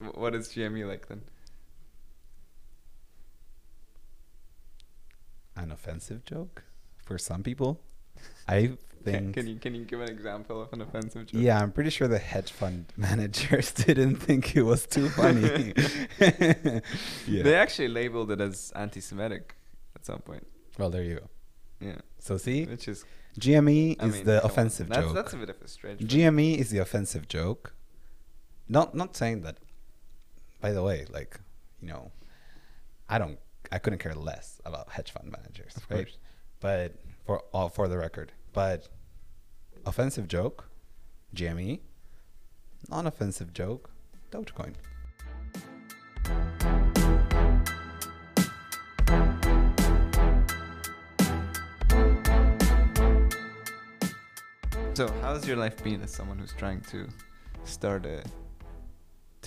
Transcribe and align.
Wh- 0.00 0.16
What 0.18 0.34
is 0.34 0.48
GME 0.48 0.86
like 0.86 1.08
then? 1.08 1.22
An 5.56 5.72
offensive 5.72 6.24
joke 6.24 6.62
for 7.02 7.18
some 7.18 7.42
people. 7.42 7.80
I 8.46 8.72
think. 9.04 9.34
can 9.34 9.46
you 9.48 9.56
can 9.58 9.74
you 9.74 9.84
give 9.84 10.00
an 10.00 10.08
example 10.08 10.62
of 10.62 10.72
an 10.72 10.80
offensive 10.82 11.26
joke? 11.26 11.40
Yeah, 11.40 11.60
I'm 11.60 11.72
pretty 11.72 11.90
sure 11.90 12.06
the 12.08 12.18
hedge 12.18 12.52
fund 12.52 12.92
managers 12.96 13.72
didn't 13.86 14.16
think 14.16 14.54
it 14.56 14.62
was 14.62 14.86
too 14.86 15.08
funny. 15.08 15.74
yeah. 16.20 17.42
They 17.42 17.54
actually 17.56 17.88
labeled 17.88 18.30
it 18.30 18.40
as 18.40 18.72
anti-Semitic 18.76 19.56
at 19.96 20.06
some 20.06 20.20
point. 20.20 20.46
well, 20.78 20.90
there 20.90 21.02
you 21.02 21.16
go. 21.16 21.28
Yeah, 21.80 21.98
So 22.18 22.36
see, 22.38 22.64
which 22.66 22.88
is 22.88 23.04
GME 23.38 23.96
I 24.00 24.06
is 24.06 24.14
mean, 24.14 24.24
the 24.24 24.44
offensive 24.44 24.88
that's, 24.88 25.06
joke. 25.06 25.14
That's 25.14 25.32
a 25.32 25.36
bit 25.36 25.50
of 25.50 25.60
a 25.62 25.68
stretch. 25.68 25.98
GME 25.98 26.56
is 26.58 26.70
the 26.70 26.78
offensive 26.78 27.28
joke. 27.28 27.72
Not 28.68 28.94
not 28.94 29.16
saying 29.16 29.42
that. 29.42 29.58
By 30.60 30.72
the 30.72 30.82
way, 30.82 31.06
like 31.10 31.38
you 31.80 31.88
know, 31.88 32.10
I 33.08 33.18
don't. 33.18 33.38
I 33.70 33.78
couldn't 33.78 33.98
care 33.98 34.14
less 34.14 34.60
about 34.64 34.90
hedge 34.90 35.10
fund 35.12 35.30
managers, 35.30 35.76
Of 35.76 35.86
right? 35.90 35.96
course. 36.06 36.18
But 36.60 36.94
for 37.26 37.40
all 37.52 37.68
for 37.68 37.86
the 37.88 37.98
record, 37.98 38.32
but 38.52 38.88
offensive 39.86 40.26
joke, 40.28 40.68
GME. 41.34 41.80
Non-offensive 42.88 43.52
joke, 43.52 43.90
Dogecoin. 44.30 44.74
So, 54.94 55.08
how's 55.22 55.46
your 55.46 55.56
life 55.56 55.82
been 55.84 56.02
as 56.02 56.10
someone 56.12 56.38
who's 56.38 56.52
trying 56.52 56.80
to 56.90 57.06
start 57.64 58.04
a 58.04 58.22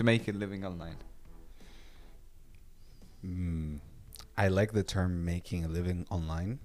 to 0.02 0.05
make 0.05 0.28
a 0.28 0.32
living 0.32 0.66
online? 0.66 0.98
Mm, 3.23 3.80
I 4.36 4.48
like 4.48 4.71
the 4.74 4.84
term 4.84 5.24
making 5.24 5.63
a 5.63 5.68
living 5.68 6.07
online. 6.10 6.60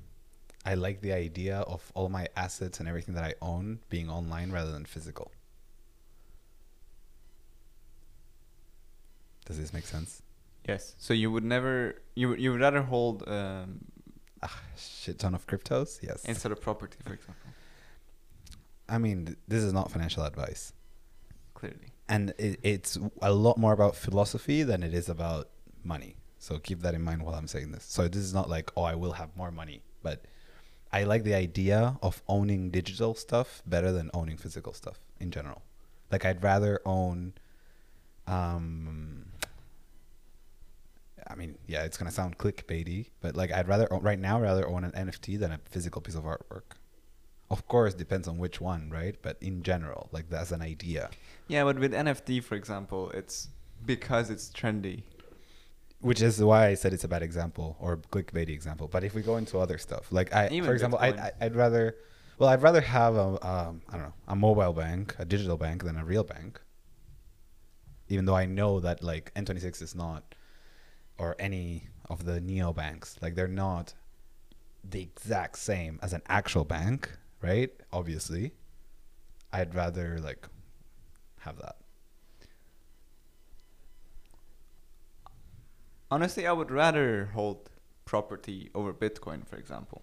I 0.64 0.74
like 0.74 1.02
the 1.02 1.12
idea 1.12 1.58
of 1.58 1.92
all 1.94 2.08
my 2.08 2.26
assets 2.36 2.80
and 2.80 2.88
everything 2.88 3.14
that 3.14 3.24
I 3.24 3.34
own 3.42 3.80
being 3.90 4.08
online 4.08 4.50
rather 4.50 4.72
than 4.72 4.84
physical. 4.86 5.30
Does 9.44 9.58
this 9.58 9.72
make 9.72 9.86
sense? 9.86 10.22
Yes. 10.66 10.94
So 10.98 11.12
you 11.14 11.30
would 11.30 11.44
never 11.44 11.96
you 12.16 12.30
would 12.30 12.40
you 12.40 12.50
would 12.52 12.60
rather 12.60 12.82
hold 12.82 13.22
um, 13.28 13.84
A 14.42 14.48
shit 14.76 15.18
ton 15.20 15.34
of 15.34 15.46
cryptos? 15.46 16.00
Yes. 16.02 16.24
instead 16.24 16.50
of 16.52 16.60
property, 16.60 16.96
for 17.06 17.12
example. 17.12 17.50
I 18.88 18.98
mean, 18.98 19.26
th- 19.26 19.38
this 19.46 19.62
is 19.62 19.72
not 19.72 19.90
financial 19.90 20.24
advice. 20.24 20.72
Clearly. 21.54 21.90
And 22.08 22.34
it, 22.38 22.60
it's 22.62 22.98
a 23.20 23.32
lot 23.32 23.58
more 23.58 23.72
about 23.72 23.96
philosophy 23.96 24.62
than 24.62 24.82
it 24.82 24.94
is 24.94 25.08
about 25.08 25.48
money. 25.82 26.16
So 26.38 26.58
keep 26.58 26.80
that 26.82 26.94
in 26.94 27.02
mind 27.02 27.22
while 27.22 27.34
I'm 27.34 27.48
saying 27.48 27.72
this. 27.72 27.84
So 27.84 28.06
this 28.06 28.22
is 28.22 28.34
not 28.34 28.48
like, 28.48 28.70
oh, 28.76 28.82
I 28.82 28.94
will 28.94 29.12
have 29.12 29.36
more 29.36 29.50
money. 29.50 29.82
But 30.02 30.24
I 30.92 31.04
like 31.04 31.24
the 31.24 31.34
idea 31.34 31.98
of 32.02 32.22
owning 32.28 32.70
digital 32.70 33.14
stuff 33.14 33.62
better 33.66 33.90
than 33.92 34.10
owning 34.14 34.36
physical 34.36 34.72
stuff 34.72 34.98
in 35.18 35.30
general. 35.30 35.62
Like 36.10 36.24
I'd 36.24 36.42
rather 36.42 36.80
own 36.84 37.34
um 38.26 39.26
I 41.28 41.34
mean, 41.34 41.58
yeah, 41.66 41.82
it's 41.82 41.96
gonna 41.96 42.12
sound 42.12 42.38
clickbaity, 42.38 43.10
but 43.20 43.34
like 43.36 43.52
I'd 43.52 43.66
rather 43.66 43.88
right 43.90 44.18
now 44.18 44.40
rather 44.40 44.68
own 44.68 44.84
an 44.84 44.92
NFT 44.92 45.38
than 45.38 45.52
a 45.52 45.58
physical 45.68 46.00
piece 46.00 46.14
of 46.14 46.22
artwork. 46.24 46.76
Of 47.50 47.68
course, 47.68 47.94
depends 47.94 48.26
on 48.26 48.38
which 48.38 48.60
one, 48.60 48.90
right? 48.90 49.16
But 49.22 49.36
in 49.40 49.62
general, 49.62 50.08
like 50.12 50.28
that's 50.28 50.50
an 50.50 50.62
idea. 50.62 51.10
Yeah, 51.48 51.64
but 51.64 51.78
with 51.78 51.92
NFT, 51.92 52.42
for 52.42 52.56
example, 52.56 53.10
it's 53.10 53.48
because 53.84 54.30
it's 54.30 54.50
trendy. 54.50 55.02
Which 56.00 56.20
is 56.20 56.42
why 56.42 56.66
I 56.66 56.74
said 56.74 56.92
it's 56.92 57.04
a 57.04 57.08
bad 57.08 57.22
example 57.22 57.76
or 57.80 57.94
a 57.94 57.96
clickbaity 57.96 58.50
example. 58.50 58.88
But 58.88 59.04
if 59.04 59.14
we 59.14 59.22
go 59.22 59.36
into 59.36 59.58
other 59.58 59.78
stuff, 59.78 60.10
like 60.10 60.34
I, 60.34 60.48
Even 60.48 60.64
for 60.64 60.72
example, 60.72 60.98
I. 61.00 61.08
I, 61.08 61.32
I'd 61.40 61.56
rather, 61.56 61.96
well, 62.38 62.48
I'd 62.50 62.62
rather 62.62 62.80
have 62.80 63.14
a, 63.14 63.46
um, 63.46 63.80
I 63.88 63.92
don't 63.92 64.02
know, 64.02 64.14
a 64.28 64.36
mobile 64.36 64.72
bank, 64.72 65.14
a 65.18 65.24
digital 65.24 65.56
bank 65.56 65.84
than 65.84 65.96
a 65.96 66.04
real 66.04 66.24
bank. 66.24 66.60
Even 68.08 68.24
though 68.24 68.36
I 68.36 68.46
know 68.46 68.80
that 68.80 69.02
like 69.02 69.32
N26 69.34 69.82
is 69.82 69.94
not, 69.94 70.34
or 71.18 71.34
any 71.38 71.88
of 72.10 72.24
the 72.24 72.40
neo 72.40 72.72
banks, 72.72 73.16
like 73.22 73.34
they're 73.34 73.48
not 73.48 73.94
the 74.88 75.00
exact 75.00 75.58
same 75.58 75.98
as 76.02 76.12
an 76.12 76.22
actual 76.28 76.64
bank, 76.64 77.10
right? 77.46 77.72
Obviously, 77.92 78.52
I'd 79.52 79.74
rather 79.74 80.18
like 80.18 80.48
have 81.40 81.58
that. 81.58 81.76
Honestly, 86.10 86.46
I 86.46 86.52
would 86.52 86.70
rather 86.70 87.30
hold 87.34 87.70
property 88.04 88.70
over 88.74 88.92
Bitcoin, 88.92 89.46
for 89.46 89.56
example. 89.56 90.02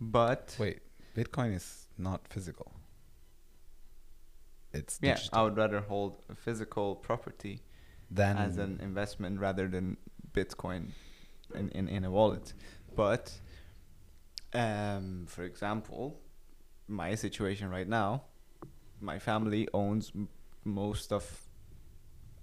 But 0.00 0.56
Wait, 0.58 0.80
Bitcoin 1.16 1.54
is 1.54 1.86
not 1.96 2.28
physical. 2.28 2.72
It's 4.72 4.98
yeah, 5.00 5.14
digital. 5.14 5.38
I 5.38 5.42
would 5.44 5.56
rather 5.56 5.80
hold 5.80 6.12
a 6.28 6.34
physical 6.34 6.96
property 6.96 7.62
then 8.10 8.36
as 8.36 8.58
an 8.58 8.80
investment 8.82 9.40
rather 9.40 9.66
than 9.68 9.96
Bitcoin 10.32 10.90
in, 11.54 11.68
in, 11.70 11.88
in 11.88 12.04
a 12.04 12.10
wallet. 12.10 12.52
But 12.94 13.32
um, 14.52 15.26
for 15.26 15.44
example, 15.44 16.20
my 16.88 17.14
situation 17.14 17.70
right 17.70 17.88
now, 17.88 18.22
my 19.00 19.18
family 19.18 19.68
owns 19.72 20.12
m- 20.14 20.28
most 20.64 21.12
of 21.12 21.24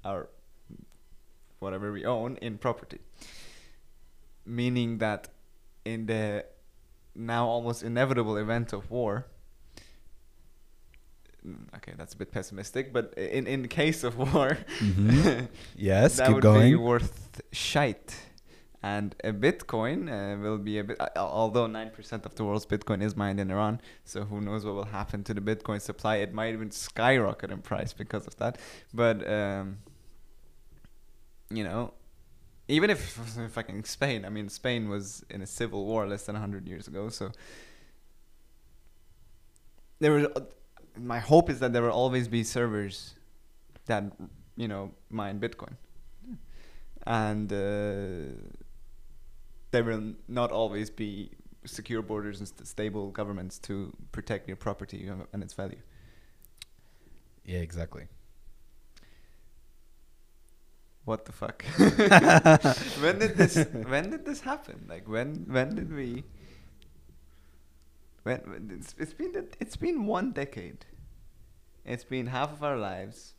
our 0.03 0.29
whatever 1.59 1.91
we 1.91 2.05
own 2.05 2.37
in 2.41 2.57
property. 2.57 2.99
Meaning 4.45 4.97
that 4.97 5.29
in 5.85 6.05
the 6.07 6.45
now 7.15 7.45
almost 7.47 7.83
inevitable 7.83 8.37
event 8.37 8.73
of 8.73 8.89
war, 8.89 9.27
mm, 11.45 11.55
okay, 11.75 11.93
that's 11.97 12.13
a 12.13 12.17
bit 12.17 12.31
pessimistic, 12.31 12.91
but 12.93 13.13
in 13.17 13.45
in 13.47 13.67
case 13.67 14.03
of 14.03 14.17
war, 14.33 14.57
Mhm. 14.79 15.47
yes, 15.75 16.17
that 16.17 16.27
keep 16.27 16.35
would 16.35 16.43
going. 16.43 16.71
be 16.71 16.75
worth 16.75 17.41
shite. 17.51 18.15
And 18.83 19.15
a 19.23 19.31
Bitcoin 19.31 20.09
uh, 20.09 20.41
will 20.41 20.57
be 20.57 20.79
a 20.79 20.83
bit, 20.83 20.99
uh, 20.99 21.09
although 21.15 21.67
9% 21.67 22.25
of 22.25 22.35
the 22.35 22.43
world's 22.43 22.65
Bitcoin 22.65 23.03
is 23.03 23.15
mined 23.15 23.39
in 23.39 23.51
Iran, 23.51 23.79
so 24.05 24.23
who 24.23 24.41
knows 24.41 24.65
what 24.65 24.73
will 24.73 24.85
happen 24.85 25.23
to 25.25 25.33
the 25.35 25.41
Bitcoin 25.41 25.79
supply. 25.79 26.15
It 26.15 26.33
might 26.33 26.53
even 26.53 26.71
skyrocket 26.71 27.51
in 27.51 27.61
price 27.61 27.93
because 27.93 28.25
of 28.25 28.35
that. 28.37 28.57
But, 28.91 29.27
um, 29.29 29.77
you 31.51 31.63
know, 31.63 31.93
even 32.67 32.89
if 32.89 32.99
fucking 33.51 33.83
Spain, 33.83 34.25
I 34.25 34.29
mean, 34.29 34.49
Spain 34.49 34.89
was 34.89 35.23
in 35.29 35.43
a 35.43 35.47
civil 35.47 35.85
war 35.85 36.07
less 36.07 36.23
than 36.23 36.33
100 36.33 36.67
years 36.67 36.87
ago, 36.87 37.09
so 37.09 37.31
there 39.99 40.11
was, 40.11 40.25
my 40.97 41.19
hope 41.19 41.51
is 41.51 41.59
that 41.59 41.71
there 41.71 41.83
will 41.83 41.91
always 41.91 42.27
be 42.27 42.43
servers 42.43 43.13
that, 43.85 44.05
you 44.55 44.67
know, 44.67 44.91
mine 45.11 45.39
Bitcoin 45.39 45.75
and 47.05 47.51
uh, 47.51 48.33
there 49.71 49.83
will 49.83 50.13
not 50.27 50.51
always 50.51 50.89
be 50.89 51.31
secure 51.65 52.01
borders 52.01 52.39
and 52.39 52.47
st- 52.47 52.67
stable 52.67 53.11
governments 53.11 53.57
to 53.59 53.93
protect 54.11 54.47
your 54.47 54.57
property 54.57 55.09
and 55.33 55.43
its 55.43 55.53
value. 55.53 55.79
Yeah, 57.45 57.59
exactly. 57.59 58.07
What 61.05 61.25
the 61.25 61.31
fuck? 61.31 61.63
when 63.01 63.19
did 63.19 63.35
this? 63.35 63.65
When 63.87 64.11
did 64.11 64.25
this 64.25 64.41
happen? 64.41 64.85
Like 64.87 65.07
when? 65.07 65.45
When 65.47 65.75
did 65.75 65.93
we? 65.93 66.23
When 68.23 68.37
when- 68.41 68.71
it's, 68.79 68.93
it's 68.99 69.13
been 69.13 69.47
it's 69.59 69.75
been 69.75 70.05
one 70.05 70.31
decade. 70.31 70.85
It's 71.83 72.03
been 72.03 72.27
half 72.27 72.51
of 72.53 72.63
our 72.63 72.77
lives, 72.77 73.33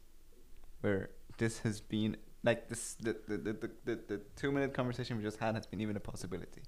where 0.81 1.11
this 1.39 1.61
has 1.61 1.81
been 1.81 2.17
like 2.43 2.69
this. 2.69 2.95
The 3.01 3.17
the 3.27 3.37
the 3.37 3.71
the, 3.85 3.99
the, 4.09 4.21
two 4.37 4.53
minute 4.53 4.75
conversation 4.75 5.17
we 5.17 5.23
just 5.23 5.39
had 5.39 5.55
has 5.55 5.67
been 5.67 5.81
even 5.81 5.97
a 5.97 6.01
possibility. 6.01 6.63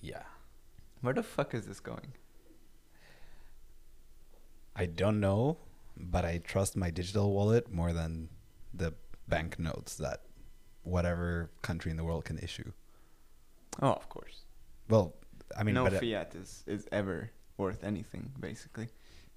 Yeah. 0.00 0.22
Where 1.00 1.14
the 1.14 1.22
fuck 1.22 1.54
is 1.54 1.66
this 1.66 1.80
going? 1.80 2.12
I 4.76 4.86
don't 4.86 5.20
know, 5.20 5.58
but 5.96 6.24
I 6.24 6.38
trust 6.38 6.76
my 6.76 6.90
digital 6.90 7.32
wallet 7.32 7.72
more 7.72 7.92
than 7.92 8.28
the 8.72 8.94
bank 9.28 9.58
notes 9.58 9.96
that 9.96 10.22
whatever 10.82 11.50
country 11.62 11.90
in 11.90 11.96
the 11.96 12.04
world 12.04 12.24
can 12.24 12.38
issue. 12.38 12.72
Oh, 13.82 13.92
of 13.92 14.08
course. 14.08 14.44
Well, 14.88 15.14
I 15.56 15.62
mean, 15.62 15.74
no 15.74 15.86
uh, 15.86 15.90
fiat 15.90 16.34
is, 16.34 16.64
is 16.66 16.86
ever 16.92 17.30
worth 17.56 17.84
anything, 17.84 18.32
basically, 18.38 18.88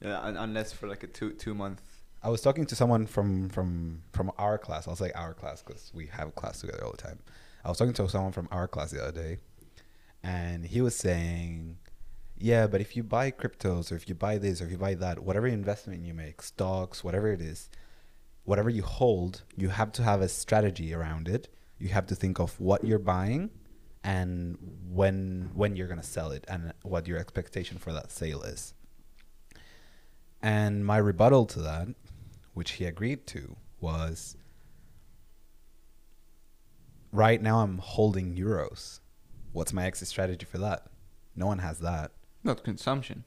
yeah, 0.02 0.20
un- 0.22 0.38
unless 0.38 0.72
for 0.72 0.88
like 0.88 1.04
a 1.04 1.08
two 1.08 1.34
two 1.34 1.54
month. 1.54 1.82
I 2.24 2.30
was 2.30 2.42
talking 2.42 2.66
to 2.68 2.76
someone 2.76 3.06
from 3.06 3.50
from 3.50 4.02
from 4.14 4.32
our 4.38 4.58
class. 4.58 4.88
I'll 4.88 4.96
say 4.96 5.12
our 5.12 5.34
class 5.34 5.62
because 5.62 5.92
we 5.94 6.08
have 6.08 6.34
class 6.36 6.62
together 6.62 6.86
all 6.86 6.92
the 6.92 6.98
time. 6.98 7.20
I 7.66 7.70
was 7.70 7.78
talking 7.78 7.94
to 7.94 8.08
someone 8.08 8.32
from 8.32 8.48
our 8.50 8.68
class 8.68 8.92
the 8.92 9.04
other 9.04 9.12
day, 9.12 9.38
and 10.24 10.66
he 10.66 10.82
was 10.82 10.96
saying, 10.96 11.78
"Yeah, 12.38 12.68
but 12.68 12.80
if 12.80 12.96
you 12.96 13.04
buy 13.04 13.30
cryptos 13.32 13.92
or 13.92 13.96
if 13.96 14.08
you 14.08 14.16
buy 14.16 14.38
this 14.38 14.62
or 14.62 14.66
if 14.66 14.72
you 14.72 14.78
buy 14.78 14.94
that, 14.96 15.20
whatever 15.20 15.48
investment 15.48 16.06
you 16.06 16.14
make, 16.14 16.42
stocks, 16.42 17.04
whatever 17.04 17.28
it 17.28 17.42
is, 17.42 17.70
whatever 18.46 18.70
you 18.70 18.84
hold, 18.84 19.44
you 19.58 19.70
have 19.70 19.92
to 19.94 20.04
have 20.04 20.22
a 20.22 20.30
strategy 20.30 20.94
around 20.94 21.28
it. 21.28 21.50
You 21.78 21.90
have 21.90 22.08
to 22.08 22.16
think 22.16 22.40
of 22.40 22.58
what 22.60 22.86
you're 22.86 23.00
buying 23.00 23.50
and 24.04 24.58
when 24.90 25.52
when 25.54 25.76
you're 25.76 25.88
gonna 25.88 26.04
sell 26.04 26.32
it 26.32 26.46
and 26.48 26.74
what 26.84 27.08
your 27.08 27.18
expectation 27.18 27.78
for 27.78 27.92
that 27.92 28.12
sale 28.12 28.44
is. 28.44 28.74
And 30.42 30.86
my 30.86 30.98
rebuttal 30.98 31.46
to 31.48 31.62
that, 31.62 31.88
which 32.54 32.72
he 32.74 32.86
agreed 32.86 33.26
to, 33.28 33.56
was 33.80 34.36
right 37.12 37.42
now 37.42 37.60
I'm 37.60 37.78
holding 37.80 38.36
euros. 38.36 39.00
What's 39.52 39.74
my 39.74 39.86
exit 39.86 40.08
strategy 40.08 40.46
for 40.46 40.58
that? 40.60 40.88
No 41.36 41.46
one 41.48 41.60
has 41.60 41.80
that. 41.80 42.12
Not 42.44 42.64
consumption. 42.64 43.24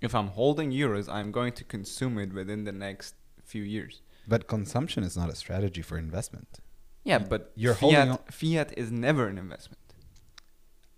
If 0.00 0.14
I'm 0.14 0.28
holding 0.28 0.70
euros, 0.72 1.08
I'm 1.08 1.30
going 1.30 1.52
to 1.54 1.64
consume 1.64 2.18
it 2.18 2.32
within 2.32 2.64
the 2.64 2.72
next 2.72 3.14
few 3.44 3.62
years. 3.62 4.02
But 4.26 4.46
consumption 4.48 5.02
is 5.04 5.16
not 5.16 5.30
a 5.30 5.34
strategy 5.34 5.82
for 5.82 5.98
investment. 5.98 6.58
Yeah, 7.04 7.18
but 7.18 7.52
You're 7.54 7.74
fiat, 7.74 7.80
holding 7.80 8.10
on- 8.12 8.18
fiat 8.30 8.72
is 8.76 8.90
never 8.90 9.26
an 9.28 9.38
investment. 9.38 9.78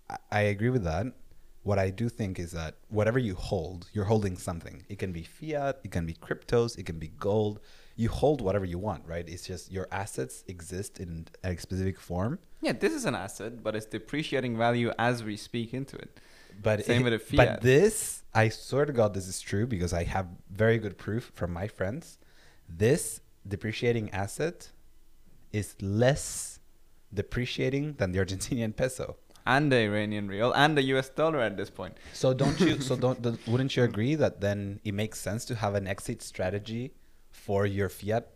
I- 0.09 0.17
I 0.31 0.39
agree 0.41 0.69
with 0.69 0.83
that. 0.83 1.07
What 1.65 1.79
I 1.79 1.89
do 1.89 2.09
think 2.09 2.37
is 2.37 2.51
that 2.51 2.75
whatever 2.89 3.17
you 3.17 3.33
hold, 3.33 3.87
you're 3.91 4.05
holding 4.05 4.37
something. 4.37 4.83
It 4.87 4.99
can 4.99 5.11
be 5.11 5.23
fiat, 5.23 5.79
it 5.83 5.89
can 5.89 6.05
be 6.05 6.13
cryptos, 6.13 6.77
it 6.77 6.85
can 6.85 6.99
be 6.99 7.07
gold. 7.19 7.59
You 7.95 8.09
hold 8.09 8.39
whatever 8.39 8.65
you 8.65 8.77
want, 8.77 9.01
right? 9.07 9.27
It's 9.27 9.47
just 9.47 9.71
your 9.71 9.87
assets 9.91 10.43
exist 10.47 10.99
in 10.99 11.27
a 11.43 11.57
specific 11.57 11.99
form. 11.99 12.37
Yeah, 12.61 12.73
this 12.73 12.93
is 12.93 13.05
an 13.05 13.15
asset, 13.15 13.63
but 13.63 13.75
it's 13.75 13.87
depreciating 13.87 14.55
value 14.55 14.91
as 14.99 15.23
we 15.23 15.35
speak 15.37 15.73
into 15.73 15.95
it. 15.95 16.19
But 16.61 16.85
Same 16.85 17.01
it- 17.01 17.05
with 17.05 17.13
a 17.13 17.19
fiat. 17.19 17.37
But 17.37 17.61
this, 17.61 18.21
I 18.31 18.49
swear 18.49 18.85
to 18.85 18.93
God, 18.93 19.15
this 19.15 19.27
is 19.27 19.41
true 19.41 19.65
because 19.65 19.91
I 19.91 20.03
have 20.03 20.27
very 20.51 20.77
good 20.77 20.99
proof 20.99 21.31
from 21.33 21.51
my 21.51 21.67
friends. 21.67 22.19
This 22.69 23.21
depreciating 23.47 24.11
asset 24.11 24.69
is 25.51 25.75
less 25.81 26.59
depreciating 27.11 27.93
than 27.93 28.11
the 28.11 28.19
Argentinian 28.19 28.75
peso. 28.75 29.17
And 29.47 29.71
the 29.71 29.77
Iranian 29.77 30.27
rial 30.27 30.53
and 30.55 30.75
the 30.77 30.81
US 30.95 31.09
dollar 31.09 31.39
at 31.39 31.55
this 31.57 31.69
point. 31.69 31.97
So 32.13 32.33
don't 32.33 32.59
you? 32.59 32.81
So 32.81 32.95
don't? 33.05 33.21
don't- 33.21 33.47
Wouldn't 33.47 33.75
you 33.77 33.83
agree 33.83 34.15
that 34.15 34.41
then 34.41 34.79
it 34.83 34.93
makes 34.93 35.19
sense 35.19 35.45
to 35.45 35.55
have 35.55 35.75
an 35.75 35.85
exit 35.87 36.21
strategy 36.23 36.93
for 37.31 37.65
your 37.67 37.89
fiat, 37.89 38.27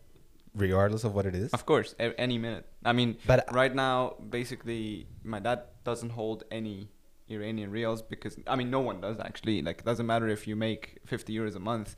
regardless 0.54 1.04
of 1.04 1.16
what 1.16 1.26
it 1.26 1.34
is? 1.36 1.52
Of 1.52 1.66
course, 1.66 1.96
a- 2.00 2.20
any 2.20 2.38
minute. 2.38 2.66
I 2.86 2.94
mean, 2.94 3.18
But- 3.26 3.52
right 3.54 3.74
now, 3.74 4.16
basically, 4.30 5.08
my 5.24 5.40
dad 5.40 5.62
doesn't 5.84 6.12
hold 6.12 6.44
any 6.52 6.90
Iranian 7.30 7.72
rials 7.72 8.02
because 8.04 8.38
I 8.48 8.56
mean, 8.56 8.70
no 8.70 8.80
one 8.80 9.02
does 9.02 9.20
actually. 9.20 9.62
Like, 9.62 9.80
it 9.80 9.86
doesn't 9.86 10.06
matter 10.06 10.28
if 10.28 10.48
you 10.48 10.56
make 10.56 11.00
50 11.06 11.34
euros 11.34 11.56
a 11.56 11.60
month, 11.60 11.96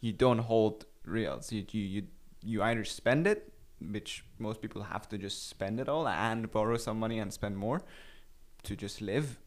you 0.00 0.12
don't 0.12 0.38
hold 0.38 0.86
rials. 1.04 1.52
You 1.52 1.64
you 1.70 1.82
you, 1.94 2.02
you 2.42 2.62
either 2.62 2.84
spend 2.84 3.26
it, 3.26 3.52
which 3.80 4.24
most 4.38 4.62
people 4.62 4.82
have 4.84 5.08
to 5.10 5.18
just 5.18 5.48
spend 5.48 5.78
it 5.80 5.88
all 5.90 6.08
and 6.08 6.50
borrow 6.50 6.76
some 6.78 6.98
money 6.98 7.18
and 7.18 7.30
spend 7.32 7.56
more 7.58 7.82
to 8.66 8.76
just 8.76 9.00
live. 9.00 9.38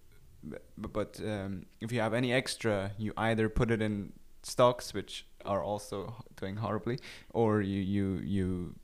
But 0.78 1.20
um, 1.24 1.66
if 1.82 1.92
you 1.92 2.02
have 2.02 2.14
any 2.14 2.32
extra, 2.34 2.92
you 2.98 3.14
either 3.18 3.50
put 3.50 3.72
it 3.72 3.82
in 3.82 4.14
stocks, 4.42 4.94
which 4.94 5.26
are 5.46 5.62
also 5.62 6.16
doing 6.36 6.58
horribly, 6.58 6.98
or 7.32 7.62
you 7.62 7.82
you 7.82 8.06
you 8.24 8.76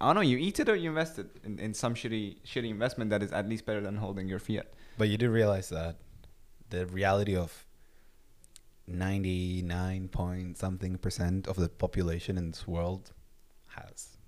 I 0.00 0.06
don't 0.06 0.16
know. 0.16 0.20
You 0.32 0.38
eat 0.38 0.58
it 0.58 0.68
or 0.68 0.74
you 0.74 0.88
invest 0.90 1.18
it 1.18 1.28
in, 1.44 1.58
in 1.60 1.74
some 1.74 1.94
shitty 1.94 2.42
shitty 2.44 2.70
investment 2.70 3.10
that 3.10 3.22
is 3.22 3.32
at 3.32 3.48
least 3.48 3.64
better 3.66 3.80
than 3.80 3.96
holding 3.96 4.28
your 4.28 4.40
fiat. 4.40 4.66
But 4.98 5.08
you 5.08 5.16
do 5.16 5.30
realize 5.30 5.68
that 5.68 5.96
the 6.70 6.86
reality 6.86 7.36
of 7.36 7.66
ninety-nine 8.88 10.08
point 10.08 10.58
something 10.58 10.98
percent 10.98 11.46
of 11.46 11.56
the 11.56 11.68
population 11.68 12.36
in 12.36 12.50
this 12.50 12.66
world 12.66 13.12
has, 13.76 14.18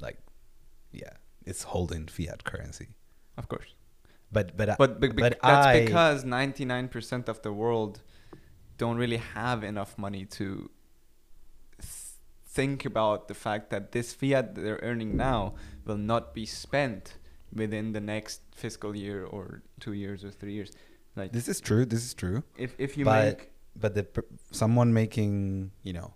like, 0.00 0.18
yeah, 0.90 1.14
it's 1.46 1.62
holding 1.62 2.08
fiat 2.08 2.42
currency. 2.42 2.88
Of 3.36 3.46
course, 3.48 3.74
But 4.32 4.56
but 4.56 4.76
but, 4.78 5.00
but, 5.00 5.16
but 5.16 5.38
that's 5.42 5.66
I- 5.66 5.84
because 5.84 6.24
ninety 6.24 6.64
nine 6.64 6.88
percent 6.88 7.28
of 7.28 7.42
the 7.42 7.52
world 7.52 8.02
don't 8.78 8.96
really 8.96 9.18
have 9.18 9.62
enough 9.62 9.96
money 9.96 10.24
to 10.24 10.70
th- 11.80 11.92
think 12.46 12.84
about 12.84 13.28
the 13.28 13.34
fact 13.34 13.70
that 13.70 13.92
this 13.92 14.12
fiat 14.12 14.54
they're 14.56 14.80
earning 14.82 15.16
now 15.16 15.54
will 15.84 15.96
not 15.96 16.34
be 16.34 16.46
spent 16.46 17.16
within 17.52 17.92
the 17.92 18.00
next 18.00 18.40
fiscal 18.54 18.96
year 18.96 19.24
or 19.24 19.62
two 19.78 19.92
years 19.92 20.24
or 20.24 20.30
three 20.30 20.52
years. 20.54 20.72
Like 21.14 21.30
this 21.32 21.46
is 21.46 21.60
true. 21.60 21.84
This 21.84 22.04
is 22.04 22.14
true. 22.14 22.42
if 22.56 22.74
if 22.78 22.96
you 22.98 23.04
but 23.04 23.24
make 23.24 23.50
but 23.76 23.94
the 23.94 24.06
someone 24.50 24.92
making 24.92 25.70
you 25.82 25.92
know 25.92 26.14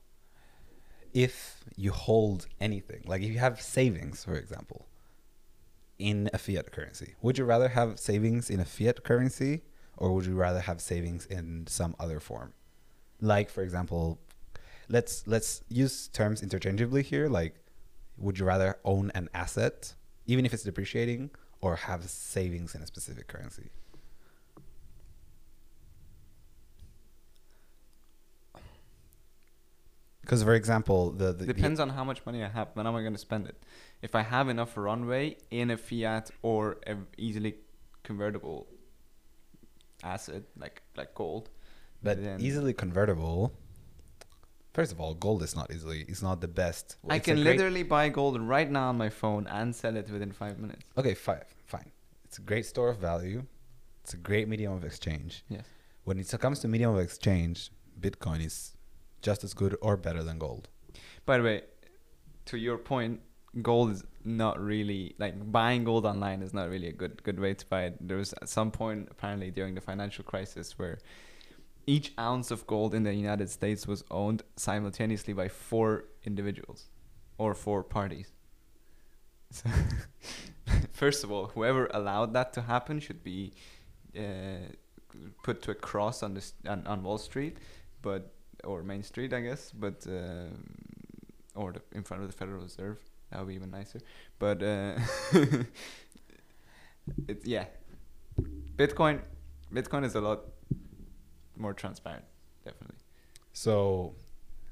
if 1.14 1.64
you 1.76 1.90
hold 1.90 2.46
anything 2.60 3.02
like 3.06 3.22
if 3.22 3.30
you 3.30 3.38
have 3.38 3.60
savings 3.60 4.24
for 4.24 4.34
example 4.34 4.87
in 5.98 6.30
a 6.32 6.38
fiat 6.38 6.72
currency. 6.72 7.14
Would 7.22 7.38
you 7.38 7.44
rather 7.44 7.68
have 7.68 7.98
savings 7.98 8.50
in 8.50 8.60
a 8.60 8.64
fiat 8.64 9.02
currency 9.04 9.62
or 9.96 10.12
would 10.12 10.26
you 10.26 10.34
rather 10.34 10.60
have 10.60 10.80
savings 10.80 11.26
in 11.26 11.66
some 11.66 11.94
other 11.98 12.20
form? 12.20 12.52
Like 13.20 13.50
for 13.50 13.62
example 13.62 14.18
let's 14.88 15.26
let's 15.26 15.62
use 15.68 16.08
terms 16.08 16.42
interchangeably 16.42 17.02
here. 17.02 17.28
Like 17.28 17.54
would 18.16 18.38
you 18.38 18.44
rather 18.44 18.78
own 18.84 19.10
an 19.14 19.28
asset 19.34 19.94
even 20.26 20.44
if 20.46 20.52
it's 20.54 20.62
depreciating 20.62 21.30
or 21.60 21.76
have 21.76 22.08
savings 22.08 22.74
in 22.74 22.82
a 22.82 22.86
specific 22.86 23.26
currency 23.26 23.70
because 30.28 30.42
for 30.42 30.54
example 30.54 31.10
the, 31.10 31.32
the 31.32 31.46
Depends 31.46 31.80
on 31.80 31.88
how 31.88 32.04
much 32.04 32.20
money 32.26 32.44
I 32.44 32.48
have. 32.48 32.68
When 32.74 32.86
am 32.86 32.94
I 32.94 33.00
going 33.00 33.14
to 33.14 33.18
spend 33.30 33.46
it? 33.46 33.56
If 34.02 34.14
I 34.14 34.22
have 34.22 34.50
enough 34.50 34.76
runway 34.76 35.38
in 35.50 35.70
a 35.70 35.78
fiat 35.78 36.30
or 36.42 36.76
a 36.86 36.96
easily 37.16 37.54
convertible 38.02 38.66
asset 40.04 40.42
like 40.58 40.82
like 40.98 41.14
gold, 41.14 41.48
But 42.02 42.22
then 42.22 42.40
easily 42.40 42.74
convertible. 42.74 43.54
First 44.74 44.92
of 44.92 45.00
all, 45.00 45.14
gold 45.14 45.42
is 45.42 45.56
not 45.56 45.72
easily. 45.74 46.00
It's 46.06 46.22
not 46.22 46.40
the 46.46 46.52
best. 46.62 46.96
I 47.08 47.16
It's 47.16 47.26
a 47.26 47.30
can 47.30 47.42
literally 47.42 47.82
buy 47.82 48.10
gold 48.10 48.34
right 48.40 48.70
now 48.70 48.90
on 48.90 48.98
my 48.98 49.08
phone 49.08 49.46
and 49.48 49.74
sell 49.74 49.96
it 49.96 50.08
within 50.10 50.30
five 50.30 50.58
minutes. 50.58 50.84
Okay, 50.98 51.14
fine, 51.14 51.48
fine. 51.64 51.90
It's 52.26 52.38
a 52.38 52.42
great 52.42 52.66
store 52.66 52.90
of 52.90 52.98
value. 52.98 53.40
It's 54.04 54.12
a 54.12 54.18
great 54.18 54.46
medium 54.46 54.72
of 54.74 54.84
exchange. 54.84 55.42
Yes. 55.48 55.64
When 56.04 56.20
it 56.20 56.32
comes 56.44 56.60
to 56.60 56.68
medium 56.68 56.94
of 56.94 57.00
exchange, 57.00 57.70
Bitcoin 58.00 58.40
is 58.44 58.77
just 59.22 59.44
as 59.44 59.54
good 59.54 59.76
or 59.80 59.96
better 59.96 60.22
than 60.22 60.38
gold. 60.38 60.68
By 61.26 61.38
the 61.38 61.44
way, 61.44 61.62
to 62.46 62.56
your 62.56 62.78
point, 62.78 63.20
gold 63.62 63.90
is 63.90 64.04
not 64.24 64.60
really 64.60 65.14
like 65.18 65.50
buying 65.50 65.84
gold 65.84 66.04
online 66.04 66.42
is 66.42 66.52
not 66.52 66.68
really 66.68 66.88
a 66.88 66.92
good 66.92 67.22
good 67.22 67.40
way 67.40 67.54
to 67.54 67.66
buy 67.66 67.84
it. 67.84 67.96
There 68.06 68.18
was 68.18 68.32
at 68.34 68.48
some 68.48 68.70
point 68.70 69.08
apparently 69.10 69.50
during 69.50 69.74
the 69.74 69.80
financial 69.80 70.24
crisis 70.24 70.78
where 70.78 70.98
each 71.86 72.12
ounce 72.18 72.50
of 72.50 72.66
gold 72.66 72.94
in 72.94 73.02
the 73.04 73.14
United 73.14 73.48
States 73.48 73.86
was 73.86 74.04
owned 74.10 74.42
simultaneously 74.56 75.32
by 75.32 75.48
four 75.48 76.04
individuals 76.24 76.90
or 77.38 77.54
four 77.54 77.82
parties. 77.82 78.32
So 79.50 79.70
first 80.92 81.24
of 81.24 81.32
all, 81.32 81.46
whoever 81.46 81.86
allowed 81.94 82.34
that 82.34 82.52
to 82.54 82.62
happen 82.62 83.00
should 83.00 83.24
be 83.24 83.54
uh, 84.14 84.68
put 85.42 85.62
to 85.62 85.70
a 85.70 85.74
cross 85.74 86.22
on 86.22 86.34
this 86.34 86.52
on, 86.66 86.86
on 86.86 87.02
Wall 87.02 87.18
Street, 87.18 87.56
but 88.02 88.34
or 88.64 88.82
Main 88.82 89.02
Street, 89.02 89.32
I 89.32 89.40
guess, 89.40 89.70
but 89.72 90.06
um, 90.06 90.64
or 91.54 91.72
the, 91.72 91.82
in 91.92 92.04
front 92.04 92.22
of 92.22 92.30
the 92.30 92.36
Federal 92.36 92.62
Reserve. 92.62 92.98
That 93.30 93.40
would 93.40 93.48
be 93.48 93.54
even 93.54 93.70
nicer. 93.70 94.00
But 94.38 94.62
uh, 94.62 94.98
it 97.28 97.44
yeah, 97.44 97.66
Bitcoin, 98.76 99.20
Bitcoin 99.72 100.04
is 100.04 100.14
a 100.14 100.20
lot 100.20 100.40
more 101.56 101.74
transparent, 101.74 102.24
definitely. 102.64 102.96
So, 103.52 104.14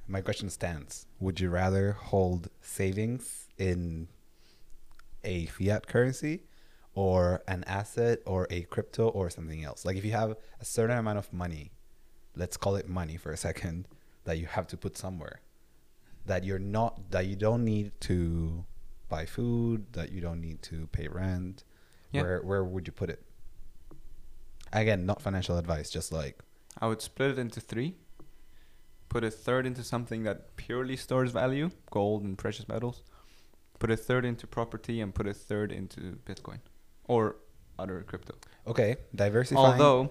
my 0.06 0.20
question 0.20 0.48
stands: 0.48 1.06
Would 1.20 1.40
you 1.40 1.50
rather 1.50 1.92
hold 1.92 2.48
savings 2.62 3.48
in 3.58 4.08
a 5.24 5.46
fiat 5.46 5.86
currency, 5.86 6.44
or 6.94 7.42
an 7.48 7.64
asset, 7.66 8.20
or 8.24 8.46
a 8.50 8.62
crypto, 8.62 9.08
or 9.08 9.28
something 9.28 9.64
else? 9.64 9.84
Like, 9.84 9.96
if 9.96 10.04
you 10.04 10.12
have 10.12 10.36
a 10.60 10.64
certain 10.64 10.96
amount 10.96 11.18
of 11.18 11.30
money, 11.32 11.72
let's 12.36 12.56
call 12.56 12.76
it 12.76 12.88
money 12.88 13.16
for 13.16 13.32
a 13.32 13.36
second, 13.36 13.88
that 14.24 14.38
you 14.38 14.46
have 14.46 14.66
to 14.68 14.76
put 14.76 14.96
somewhere, 14.96 15.40
that 16.26 16.44
you're 16.44 16.58
not, 16.58 17.10
that 17.10 17.26
you 17.26 17.36
don't 17.36 17.64
need 17.64 17.92
to 18.02 18.64
buy 19.08 19.24
food, 19.24 19.92
that 19.92 20.12
you 20.12 20.20
don't 20.20 20.40
need 20.40 20.62
to 20.62 20.86
pay 20.88 21.08
rent. 21.08 21.64
Yeah. 22.12 22.22
Where 22.22 22.42
where 22.42 22.64
would 22.64 22.86
you 22.86 22.92
put 22.92 23.10
it? 23.10 23.22
Again, 24.72 25.06
not 25.06 25.22
financial 25.22 25.56
advice, 25.58 25.90
just 25.90 26.12
like 26.12 26.38
I 26.80 26.86
would 26.86 27.00
split 27.00 27.30
it 27.30 27.38
into 27.38 27.60
three. 27.60 27.94
Put 29.08 29.22
a 29.24 29.30
third 29.30 29.66
into 29.66 29.82
something 29.84 30.24
that 30.24 30.56
purely 30.56 30.96
stores 30.96 31.30
value, 31.30 31.70
gold 31.90 32.24
and 32.24 32.36
precious 32.36 32.68
metals. 32.68 33.02
Put 33.78 33.90
a 33.90 33.96
third 33.96 34.24
into 34.24 34.46
property 34.46 35.00
and 35.00 35.14
put 35.14 35.26
a 35.26 35.34
third 35.34 35.70
into 35.70 36.18
Bitcoin 36.26 36.58
or 37.04 37.36
other 37.78 38.02
crypto. 38.02 38.34
okay, 38.66 38.96
diversifying. 39.14 39.80
Although 39.80 40.10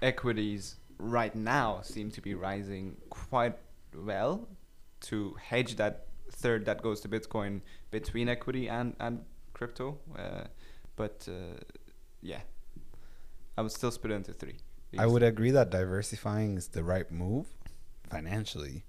equities 0.00 0.76
right 1.02 1.34
now 1.34 1.80
seem 1.82 2.10
to 2.12 2.20
be 2.20 2.34
rising 2.34 2.96
quite 3.10 3.58
well 3.94 4.48
to 5.00 5.36
hedge 5.42 5.76
that 5.76 6.06
third 6.30 6.64
that 6.64 6.80
goes 6.80 7.00
to 7.00 7.08
Bitcoin 7.08 7.60
between 7.90 8.28
equity 8.28 8.68
and 8.68 8.94
and 9.00 9.24
crypto. 9.52 9.98
Uh, 10.16 10.44
but 10.96 11.28
uh, 11.28 11.58
yeah, 12.22 12.40
I 13.58 13.62
would 13.62 13.72
still 13.72 13.90
split 13.90 14.12
it 14.12 14.16
into 14.16 14.32
three. 14.32 14.56
I 14.96 15.06
would 15.06 15.22
agree 15.22 15.50
that 15.50 15.70
diversifying 15.70 16.56
is 16.56 16.68
the 16.68 16.84
right 16.84 17.10
move 17.10 17.46
financially, 18.10 18.84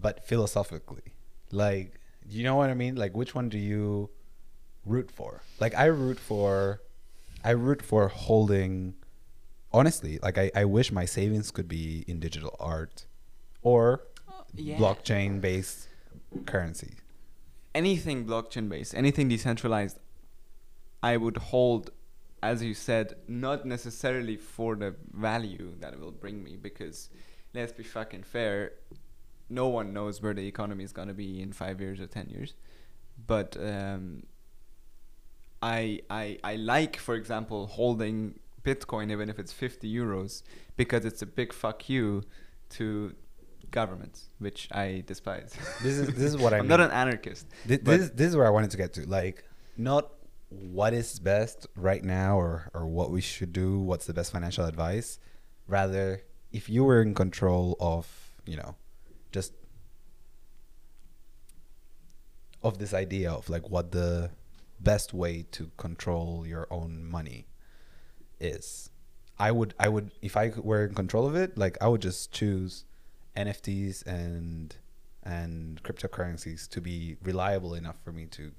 but 0.00 0.26
philosophically, 0.26 1.12
like, 1.52 2.00
you 2.26 2.42
know 2.44 2.56
what 2.56 2.70
I 2.70 2.74
mean? 2.74 2.96
Like, 2.96 3.14
which 3.14 3.34
one 3.34 3.50
do 3.50 3.58
you 3.58 4.08
root 4.86 5.10
for? 5.10 5.42
Like, 5.60 5.74
I 5.74 5.84
root 5.84 6.18
for, 6.18 6.80
I 7.44 7.50
root 7.50 7.82
for 7.82 8.08
holding. 8.08 8.94
Honestly, 9.72 10.18
like, 10.22 10.38
I, 10.38 10.50
I 10.54 10.64
wish 10.64 10.90
my 10.90 11.04
savings 11.04 11.50
could 11.50 11.68
be 11.68 12.04
in 12.06 12.20
digital 12.20 12.56
art, 12.58 13.06
or 13.62 14.02
yeah. 14.54 14.76
blockchain 14.78 15.40
based 15.40 15.88
currency. 16.46 16.94
anything 17.74 18.26
blockchain 18.26 18.68
based, 18.68 18.94
anything 18.94 19.28
decentralized, 19.28 19.98
I 21.02 21.16
would 21.16 21.36
hold, 21.36 21.90
as 22.42 22.62
you 22.62 22.74
said, 22.74 23.14
not 23.28 23.64
necessarily 23.64 24.36
for 24.36 24.74
the 24.74 24.94
value 25.12 25.74
that 25.80 25.92
it 25.92 26.00
will 26.00 26.12
bring 26.24 26.42
me, 26.42 26.56
because 26.56 27.10
let's 27.54 27.72
be 27.72 27.84
fucking 27.84 28.24
fair, 28.24 28.72
no 29.48 29.68
one 29.68 29.92
knows 29.92 30.20
where 30.22 30.34
the 30.34 30.46
economy 30.46 30.84
is 30.84 30.92
gonna 30.92 31.14
be 31.14 31.40
in 31.40 31.52
five 31.52 31.80
years 31.80 32.00
or 32.00 32.06
ten 32.06 32.28
years, 32.28 32.54
but 33.26 33.56
um, 33.60 34.24
I 35.62 36.00
I 36.10 36.38
I 36.42 36.56
like, 36.56 36.96
for 36.96 37.14
example, 37.14 37.66
holding 37.66 38.40
Bitcoin 38.64 39.10
even 39.10 39.28
if 39.28 39.38
it's 39.38 39.52
fifty 39.52 39.92
euros, 39.92 40.42
because 40.76 41.04
it's 41.04 41.22
a 41.22 41.26
big 41.26 41.52
fuck 41.52 41.88
you 41.88 42.22
to 42.70 43.14
governments, 43.70 44.30
which 44.38 44.68
I 44.72 45.02
despise. 45.06 45.54
This 45.82 45.98
is 45.98 46.08
this 46.14 46.34
is 46.34 46.36
what 46.36 46.52
I 46.54 46.58
I'm 46.58 46.62
mean. 46.62 46.68
not 46.68 46.80
an 46.80 46.90
anarchist. 46.90 47.46
Th- 47.66 47.80
this 47.82 48.10
this 48.10 48.28
is 48.28 48.36
where 48.36 48.46
I 48.46 48.50
wanted 48.50 48.70
to 48.72 48.76
get 48.76 48.92
to. 48.94 49.08
Like, 49.08 49.44
not 49.76 50.12
what 50.50 50.94
is 50.94 51.18
best 51.18 51.66
right 51.76 52.02
now 52.02 52.38
or 52.38 52.70
or 52.74 52.86
what 52.86 53.10
we 53.10 53.20
should 53.20 53.52
do. 53.52 53.78
What's 53.80 54.06
the 54.06 54.14
best 54.14 54.32
financial 54.32 54.64
advice? 54.64 55.18
Rather, 55.66 56.22
if 56.52 56.68
you 56.68 56.84
were 56.84 57.02
in 57.02 57.14
control 57.14 57.76
of, 57.78 58.32
you 58.46 58.56
know, 58.56 58.74
just 59.32 59.52
of 62.62 62.78
this 62.78 62.92
idea 62.94 63.30
of 63.30 63.48
like 63.48 63.68
what 63.70 63.92
the 63.92 64.30
best 64.80 65.12
way 65.12 65.44
to 65.52 65.70
control 65.76 66.46
your 66.46 66.66
own 66.70 67.04
money 67.04 67.46
is. 68.40 68.90
I 69.38 69.52
would 69.52 69.74
I 69.78 69.88
would 69.88 70.10
if 70.20 70.36
I 70.36 70.52
were 70.56 70.84
in 70.84 70.94
control 70.94 71.26
of 71.26 71.36
it, 71.36 71.56
like 71.56 71.78
I 71.80 71.88
would 71.88 72.02
just 72.02 72.32
choose 72.32 72.84
NFTs 73.36 74.04
and 74.06 74.74
and 75.22 75.82
cryptocurrencies 75.82 76.68
to 76.70 76.80
be 76.80 77.16
reliable 77.22 77.74
enough 77.74 78.02
for 78.02 78.12
me 78.12 78.26
to 78.26 78.52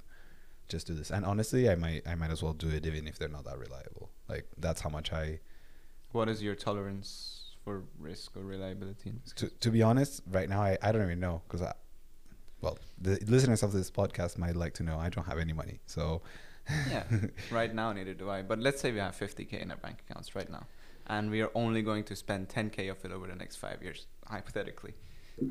just 0.68 0.86
do 0.86 0.94
this. 0.94 1.10
And 1.10 1.26
honestly, 1.26 1.68
I 1.68 1.74
might 1.74 2.06
I 2.06 2.14
might 2.14 2.30
as 2.30 2.42
well 2.42 2.54
do 2.54 2.68
it 2.68 2.86
even 2.86 3.06
if 3.06 3.18
they're 3.18 3.28
not 3.28 3.44
that 3.44 3.58
reliable. 3.58 4.10
Like 4.28 4.46
that's 4.56 4.80
how 4.80 4.88
much 4.88 5.12
I 5.12 5.40
What 6.12 6.28
is 6.28 6.42
your 6.42 6.54
tolerance 6.54 7.56
for 7.64 7.84
risk 7.98 8.36
or 8.36 8.42
reliability? 8.42 9.12
To 9.36 9.48
to 9.48 9.70
be 9.70 9.82
honest, 9.82 10.22
right 10.30 10.48
now 10.48 10.62
I, 10.62 10.78
I 10.82 10.92
don't 10.92 11.02
even 11.02 11.20
know 11.20 11.42
because 11.46 11.62
I 11.62 11.74
well, 12.62 12.78
the 13.00 13.18
listeners 13.26 13.62
of 13.62 13.72
this 13.72 13.90
podcast 13.90 14.38
might 14.38 14.56
like 14.56 14.74
to 14.74 14.82
know 14.82 14.98
I 14.98 15.08
don't 15.08 15.26
have 15.26 15.38
any 15.38 15.52
money. 15.52 15.80
So 15.86 16.22
yeah, 16.90 17.04
right 17.50 17.74
now 17.74 17.92
neither 17.92 18.14
do 18.14 18.30
I. 18.30 18.42
But 18.42 18.58
let's 18.60 18.80
say 18.80 18.92
we 18.92 18.98
have 18.98 19.16
50k 19.16 19.60
in 19.62 19.70
our 19.70 19.76
bank 19.76 20.02
accounts 20.08 20.34
right 20.34 20.50
now, 20.50 20.66
and 21.06 21.30
we 21.30 21.40
are 21.42 21.50
only 21.54 21.82
going 21.82 22.04
to 22.04 22.16
spend 22.16 22.48
10k 22.48 22.90
of 22.90 23.04
it 23.04 23.12
over 23.12 23.26
the 23.26 23.34
next 23.36 23.56
five 23.56 23.82
years, 23.82 24.06
hypothetically. 24.26 24.94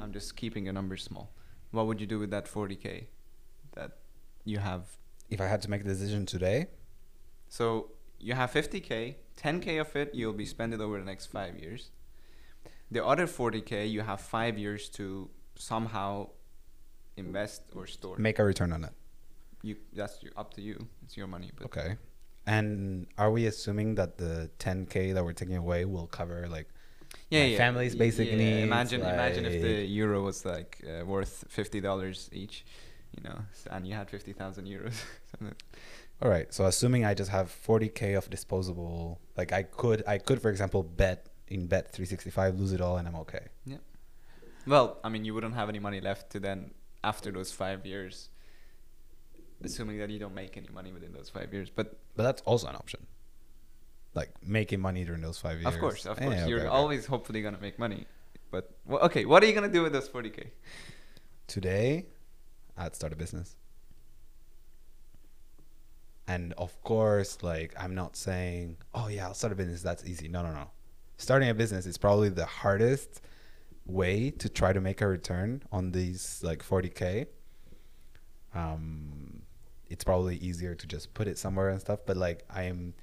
I'm 0.01 0.13
just 0.13 0.35
keeping 0.35 0.65
the 0.65 0.73
numbers 0.73 1.03
small. 1.03 1.31
What 1.71 1.87
would 1.87 1.99
you 1.99 2.07
do 2.07 2.19
with 2.19 2.29
that 2.31 2.45
40k 2.45 3.05
that 3.75 3.97
you 4.45 4.59
have? 4.59 4.83
if 5.29 5.39
I 5.39 5.45
had 5.45 5.61
to 5.61 5.69
make 5.69 5.81
a 5.81 5.83
decision 5.83 6.25
today, 6.25 6.67
So 7.49 7.91
you 8.19 8.33
have 8.33 8.51
50k, 8.51 9.15
10k 9.37 9.79
of 9.79 9.95
it 9.95 10.13
you'll 10.13 10.33
be 10.33 10.45
spending 10.45 10.81
over 10.81 10.99
the 10.99 11.05
next 11.05 11.27
five 11.27 11.57
years. 11.57 11.91
The 12.91 13.05
other 13.05 13.27
40k 13.27 13.89
you 13.91 14.01
have 14.01 14.19
five 14.21 14.57
years 14.57 14.89
to 14.89 15.29
somehow 15.55 16.29
invest 17.17 17.61
or 17.75 17.85
store. 17.87 18.17
make 18.17 18.39
a 18.39 18.43
return 18.43 18.73
on 18.73 18.83
it. 18.83 18.93
You 19.61 19.75
that's 19.93 20.21
you, 20.23 20.31
up 20.37 20.53
to 20.55 20.61
you. 20.61 20.87
It's 21.03 21.17
your 21.17 21.27
money. 21.27 21.51
But 21.55 21.65
Okay. 21.65 21.97
And 22.45 23.07
are 23.17 23.31
we 23.31 23.45
assuming 23.45 23.95
that 23.95 24.17
the 24.17 24.49
10k 24.59 25.13
that 25.13 25.23
we're 25.23 25.33
taking 25.33 25.55
away 25.55 25.85
will 25.85 26.07
cover 26.07 26.47
like 26.47 26.67
yeah, 27.29 27.45
yeah, 27.45 27.57
family's 27.57 27.93
y- 27.93 27.99
basic 27.99 28.27
yeah, 28.29 28.35
needs, 28.35 28.63
Imagine, 28.63 29.01
imagine 29.01 29.45
if 29.45 29.61
the 29.61 29.85
euro 29.85 30.23
was 30.23 30.45
like 30.45 30.81
uh, 30.87 31.05
worth 31.05 31.45
fifty 31.49 31.79
dollars 31.81 32.29
each, 32.31 32.65
you 33.15 33.23
know, 33.23 33.39
and 33.71 33.87
you 33.87 33.93
had 33.93 34.09
fifty 34.09 34.33
thousand 34.33 34.65
euros. 34.67 34.93
All 36.21 36.29
right. 36.29 36.53
So 36.53 36.65
assuming 36.65 37.05
I 37.05 37.13
just 37.13 37.31
have 37.31 37.47
40k 37.67 38.17
of 38.17 38.29
disposable, 38.29 39.21
like 39.37 39.53
I 39.53 39.63
could, 39.63 40.03
I 40.05 40.17
could, 40.17 40.41
for 40.41 40.49
example, 40.49 40.83
bet 40.83 41.27
in 41.47 41.67
bet 41.67 41.91
365, 41.93 42.59
lose 42.59 42.73
it 42.73 42.81
all, 42.81 42.97
and 42.97 43.07
I'm 43.07 43.15
okay. 43.15 43.47
Yeah. 43.65 43.77
well, 44.67 44.97
I 45.03 45.09
mean, 45.09 45.25
you 45.25 45.33
wouldn't 45.33 45.55
have 45.55 45.69
any 45.69 45.79
money 45.79 46.01
left 46.01 46.31
to 46.31 46.39
then 46.39 46.71
after 47.03 47.31
those 47.31 47.51
five 47.51 47.85
years, 47.85 48.29
assuming 49.63 49.97
that 49.99 50.09
you 50.09 50.19
don't 50.19 50.35
make 50.35 50.57
any 50.57 50.69
money 50.73 50.91
within 50.91 51.11
those 51.13 51.29
five 51.29 51.53
years. 51.53 51.69
But 51.69 51.97
But 52.15 52.23
that's 52.23 52.41
also 52.43 52.67
an 52.67 52.75
option. 52.75 53.05
Like 54.13 54.31
making 54.43 54.79
money 54.79 55.03
during 55.05 55.21
those 55.21 55.37
five 55.39 55.61
years. 55.61 55.73
of 55.73 55.79
course, 55.79 56.05
of 56.05 56.17
Yeah, 56.17 56.23
course, 56.25 56.37
okay, 56.39 56.49
you're 56.49 56.59
okay. 56.61 56.67
always 56.67 57.05
hopefully 57.05 57.41
gonna 57.41 57.59
make 57.61 57.77
money. 57.77 58.07
But 58.51 58.71
well, 58.85 59.01
okay, 59.01 59.25
what 59.25 59.43
are 59.43 59.45
you 59.45 59.53
gonna 59.53 59.69
do 59.69 59.83
with 59.83 59.93
those 59.93 60.07
forty 60.07 60.29
k? 60.31 60.51
Today, 61.47 62.07
I'd 62.77 62.95
start 62.95 63.13
a 63.13 63.15
business. 63.15 63.55
And 66.27 66.53
of 66.53 66.79
course, 66.83 67.41
like 67.41 67.73
I'm 67.77 67.95
not 67.95 68.15
saying, 68.15 68.77
oh 68.93 69.07
yeah, 69.07 69.27
I'll 69.27 69.33
start 69.33 69.53
a 69.53 69.55
business. 69.55 69.81
That's 69.81 70.05
easy. 70.05 70.27
No, 70.27 70.43
no, 70.43 70.51
no. 70.53 70.69
Starting 71.17 71.49
a 71.49 71.53
business 71.53 71.85
is 71.85 71.97
probably 71.97 72.29
the 72.29 72.45
hardest 72.45 73.21
way 73.85 74.29
to 74.31 74.47
try 74.47 74.71
to 74.71 74.79
make 74.79 75.01
a 75.01 75.07
return 75.07 75.63
on 75.71 75.91
these 75.91 76.39
like 76.43 76.63
40k. 76.63 77.25
Um, 78.53 79.38
it's 79.89 80.03
probably 80.03 80.37
easier 80.37 80.75
to 80.75 80.87
just 80.87 81.13
put 81.13 81.27
it 81.27 81.37
somewhere 81.37 81.69
and 81.69 81.81
stuff. 81.81 81.99
But 82.05 82.17
like 82.17 82.43
I 82.49 82.63
am 82.63 82.93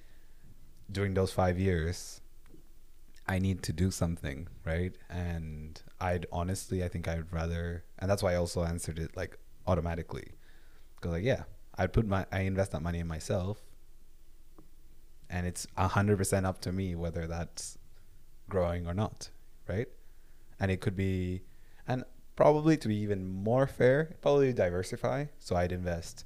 during 0.90 1.14
those 1.14 1.32
five 1.32 1.58
years, 1.58 2.20
I 3.28 3.38
need 3.38 3.62
to 3.64 3.72
do 3.72 3.90
something, 3.90 4.48
right? 4.64 4.96
And 5.10 5.80
I'd 6.00 6.26
honestly, 6.30 6.84
I 6.84 6.88
think 6.88 7.08
I'd 7.08 7.32
rather, 7.32 7.84
and 7.98 8.10
that's 8.10 8.22
why 8.22 8.32
I 8.32 8.36
also 8.36 8.64
answered 8.64 8.98
it 8.98 9.16
like 9.16 9.36
automatically, 9.66 10.34
because 10.94 11.12
like 11.12 11.24
yeah, 11.24 11.42
I'd 11.76 11.92
put 11.92 12.06
my, 12.06 12.24
I 12.30 12.40
invest 12.40 12.72
that 12.72 12.82
money 12.82 13.00
in 13.00 13.08
myself, 13.08 13.60
and 15.28 15.46
it's 15.46 15.66
a 15.76 15.88
hundred 15.88 16.18
percent 16.18 16.46
up 16.46 16.60
to 16.62 16.72
me 16.72 16.94
whether 16.94 17.26
that's 17.26 17.78
growing 18.48 18.86
or 18.86 18.94
not, 18.94 19.30
right? 19.68 19.88
And 20.60 20.70
it 20.70 20.80
could 20.80 20.96
be, 20.96 21.42
and 21.88 22.04
probably 22.36 22.76
to 22.76 22.88
be 22.88 22.96
even 22.96 23.26
more 23.26 23.66
fair, 23.66 24.16
probably 24.20 24.52
diversify. 24.52 25.26
So 25.40 25.56
I'd 25.56 25.72
invest 25.72 26.24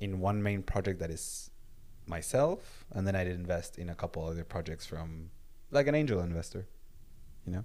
in 0.00 0.20
one 0.20 0.42
main 0.42 0.62
project 0.62 1.00
that 1.00 1.10
is 1.10 1.50
myself, 2.06 2.84
and 2.92 3.06
then 3.06 3.16
I'd 3.16 3.26
invest 3.26 3.78
in 3.78 3.88
a 3.90 3.94
couple 3.94 4.24
other 4.24 4.44
projects 4.44 4.86
from 4.86 5.30
like 5.70 5.86
an 5.86 5.94
angel 5.94 6.20
investor. 6.20 6.66
You 7.46 7.52
know, 7.52 7.64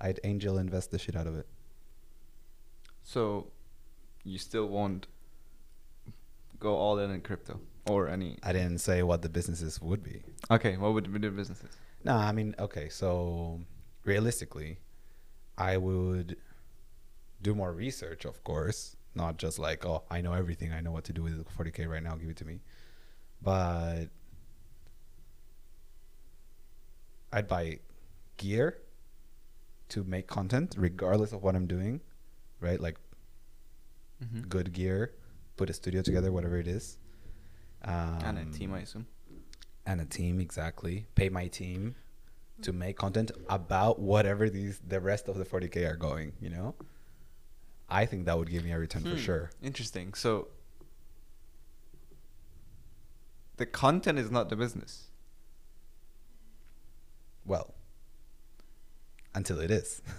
I'd 0.00 0.20
angel 0.24 0.58
invest 0.58 0.90
the 0.90 0.98
shit 0.98 1.16
out 1.16 1.26
of 1.26 1.36
it. 1.36 1.46
So 3.02 3.48
you 4.24 4.38
still 4.38 4.66
won't 4.66 5.06
go 6.58 6.74
all 6.74 6.98
in 6.98 7.10
in 7.10 7.20
crypto 7.20 7.60
or 7.88 8.08
any. 8.08 8.38
I 8.42 8.52
didn't 8.52 8.78
say 8.78 9.02
what 9.02 9.22
the 9.22 9.28
businesses 9.28 9.80
would 9.80 10.02
be. 10.02 10.22
Okay, 10.50 10.76
what 10.76 10.92
would 10.94 11.12
be 11.12 11.18
the 11.18 11.30
businesses? 11.30 11.70
No, 12.04 12.14
I 12.14 12.32
mean, 12.32 12.54
okay, 12.58 12.88
so 12.88 13.60
realistically, 14.04 14.78
I 15.58 15.76
would 15.76 16.36
do 17.42 17.54
more 17.54 17.72
research, 17.72 18.24
of 18.24 18.42
course, 18.44 18.95
not 19.16 19.38
just 19.38 19.58
like, 19.58 19.84
oh, 19.86 20.04
I 20.10 20.20
know 20.20 20.32
everything, 20.34 20.72
I 20.72 20.80
know 20.80 20.92
what 20.92 21.04
to 21.04 21.12
do 21.12 21.22
with 21.22 21.46
40k 21.56 21.88
right 21.88 22.02
now, 22.02 22.14
give 22.16 22.28
it 22.30 22.36
to 22.36 22.44
me. 22.44 22.60
But 23.42 24.06
I'd 27.32 27.48
buy 27.48 27.80
gear 28.36 28.78
to 29.90 30.04
make 30.04 30.26
content, 30.26 30.74
regardless 30.78 31.32
of 31.32 31.42
what 31.42 31.54
I'm 31.54 31.66
doing, 31.66 32.00
right? 32.60 32.80
Like 32.80 32.96
Mm-hmm. 34.24 34.48
good 34.48 34.72
gear, 34.72 35.12
put 35.58 35.68
a 35.68 35.74
studio 35.74 36.00
together, 36.00 36.32
whatever 36.32 36.56
it 36.58 36.66
is. 36.66 36.96
Um, 37.84 38.18
and 38.24 38.38
a 38.38 38.44
team, 38.58 38.72
I 38.72 38.78
assume. 38.80 39.06
and 39.84 40.00
a 40.00 40.06
team 40.06 40.40
exactly 40.40 41.04
pay 41.14 41.28
my 41.28 41.48
team 41.48 41.96
to 42.62 42.72
make 42.72 42.96
content 42.96 43.30
about 43.50 43.98
whatever 43.98 44.48
these 44.48 44.80
the 44.88 44.98
rest 45.00 45.28
of 45.28 45.36
the 45.36 45.44
40k 45.44 45.86
are 45.86 45.96
going 45.96 46.32
you 46.40 46.48
know 46.48 46.74
i 47.88 48.04
think 48.06 48.24
that 48.26 48.36
would 48.38 48.50
give 48.50 48.64
me 48.64 48.72
a 48.72 48.78
return 48.78 49.02
for 49.02 49.10
Hmm, 49.10 49.16
sure 49.16 49.50
Interesting. 49.62 50.14
So 50.14 50.48
the 53.56 53.66
content 53.66 54.18
is 54.18 54.30
not 54.30 54.48
the 54.50 54.56
business. 54.56 55.04
well 57.44 57.74
until 59.34 59.60
it 59.60 59.70
is 59.70 60.02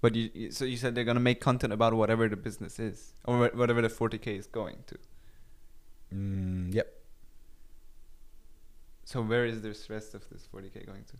But 0.00 0.14
you, 0.16 0.50
so 0.50 0.66
you 0.66 0.76
said 0.76 0.94
they're 0.94 1.04
gonna 1.04 1.18
make 1.18 1.40
content 1.40 1.72
about 1.72 1.94
whatever 1.94 2.28
the 2.28 2.36
business 2.36 2.78
is 2.78 3.14
or 3.24 3.48
whatever 3.54 3.80
the 3.80 3.88
40k 3.88 4.38
is 4.38 4.46
going 4.46 4.84
to. 4.88 4.98
Mm, 6.14 6.74
yep. 6.74 6.92
So 9.06 9.22
where 9.22 9.46
is 9.46 9.62
this 9.62 9.88
rest 9.88 10.12
of 10.14 10.28
this 10.28 10.46
40k 10.54 10.84
going 10.84 11.04
to? 11.04 11.16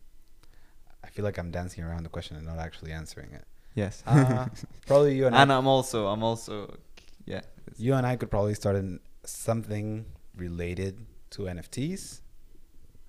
I 1.05 1.09
feel 1.09 1.25
like 1.25 1.39
I'm 1.39 1.51
dancing 1.51 1.85
around 1.85 2.03
the 2.05 2.09
question 2.09 2.37
and 2.37 2.47
not 2.47 2.59
actually 2.59 2.93
answering 2.93 3.31
it. 3.33 3.45
Yes. 3.75 4.03
Uh, 4.07 4.47
probably 4.87 5.15
you 5.17 5.27
and, 5.27 5.37
I 5.37 5.43
and 5.43 5.53
I. 5.53 5.59
I'm 5.59 5.67
also 5.67 6.07
I'm 6.07 6.23
also 6.23 6.77
yeah. 7.27 7.43
You 7.77 7.95
and 7.95 8.07
I 8.07 8.17
could 8.17 8.31
probably 8.31 8.55
start 8.55 8.77
in 8.77 9.01
something 9.25 10.07
related 10.37 11.07
to 11.31 11.43
NFTs 11.43 12.21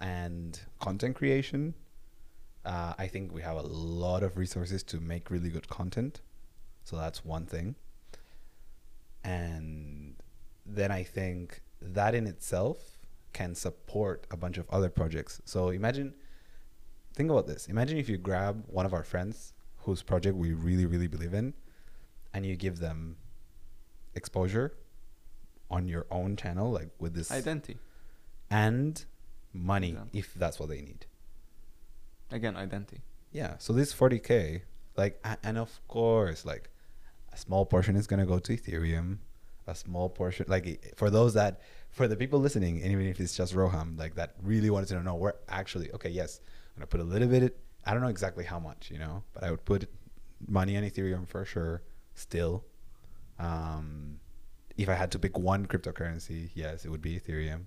and 0.02 0.60
content 0.80 1.16
creation. 1.16 1.74
Uh, 2.66 2.94
I 2.98 3.08
think 3.08 3.34
we 3.34 3.42
have 3.42 3.58
a 3.58 3.62
lot 3.62 4.24
of 4.24 4.38
resources 4.38 4.84
to 4.84 5.00
make 5.00 5.30
really 5.30 5.50
good 5.50 5.70
content. 5.70 6.22
So 6.84 6.98
that's 6.98 7.24
one 7.24 7.46
thing. 7.46 7.76
And 9.24 10.16
then 10.66 10.92
I 10.92 11.04
think 11.04 11.62
that 11.82 12.16
in 12.16 12.28
itself 12.28 12.78
can 13.34 13.54
support 13.54 14.26
a 14.32 14.38
bunch 14.38 14.58
of 14.58 14.70
other 14.70 14.90
projects. 14.90 15.42
So 15.46 15.70
imagine, 15.70 16.14
think 17.16 17.32
about 17.32 17.48
this. 17.48 17.68
Imagine 17.68 17.98
if 17.98 18.10
you 18.10 18.18
grab 18.18 18.64
one 18.68 18.86
of 18.86 18.94
our 18.94 19.04
friends 19.04 19.54
whose 19.80 20.04
project 20.04 20.36
we 20.36 20.54
really, 20.54 20.86
really 20.86 21.08
believe 21.08 21.34
in 21.34 21.54
and 22.34 22.46
you 22.46 22.56
give 22.56 22.80
them 22.80 23.18
exposure 24.16 24.76
on 25.72 25.88
your 25.88 26.06
own 26.12 26.36
channel, 26.36 26.72
like 26.72 26.90
with 27.00 27.14
this 27.14 27.32
identity 27.32 27.78
and 28.50 29.06
money, 29.54 29.98
if 30.14 30.34
that's 30.36 30.60
what 30.60 30.70
they 30.70 30.82
need. 30.82 31.06
again 32.32 32.56
identity. 32.56 33.00
Yeah. 33.32 33.56
So 33.58 33.74
this 33.74 33.94
40k, 33.94 34.62
like, 34.98 35.20
and 35.44 35.58
of 35.58 35.80
course, 35.88 36.46
like, 36.46 36.70
a 37.34 37.38
small 37.38 37.66
portion 37.66 37.96
is 37.96 38.08
gonna 38.08 38.26
go 38.26 38.40
to 38.40 38.56
Ethereum. 38.58 39.18
A 39.68 39.74
small 39.74 40.10
portion, 40.10 40.46
like, 40.48 40.94
for 40.96 41.10
those 41.10 41.34
that, 41.34 41.60
for 41.90 42.08
the 42.08 42.16
people 42.16 42.40
listening, 42.40 42.82
and 42.84 42.92
even 42.92 43.08
if 43.08 43.20
it's 43.20 43.36
just 43.36 43.56
Roham, 43.56 43.98
like 43.98 44.14
that 44.16 44.36
really 44.44 44.70
wanted 44.70 44.90
to 44.90 45.02
know 45.02 45.16
where 45.16 45.36
actually, 45.50 45.92
okay, 45.94 46.10
yes, 46.10 46.40
I'm 46.80 46.88
put 46.88 47.00
a 47.00 47.04
little 47.04 47.28
bit. 47.28 47.58
I 47.86 47.94
don't 47.94 48.02
know 48.02 48.10
exactly 48.10 48.44
how 48.44 48.60
much, 48.60 48.90
you 48.92 48.98
know, 48.98 49.24
but 49.34 49.44
I 49.44 49.52
would 49.52 49.64
put 49.66 49.90
money 50.48 50.76
on 50.78 50.84
Ethereum 50.84 51.28
for 51.28 51.46
sure. 51.46 51.84
Still, 52.16 52.64
um, 53.40 54.20
if 54.78 54.90
I 54.90 54.94
had 54.94 55.12
to 55.12 55.20
pick 55.20 55.38
one 55.38 55.66
cryptocurrency, 55.66 56.50
yes, 56.54 56.86
it 56.86 56.90
would 56.90 57.02
be 57.02 57.20
Ethereum. 57.20 57.66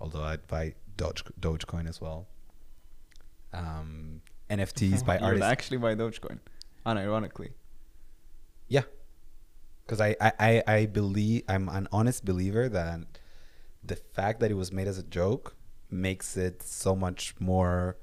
Although 0.00 0.22
I'd 0.22 0.46
buy 0.46 0.74
Doge, 0.96 1.24
Dogecoin 1.40 1.88
as 1.88 2.00
well. 2.00 2.26
Um, 3.52 4.22
NFTs 4.50 5.04
by 5.06 5.18
artists. 5.18 5.44
actually 5.46 5.78
buy 5.78 5.94
Dogecoin, 5.94 6.38
unironically. 6.86 7.50
Yeah, 8.68 8.82
because 9.84 10.00
I, 10.00 10.16
I, 10.20 10.32
I, 10.38 10.62
I 10.66 10.86
believe 10.86 11.42
I'm 11.48 11.68
an 11.68 11.88
honest 11.92 12.24
believer 12.24 12.68
that 12.68 13.00
the 13.84 13.96
fact 13.96 14.40
that 14.40 14.50
it 14.50 14.54
was 14.54 14.72
made 14.72 14.88
as 14.88 14.98
a 14.98 15.02
joke 15.02 15.56
makes 15.90 16.36
it 16.36 16.62
so 16.62 16.96
much 16.96 17.34
more, 17.38 17.96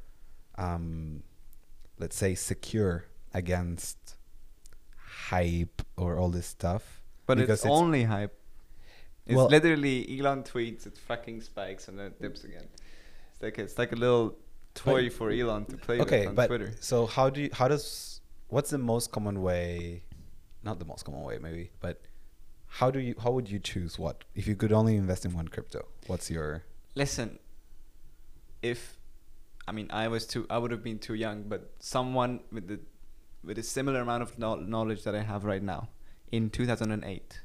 um, 0.59 1.23
let's 1.97 2.15
say, 2.15 2.35
secure 2.35 3.05
against 3.33 3.97
hype 5.29 5.81
or 5.97 6.17
all 6.17 6.29
this 6.29 6.47
stuff. 6.47 7.01
But 7.25 7.37
Because 7.37 7.59
it's, 7.59 7.65
it's- 7.65 7.79
only 7.81 8.03
hype. 8.03 8.35
It's 9.25 9.35
Well- 9.35 9.47
literally 9.49 9.97
Elon 10.19 10.43
tweets, 10.43 10.87
it 10.87 10.97
fucking 10.97 11.41
spikes 11.41 11.87
and 11.87 11.97
then 11.99 12.07
it 12.07 12.21
dips 12.21 12.43
again. 12.43 12.67
It's 13.33 13.41
like 13.43 13.59
it's 13.59 13.77
like 13.77 13.91
a 13.91 13.95
little 13.95 14.35
toy 14.73 15.03
But- 15.09 15.13
for 15.13 15.29
Elon 15.31 15.65
to 15.65 15.77
play 15.77 15.99
okay, 16.01 16.21
with 16.21 16.29
on 16.29 16.35
but 16.35 16.47
Twitter. 16.47 16.73
so 16.79 17.05
how 17.05 17.29
do 17.29 17.41
you, 17.43 17.49
how 17.53 17.67
does 17.67 18.21
what's 18.47 18.71
the 18.71 18.79
most 18.79 19.11
common 19.11 19.41
way? 19.43 20.03
Not 20.63 20.79
the 20.79 20.85
most 20.85 21.05
common 21.05 21.21
way, 21.21 21.37
maybe, 21.37 21.71
but 21.79 22.01
how 22.79 22.89
do 22.91 22.99
you 22.99 23.13
how 23.23 23.31
would 23.31 23.49
you 23.49 23.59
choose 23.59 23.99
what 23.99 24.23
if 24.35 24.47
you 24.47 24.55
could 24.55 24.71
only 24.73 24.95
invest 24.95 25.25
in 25.25 25.33
one 25.33 25.47
crypto? 25.47 25.85
What's 26.07 26.31
your 26.31 26.63
Listen, 26.95 27.37
if 28.63 28.98
I 29.69 29.71
mean 29.71 29.87
I 29.91 30.07
was 30.07 30.25
too, 30.25 30.47
I 30.49 30.57
would 30.57 30.71
have 30.71 30.83
been 30.83 30.97
too 30.97 31.13
young, 31.13 31.43
but 31.43 31.71
someone 31.79 32.39
with 32.51 32.67
the 32.67 32.79
with 33.43 33.59
a 33.59 33.63
similar 33.63 34.01
amount 34.01 34.23
of 34.23 34.39
kno- 34.39 34.55
knowledge 34.55 35.03
that 35.03 35.13
I 35.13 35.21
have 35.21 35.45
right 35.45 35.61
now 35.61 35.89
in 36.31 36.49
2008, 36.49 37.41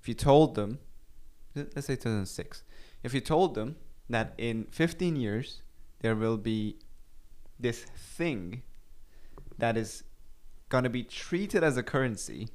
if 0.00 0.08
you 0.08 0.14
told 0.14 0.54
them, 0.54 0.78
let's 1.54 1.86
say 1.86 1.96
2006, 1.96 2.62
if 3.02 3.12
you 3.12 3.20
told 3.20 3.56
them 3.56 3.76
that 4.08 4.34
in 4.38 4.66
15 4.70 5.16
years 5.16 5.62
there 6.00 6.14
will 6.14 6.36
be 6.36 6.76
this 7.58 7.82
thing 7.82 8.62
that 9.58 9.76
is 9.76 10.04
going 10.68 10.84
to 10.84 10.90
be 10.90 11.02
treated 11.02 11.64
as 11.64 11.76
a 11.76 11.82
currency 11.82 12.48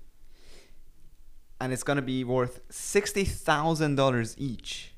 and 1.60 1.74
it's 1.74 1.84
going 1.84 1.98
to 1.98 2.02
be 2.02 2.24
worth 2.24 2.66
$60,000 2.70 4.36
each 4.38 4.94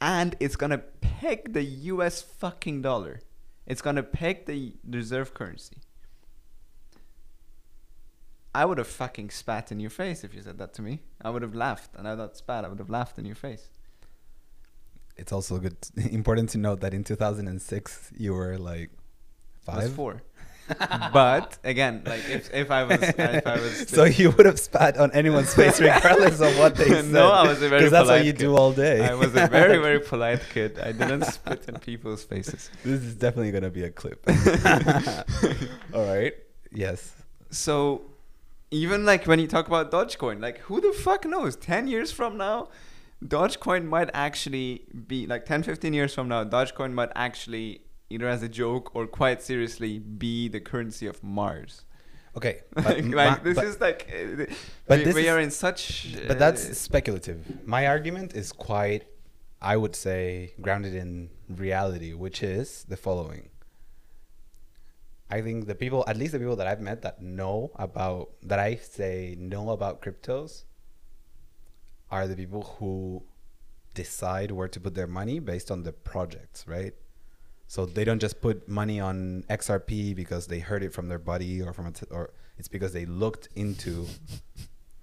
and 0.00 0.36
it's 0.40 0.56
going 0.56 0.70
to 0.70 0.78
peg 0.78 1.52
the 1.52 1.62
US 1.62 2.20
fucking 2.20 2.82
dollar. 2.82 3.20
It's 3.68 3.82
going 3.82 3.96
to 3.96 4.02
peg 4.02 4.46
the 4.46 4.74
reserve 4.88 5.34
currency. 5.34 5.76
I 8.54 8.64
would 8.64 8.78
have 8.78 8.88
fucking 8.88 9.28
spat 9.30 9.70
in 9.70 9.78
your 9.78 9.90
face 9.90 10.24
if 10.24 10.34
you 10.34 10.40
said 10.42 10.58
that 10.58 10.72
to 10.74 10.82
me. 10.82 11.02
I 11.22 11.28
would 11.30 11.42
have 11.42 11.54
laughed, 11.54 11.90
and 11.94 12.08
I 12.08 12.14
not 12.14 12.36
spat. 12.36 12.64
I 12.64 12.68
would 12.68 12.78
have 12.78 12.88
laughed 12.90 13.18
in 13.18 13.26
your 13.26 13.36
face. 13.36 13.68
it's 15.18 15.32
also 15.32 15.58
good 15.58 15.76
important 16.10 16.48
to 16.50 16.58
note 16.58 16.80
that 16.80 16.94
in 16.94 17.04
2006 17.04 18.12
you 18.16 18.32
were 18.32 18.56
like 18.56 18.90
I 19.68 19.76
was 19.76 19.84
five 19.84 19.92
four. 19.94 20.22
But 21.12 21.58
again, 21.64 22.02
like 22.04 22.28
if, 22.28 22.52
if 22.52 22.70
I 22.70 22.84
was 22.84 23.00
if 23.02 23.46
I 23.46 23.54
was 23.64 23.88
so 23.88 24.04
you 24.04 24.30
would 24.32 24.46
have 24.46 24.58
spat 24.60 24.96
on 24.98 25.10
anyone's 25.12 25.54
face 25.54 25.80
regardless 25.80 26.40
of 26.40 26.56
what 26.58 26.76
they 26.76 26.88
said 26.88 27.06
No, 27.06 27.30
I 27.30 27.46
was 27.46 27.62
a 27.62 27.68
very 27.68 27.80
because 27.80 27.92
that's 27.92 28.08
what 28.08 28.24
you 28.24 28.32
kid. 28.32 28.38
do 28.38 28.56
all 28.56 28.72
day 28.72 29.06
I 29.08 29.14
was 29.14 29.30
a 29.34 29.46
very 29.48 29.78
very 29.88 30.00
polite 30.00 30.42
kid. 30.52 30.78
I 30.78 30.92
didn't 30.92 31.24
spit 31.24 31.64
in 31.68 31.78
people's 31.78 32.24
faces. 32.24 32.70
this 32.84 33.02
is 33.02 33.14
definitely 33.14 33.52
gonna 33.52 33.70
be 33.70 33.84
a 33.84 33.90
clip 33.90 34.20
all 35.94 36.04
right 36.14 36.34
yes 36.72 37.14
So 37.50 38.02
even 38.70 39.04
like 39.06 39.24
when 39.26 39.38
you 39.40 39.46
talk 39.46 39.66
about 39.66 39.90
Dogecoin, 39.90 40.40
like 40.42 40.58
who 40.66 40.80
the 40.82 40.92
fuck 40.92 41.24
knows? 41.24 41.56
10 41.56 41.88
years 41.88 42.12
from 42.12 42.36
now, 42.36 42.68
Dogecoin 43.24 43.86
might 43.86 44.10
actually 44.12 44.82
be 45.06 45.26
like 45.26 45.46
10 45.46 45.62
15 45.62 45.94
years 45.94 46.12
from 46.14 46.28
now, 46.28 46.44
Dogecoin 46.44 46.92
might 46.92 47.08
actually 47.16 47.80
either 48.10 48.28
as 48.28 48.42
a 48.42 48.48
joke 48.48 48.94
or 48.94 49.06
quite 49.06 49.42
seriously 49.42 49.98
be 49.98 50.48
the 50.48 50.60
currency 50.60 51.06
of 51.06 51.22
Mars. 51.22 51.84
okay 52.36 52.56
like, 52.76 53.42
this 53.42 53.56
but- 53.56 53.64
is 53.70 53.80
like 53.80 54.00
uh, 54.12 54.44
but 54.86 54.98
we, 54.98 55.04
this 55.04 55.14
we 55.14 55.22
is- 55.26 55.32
are 55.32 55.40
in 55.40 55.50
such 55.50 55.82
but 56.28 56.36
uh, 56.36 56.40
that's 56.44 56.62
speculative. 56.78 57.38
My 57.66 57.86
argument 57.86 58.34
is 58.34 58.52
quite, 58.52 59.02
I 59.60 59.74
would 59.76 59.96
say, 59.96 60.52
grounded 60.60 60.94
in 60.94 61.30
reality, 61.48 62.12
which 62.24 62.42
is 62.42 62.84
the 62.88 62.96
following. 62.96 63.44
I 65.30 65.42
think 65.42 65.66
the 65.66 65.74
people, 65.74 66.04
at 66.06 66.16
least 66.16 66.32
the 66.32 66.38
people 66.38 66.56
that 66.56 66.66
I've 66.66 66.80
met 66.80 67.02
that 67.02 67.20
know 67.20 67.70
about, 67.76 68.30
that 68.50 68.58
I 68.58 68.76
say 68.76 69.36
know 69.38 69.70
about 69.70 70.00
cryptos, 70.00 70.64
are 72.10 72.26
the 72.26 72.36
people 72.36 72.62
who 72.78 73.22
decide 73.92 74.50
where 74.52 74.68
to 74.68 74.80
put 74.80 74.94
their 74.94 75.06
money 75.06 75.38
based 75.38 75.70
on 75.70 75.82
the 75.82 75.92
projects, 75.92 76.66
right? 76.66 76.94
So 77.68 77.84
they 77.86 78.04
don't 78.04 78.18
just 78.18 78.40
put 78.40 78.66
money 78.68 78.98
on 78.98 79.44
XRP 79.50 80.16
because 80.16 80.46
they 80.46 80.58
heard 80.58 80.82
it 80.82 80.92
from 80.92 81.08
their 81.08 81.18
buddy 81.18 81.60
or 81.62 81.72
from 81.72 81.86
a 81.86 81.92
t- 81.92 82.06
or 82.10 82.30
it's 82.58 82.66
because 82.68 82.92
they 82.94 83.04
looked 83.06 83.48
into 83.54 84.06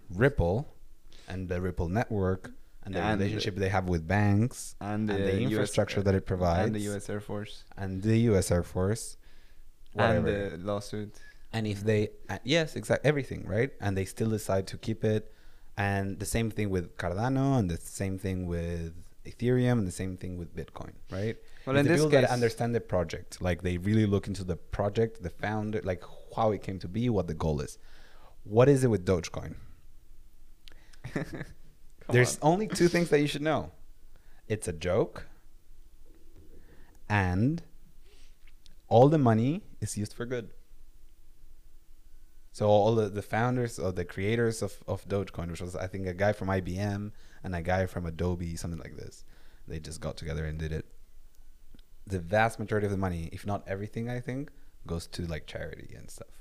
Ripple 0.09 0.73
and 1.27 1.47
the 1.49 1.61
Ripple 1.61 1.89
network 1.89 2.51
and 2.83 2.93
the 2.93 2.99
And 3.01 3.19
relationship 3.19 3.55
they 3.55 3.69
have 3.69 3.87
with 3.89 4.07
banks 4.07 4.75
and, 4.81 5.09
and 5.09 5.09
the, 5.09 5.31
the 5.31 5.37
US 5.43 5.51
infrastructure 5.51 6.01
that 6.01 6.15
it 6.15 6.25
provides 6.25 6.67
and 6.67 6.75
the 6.75 6.95
US 6.95 7.09
Air 7.09 7.19
Force 7.19 7.63
and 7.77 8.01
the 8.03 8.17
US 8.31 8.51
Air 8.51 8.63
Force 8.63 9.17
whatever. 9.93 10.27
and 10.27 10.61
the 10.61 10.65
lawsuit. 10.65 11.15
And 11.53 11.65
if 11.67 11.81
they, 11.83 12.09
uh, 12.29 12.39
yes, 12.43 12.75
exactly, 12.75 13.07
everything, 13.07 13.45
right? 13.45 13.71
And 13.79 13.95
they 13.97 14.03
still 14.05 14.29
decide 14.29 14.67
to 14.67 14.77
keep 14.77 15.03
it. 15.05 15.31
And 15.77 16.19
the 16.19 16.25
same 16.25 16.51
thing 16.51 16.69
with 16.69 16.97
Cardano, 16.97 17.57
and 17.59 17.69
the 17.69 17.77
same 17.77 18.17
thing 18.17 18.45
with 18.45 18.93
Ethereum, 19.25 19.73
and 19.79 19.87
the 19.87 19.91
same 19.91 20.17
thing 20.17 20.37
with 20.37 20.55
Bitcoin, 20.55 20.93
right? 21.11 21.35
Well, 21.65 21.75
If 21.75 21.85
in 21.85 21.91
people 21.91 22.09
case, 22.09 22.21
that 22.21 22.29
understand 22.29 22.75
the 22.75 22.81
project, 22.81 23.41
like 23.41 23.61
they 23.61 23.77
really 23.77 24.05
look 24.05 24.27
into 24.27 24.43
the 24.43 24.55
project, 24.55 25.23
the 25.23 25.29
founder, 25.29 25.81
like 25.83 26.03
how 26.35 26.51
it 26.51 26.61
came 26.61 26.79
to 26.79 26.87
be, 26.87 27.09
what 27.09 27.27
the 27.27 27.33
goal 27.33 27.61
is. 27.61 27.77
What 28.43 28.69
is 28.69 28.83
it 28.83 28.87
with 28.89 29.05
Dogecoin? 29.05 29.55
There's 32.09 32.37
on. 32.39 32.53
only 32.53 32.67
two 32.67 32.87
things 32.87 33.09
that 33.09 33.19
you 33.19 33.27
should 33.27 33.41
know. 33.41 33.71
It's 34.47 34.67
a 34.67 34.73
joke, 34.73 35.27
and 37.09 37.63
all 38.87 39.09
the 39.09 39.17
money 39.17 39.63
is 39.81 39.97
used 39.97 40.13
for 40.13 40.25
good. 40.25 40.49
So 42.51 42.67
all 42.69 42.95
the, 42.95 43.09
the 43.09 43.21
founders 43.21 43.79
or 43.79 43.91
the 43.91 44.05
creators 44.05 44.61
of, 44.61 44.75
of 44.87 45.05
Dogecoin, 45.09 45.51
which 45.51 45.61
was 45.61 45.75
I 45.75 45.87
think 45.87 46.07
a 46.07 46.13
guy 46.13 46.31
from 46.31 46.47
IBM 46.47 47.11
and 47.45 47.55
a 47.55 47.61
guy 47.61 47.85
from 47.85 48.05
Adobe, 48.07 48.55
something 48.55 48.79
like 48.79 48.97
this, 48.97 49.23
they 49.67 49.79
just 49.79 50.01
got 50.01 50.17
together 50.17 50.45
and 50.45 50.57
did 50.57 50.73
it. 50.73 50.85
The 52.07 52.19
vast 52.19 52.59
majority 52.59 52.85
of 52.85 52.91
the 52.91 52.97
money, 52.97 53.29
if 53.31 53.45
not 53.45 53.63
everything, 53.67 54.09
I 54.09 54.19
think, 54.19 54.49
goes 54.87 55.07
to 55.07 55.21
like 55.27 55.45
charity 55.45 55.93
and 55.95 56.09
stuff. 56.09 56.35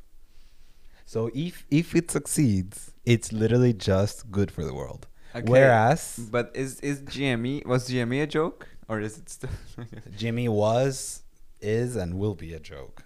So 1.04 1.30
if 1.34 1.66
if 1.70 1.94
it 1.94 2.10
succeeds, 2.10 2.92
it's 3.04 3.32
literally 3.32 3.74
just 3.74 4.30
good 4.30 4.50
for 4.50 4.64
the 4.64 4.74
world. 4.74 5.06
Okay, 5.36 5.44
Whereas 5.46 6.28
but 6.32 6.50
is 6.54 6.80
is 6.80 7.02
GME 7.02 7.66
was 7.66 7.88
GME 7.88 8.22
a 8.22 8.26
joke 8.26 8.68
or 8.88 9.00
is 9.00 9.18
it 9.18 9.28
still? 9.28 9.50
Jimmy 10.16 10.48
was, 10.48 11.22
is, 11.60 11.96
and 11.96 12.18
will 12.18 12.34
be 12.34 12.54
a 12.54 12.60
joke. 12.60 13.03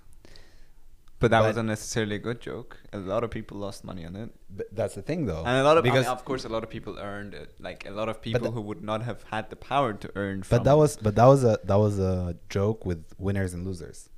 But 1.21 1.31
that 1.33 1.41
But- 1.41 1.47
wasn't 1.49 1.69
necessarily 1.69 2.17
a 2.17 2.19
good 2.19 2.41
joke. 2.41 2.79
A 2.93 2.99
lot 2.99 3.25
of 3.25 3.31
people 3.31 3.57
lost 3.59 3.83
money 3.85 4.05
on 4.07 4.15
it, 4.17 4.31
But 4.59 4.67
that's 4.75 4.95
the 4.95 5.03
thing, 5.03 5.27
though. 5.27 5.45
and 5.45 5.57
a 5.59 5.65
lot 5.65 5.77
of 5.77 5.83
because 5.85 6.05
because 6.05 6.13
of 6.19 6.25
course 6.25 6.45
a 6.45 6.49
lot 6.49 6.63
of 6.63 6.71
people 6.71 6.99
earned 6.99 7.35
it. 7.35 7.55
Like 7.61 7.87
a 7.87 7.91
lot 7.91 8.09
of 8.09 8.21
people 8.23 8.41
the- 8.41 8.51
who 8.53 8.61
would 8.61 8.83
not 8.83 9.03
have 9.03 9.23
had 9.25 9.51
the 9.51 9.57
power 9.57 9.93
to 9.95 10.11
earn. 10.17 10.45
But 10.49 10.65
that 10.65 10.77
was 10.77 10.97
but 10.97 11.15
that 11.17 11.27
was 11.27 11.43
a 11.45 11.59
that 11.65 11.77
was 11.87 11.99
a 11.99 12.37
joke 12.49 12.87
with 12.87 13.05
winners 13.19 13.53
and 13.55 13.65
losers. 13.67 14.11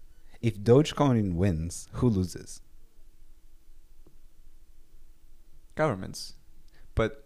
If 0.43 0.59
Dogecoin 0.61 1.35
wins, 1.35 1.89
who 1.95 2.09
loses? 2.09 2.61
governments, 5.75 6.35
but 6.95 7.25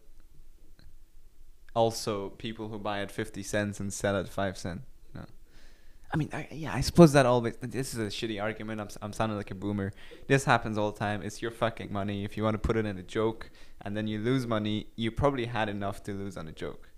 also 1.75 2.31
people 2.31 2.69
who 2.69 2.79
buy 2.79 3.01
at 3.01 3.11
fifty 3.11 3.43
cents 3.43 3.81
and 3.81 3.93
sell 3.93 4.17
at 4.17 4.29
five 4.29 4.57
cent. 4.57 4.83
I 6.15 6.17
mean, 6.17 6.29
I, 6.33 6.47
yeah, 6.53 6.73
I 6.73 6.81
suppose 6.81 7.13
that 7.15 7.27
always. 7.27 7.57
This 7.61 7.93
is 7.93 7.99
a 7.99 8.05
shitty 8.07 8.41
argument. 8.41 8.81
I'm 8.81 8.89
I'm 9.03 9.13
sounding 9.13 9.37
like 9.37 9.51
a 9.51 9.55
boomer. 9.57 9.93
This 10.29 10.45
happens 10.45 10.79
all 10.79 10.93
the 10.93 10.99
time. 10.99 11.23
It's 11.23 11.43
your 11.43 11.51
fucking 11.51 11.93
money. 11.93 12.25
If 12.25 12.37
you 12.37 12.45
want 12.45 12.55
to 12.55 12.59
put 12.61 12.77
it 12.77 12.87
in 12.87 12.97
a 12.99 13.03
joke 13.03 13.51
and 13.83 13.97
then 13.97 14.07
you 14.07 14.21
lose 14.21 14.47
money, 14.47 14.87
you 14.95 15.11
probably 15.11 15.47
had 15.47 15.69
enough 15.69 16.05
to 16.05 16.13
lose 16.13 16.37
on 16.37 16.47
a 16.47 16.53
joke. 16.53 16.89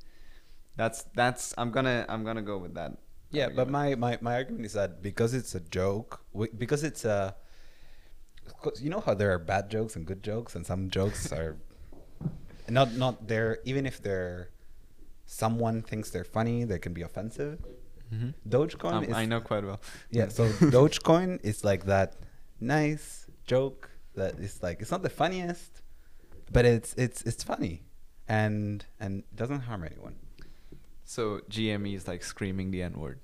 That's 0.76 1.05
that's. 1.14 1.55
I'm 1.57 1.70
gonna 1.70 2.05
I'm 2.11 2.24
gonna 2.24 2.42
go 2.42 2.59
with 2.59 2.74
that. 2.74 2.98
Yeah, 3.31 3.48
but 3.48 3.70
my, 3.70 3.94
my, 3.96 4.18
my 4.20 4.35
argument 4.35 4.66
is 4.66 4.74
that 4.74 5.02
because 5.02 5.35
it's 5.35 5.55
a 5.55 5.61
joke, 5.61 6.20
because 6.57 6.85
it's 6.85 7.05
a, 7.05 7.35
'cause 8.62 8.81
you 8.81 8.88
know 8.90 9.00
how 9.00 9.14
there 9.14 9.33
are 9.33 9.38
bad 9.38 9.70
jokes 9.70 9.96
and 9.96 10.07
good 10.07 10.22
jokes, 10.22 10.55
and 10.55 10.64
some 10.66 10.90
jokes 10.90 11.33
are 11.38 11.57
not 12.68 12.92
not 12.94 13.29
they're 13.29 13.59
even 13.64 13.87
if 13.87 14.02
they're 14.02 14.50
someone 15.26 15.83
thinks 15.83 16.11
they're 16.11 16.24
funny, 16.24 16.64
they 16.64 16.79
can 16.79 16.92
be 16.92 17.02
offensive. 17.02 17.59
Mhm. 18.12 18.34
Dogecoin 18.48 18.92
Um, 18.92 19.04
is 19.04 19.14
I 19.14 19.24
know 19.26 19.40
quite 19.40 19.64
well. 19.64 19.80
yeah. 20.10 20.28
So 20.28 20.48
Dogecoin 20.76 21.40
is 21.44 21.64
like 21.64 21.84
that 21.86 22.14
nice 22.60 23.26
joke 23.46 23.90
that 24.14 24.34
is 24.38 24.62
like 24.62 24.80
it's 24.80 24.90
not 24.90 25.02
the 25.02 25.10
funniest, 25.10 25.82
but 26.52 26.64
it's 26.64 26.94
it's 26.94 27.22
it's 27.22 27.42
funny, 27.42 27.82
and 28.28 28.84
and 29.00 29.24
doesn't 29.34 29.60
harm 29.60 29.82
anyone. 29.84 30.16
So 31.04 31.40
GME 31.50 31.94
is 31.94 32.06
like 32.08 32.22
screaming 32.22 32.70
the 32.70 32.82
N 32.82 32.94
word. 32.98 33.20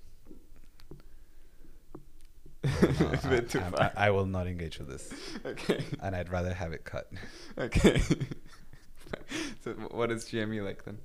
A 2.65 2.69
bit 3.29 3.51
too 3.51 3.61
I, 3.61 3.85
I-. 3.87 3.93
I 4.07 4.11
will 4.11 4.27
not 4.27 4.47
engage 4.47 4.79
with 4.79 4.89
this. 4.89 5.13
okay. 5.45 5.85
and 6.01 6.15
I'd 6.15 6.31
rather 6.31 6.55
have 6.55 6.73
it 6.73 6.85
cut. 6.85 7.11
Okay. 7.59 8.01
so 9.63 9.73
what 9.91 10.11
is 10.11 10.25
GME 10.27 10.65
like 10.65 10.85
then? 10.85 10.99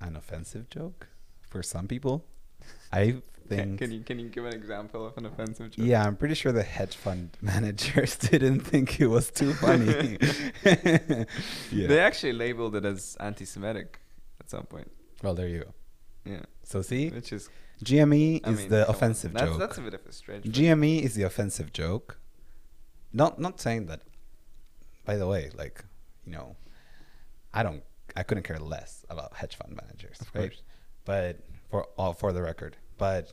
An 0.00 0.16
offensive 0.16 0.68
joke 0.70 1.08
for 1.48 1.62
some 1.62 1.86
people. 1.86 2.24
I 2.92 3.16
think. 3.48 3.78
can 3.78 3.90
you 3.92 4.00
can 4.00 4.18
you 4.18 4.28
give 4.28 4.44
an 4.44 4.54
example 4.54 5.06
of 5.06 5.16
an 5.18 5.26
offensive 5.26 5.70
joke? 5.70 5.84
Yeah, 5.84 6.04
I'm 6.04 6.16
pretty 6.16 6.34
sure 6.34 6.52
the 6.52 6.62
hedge 6.62 6.96
fund 6.96 7.36
managers 7.42 8.16
didn't 8.30 8.60
think 8.60 9.00
it 9.00 9.08
was 9.08 9.30
too 9.30 9.52
funny. 9.54 10.18
They 11.72 12.00
actually 12.00 12.32
labeled 12.32 12.76
it 12.76 12.84
as 12.84 13.16
anti-Semitic 13.20 14.00
at 14.40 14.50
some 14.50 14.64
point. 14.64 14.90
Well, 15.22 15.34
there 15.34 15.48
you 15.48 15.60
go. 15.64 15.74
Yeah. 16.24 16.42
So 16.62 16.82
see, 16.82 17.10
Which 17.10 17.32
is 17.32 17.48
GME 17.84 18.40
I 18.44 18.50
is 18.50 18.58
mean, 18.58 18.68
the 18.68 18.88
offensive 18.88 19.32
that's, 19.32 19.50
joke. 19.50 19.58
That's 19.58 19.78
a 19.78 19.80
bit 19.80 19.94
of 19.94 20.06
a 20.06 20.12
stretch. 20.12 20.42
GME 20.42 21.02
is 21.02 21.14
the 21.14 21.22
offensive 21.22 21.72
joke. 21.72 22.18
Not 23.12 23.40
not 23.40 23.60
saying 23.60 23.86
that. 23.86 24.02
By 25.04 25.16
the 25.16 25.26
way, 25.26 25.50
like 25.56 25.84
you 26.24 26.32
know, 26.32 26.56
I 27.52 27.62
don't. 27.62 27.82
I 28.16 28.22
couldn't 28.22 28.44
care 28.44 28.58
less 28.58 29.04
about 29.08 29.34
hedge 29.34 29.56
fund 29.56 29.76
managers, 29.80 30.20
Of 30.20 30.28
right? 30.34 30.50
course. 30.50 30.62
But 31.04 31.38
for 31.70 31.84
all 31.96 32.12
for 32.12 32.32
the 32.32 32.42
record, 32.42 32.76
but 32.98 33.32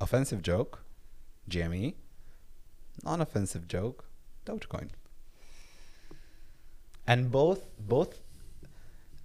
offensive 0.00 0.42
joke, 0.42 0.84
GME. 1.48 1.94
Non-offensive 3.04 3.66
joke, 3.66 4.04
Dogecoin. 4.44 4.90
And 7.06 7.30
both 7.30 7.66
both 7.78 8.20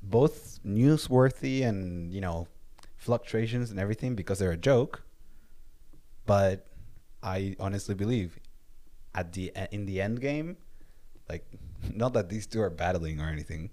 both 0.02 0.60
newsworthy 0.66 1.64
and 1.64 2.14
you 2.14 2.22
know 2.22 2.48
fluctuations 2.96 3.70
and 3.70 3.80
everything 3.80 4.16
because 4.16 4.40
they're 4.40 4.52
a 4.52 4.58
joke 4.58 5.04
but 6.26 6.68
I 7.22 7.56
honestly 7.60 7.94
believe 7.96 8.40
at 9.14 9.34
the 9.34 9.52
in 9.72 9.86
the 9.86 10.02
end 10.02 10.22
game, 10.22 10.58
like 11.30 11.46
not 11.94 12.14
that 12.14 12.30
these 12.30 12.48
two 12.48 12.62
are 12.62 12.70
battling 12.70 13.20
or 13.22 13.28
anything, 13.30 13.70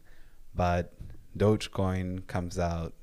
but 0.54 0.92
Dogecoin 1.36 2.26
comes 2.26 2.58
out 2.58 2.94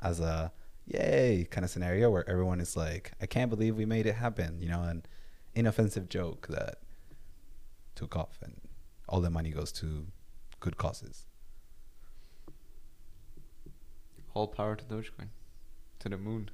as 0.00 0.20
a 0.20 0.52
yay 0.86 1.46
kind 1.50 1.64
of 1.64 1.70
scenario 1.70 2.10
where 2.10 2.28
everyone 2.28 2.60
is 2.60 2.76
like, 2.76 3.12
I 3.20 3.26
can't 3.26 3.50
believe 3.50 3.76
we 3.76 3.86
made 3.86 4.06
it 4.06 4.14
happen, 4.14 4.60
you 4.60 4.68
know, 4.68 4.82
an 4.82 5.04
inoffensive 5.54 6.08
joke 6.08 6.46
that 6.48 6.78
took 7.94 8.16
off 8.16 8.38
and 8.42 8.60
all 9.08 9.20
the 9.20 9.30
money 9.30 9.50
goes 9.50 9.72
to 9.72 10.06
good 10.60 10.76
causes. 10.76 11.26
All 14.34 14.48
power 14.48 14.76
to 14.76 14.84
Dogecoin, 14.84 15.28
to 16.00 16.08
the 16.08 16.18
moon. 16.18 16.50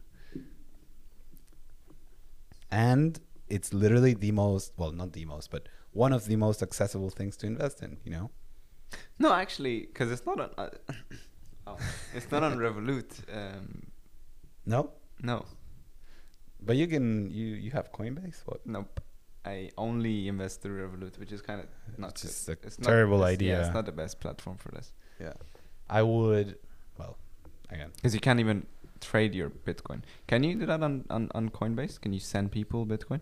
And 2.70 3.20
it's 3.48 3.74
literally 3.74 4.14
the 4.14 4.32
most 4.32 4.72
well, 4.76 4.92
not 4.92 5.12
the 5.12 5.24
most, 5.24 5.50
but 5.50 5.68
one 5.92 6.12
of 6.12 6.26
the 6.26 6.36
most 6.36 6.62
accessible 6.62 7.10
things 7.10 7.36
to 7.38 7.46
invest 7.46 7.82
in, 7.82 7.98
you 8.04 8.10
know? 8.10 8.30
No, 9.18 9.32
actually, 9.32 9.80
because 9.80 10.10
it's 10.10 10.26
not 10.26 10.40
on. 10.40 10.50
Uh, 10.58 10.70
oh, 11.66 11.76
it's 12.14 12.30
not 12.30 12.42
on 12.42 12.56
Revolut. 12.58 13.10
Um, 13.32 13.82
No? 14.66 14.90
no, 15.22 15.44
But 16.60 16.76
you 16.76 16.86
can 16.86 17.30
you 17.30 17.46
you 17.64 17.70
have 17.72 17.90
Coinbase? 17.92 18.42
What? 18.46 18.60
nope. 18.66 19.00
I 19.44 19.70
only 19.76 20.28
invest 20.28 20.62
through 20.62 20.76
Revolut, 20.86 21.18
which 21.18 21.32
is 21.32 21.42
kind 21.42 21.60
of 21.60 21.66
not 21.98 22.14
Just 22.14 22.48
a 22.48 22.52
it's 22.62 22.76
terrible 22.76 23.24
idea. 23.24 23.52
Yeah, 23.58 23.64
it's 23.66 23.74
not 23.74 23.86
the 23.86 23.92
best 24.02 24.20
platform 24.20 24.56
for 24.56 24.70
this 24.70 24.92
Yeah. 25.20 25.32
I 25.90 26.02
would 26.02 26.58
well, 26.98 27.16
again. 27.70 27.90
because 27.96 28.14
you 28.14 28.20
can't 28.20 28.38
even 28.40 28.66
trade 29.00 29.34
your 29.34 29.50
Bitcoin. 29.50 30.02
Can 30.28 30.44
you 30.44 30.54
do 30.54 30.66
that 30.66 30.80
on, 30.82 31.04
on, 31.10 31.28
on 31.34 31.48
Coinbase? 31.50 32.00
Can 32.00 32.12
you 32.12 32.20
send 32.20 32.52
people 32.52 32.86
Bitcoin? 32.86 33.20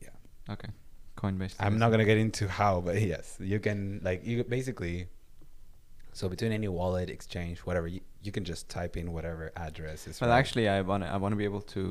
Yeah. 0.00 0.08
Okay, 0.54 0.70
Coinbase. 1.18 1.54
I'm 1.58 1.78
not 1.78 1.90
gonna 1.90 2.04
get 2.04 2.16
into 2.16 2.46
how, 2.46 2.80
but 2.80 3.00
yes, 3.02 3.36
you 3.40 3.58
can 3.58 4.00
like 4.04 4.24
you 4.24 4.44
basically. 4.44 5.08
So 6.12 6.28
between 6.28 6.52
any 6.52 6.68
wallet, 6.68 7.10
exchange, 7.10 7.58
whatever, 7.60 7.86
you, 7.86 8.00
you 8.22 8.32
can 8.32 8.44
just 8.44 8.68
type 8.68 8.96
in 8.96 9.12
whatever 9.12 9.52
address 9.56 10.06
is. 10.06 10.20
Well, 10.20 10.30
right. 10.30 10.38
actually, 10.38 10.68
I 10.68 10.80
wanna 10.82 11.06
I 11.06 11.16
wanna 11.16 11.36
be 11.36 11.44
able 11.44 11.62
to. 11.74 11.82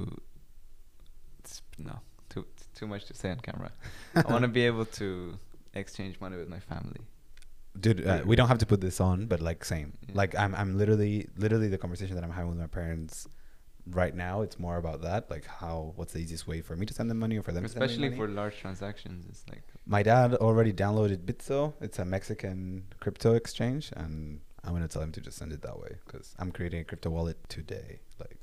No, 1.77 1.99
too 2.29 2.45
too 2.73 2.87
much 2.87 3.05
to 3.05 3.13
say 3.13 3.29
on 3.31 3.39
camera. 3.39 3.71
I 4.15 4.21
wanna 4.31 4.47
be 4.47 4.65
able 4.65 4.85
to 5.01 5.37
exchange 5.73 6.19
money 6.21 6.37
with 6.37 6.47
my 6.47 6.59
family. 6.59 7.01
dude, 7.79 8.07
uh, 8.07 8.21
we 8.25 8.35
don't 8.37 8.47
have 8.47 8.59
to 8.59 8.65
put 8.65 8.79
this 8.79 9.01
on, 9.01 9.25
but 9.25 9.41
like 9.41 9.65
same. 9.65 9.93
Yeah. 10.07 10.15
Like 10.15 10.35
I'm, 10.35 10.55
I'm 10.55 10.77
literally, 10.77 11.27
literally 11.37 11.67
the 11.67 11.77
conversation 11.77 12.15
that 12.15 12.23
I'm 12.23 12.31
having 12.31 12.49
with 12.49 12.59
my 12.59 12.67
parents 12.67 13.27
right 13.91 14.15
now. 14.15 14.41
It's 14.41 14.59
more 14.59 14.77
about 14.77 15.01
that, 15.01 15.29
like 15.29 15.45
how, 15.45 15.93
what's 15.95 16.13
the 16.13 16.19
easiest 16.19 16.47
way 16.47 16.61
for 16.61 16.75
me 16.75 16.85
to 16.85 16.93
send 16.93 17.09
them 17.09 17.19
money 17.19 17.37
or 17.37 17.43
for 17.43 17.51
them 17.51 17.63
to 17.63 17.67
Especially 17.67 18.15
for 18.15 18.27
large 18.27 18.57
transactions, 18.57 19.25
it's 19.29 19.43
like 19.49 19.63
My 19.85 20.03
dad 20.03 20.33
already 20.35 20.73
downloaded 20.73 21.17
Bitso. 21.25 21.73
It's 21.81 21.99
a 21.99 22.05
Mexican 22.05 22.83
crypto 22.99 23.33
exchange, 23.33 23.91
and 23.95 24.41
I'm 24.63 24.73
gonna 24.73 24.87
tell 24.87 25.01
him 25.01 25.11
to 25.13 25.21
just 25.21 25.37
send 25.37 25.51
it 25.53 25.61
that 25.61 25.79
way 25.79 25.97
because 26.05 26.35
I'm 26.39 26.51
creating 26.51 26.81
a 26.81 26.83
crypto 26.83 27.09
wallet 27.09 27.37
today. 27.49 27.99
Like, 28.19 28.39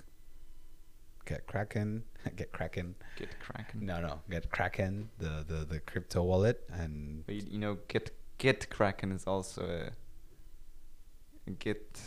get 1.27 1.47
Kraken, 1.47 2.05
get 2.37 2.53
Kraken. 2.53 2.95
get 3.17 3.29
cracking. 3.41 3.85
No, 3.87 4.01
no, 4.01 4.21
get 4.31 4.51
Kraken, 4.51 5.11
the 5.19 5.45
the 5.47 5.65
the 5.65 5.81
crypto 5.81 6.23
wallet, 6.23 6.63
and 6.73 7.25
But 7.27 7.35
you, 7.37 7.43
you 7.53 7.59
know, 7.59 7.79
get 7.89 8.11
get 8.39 8.69
Kraken 8.71 9.13
is 9.13 9.27
also 9.27 9.63
a, 9.65 9.91
a 11.47 11.51
get 11.51 12.01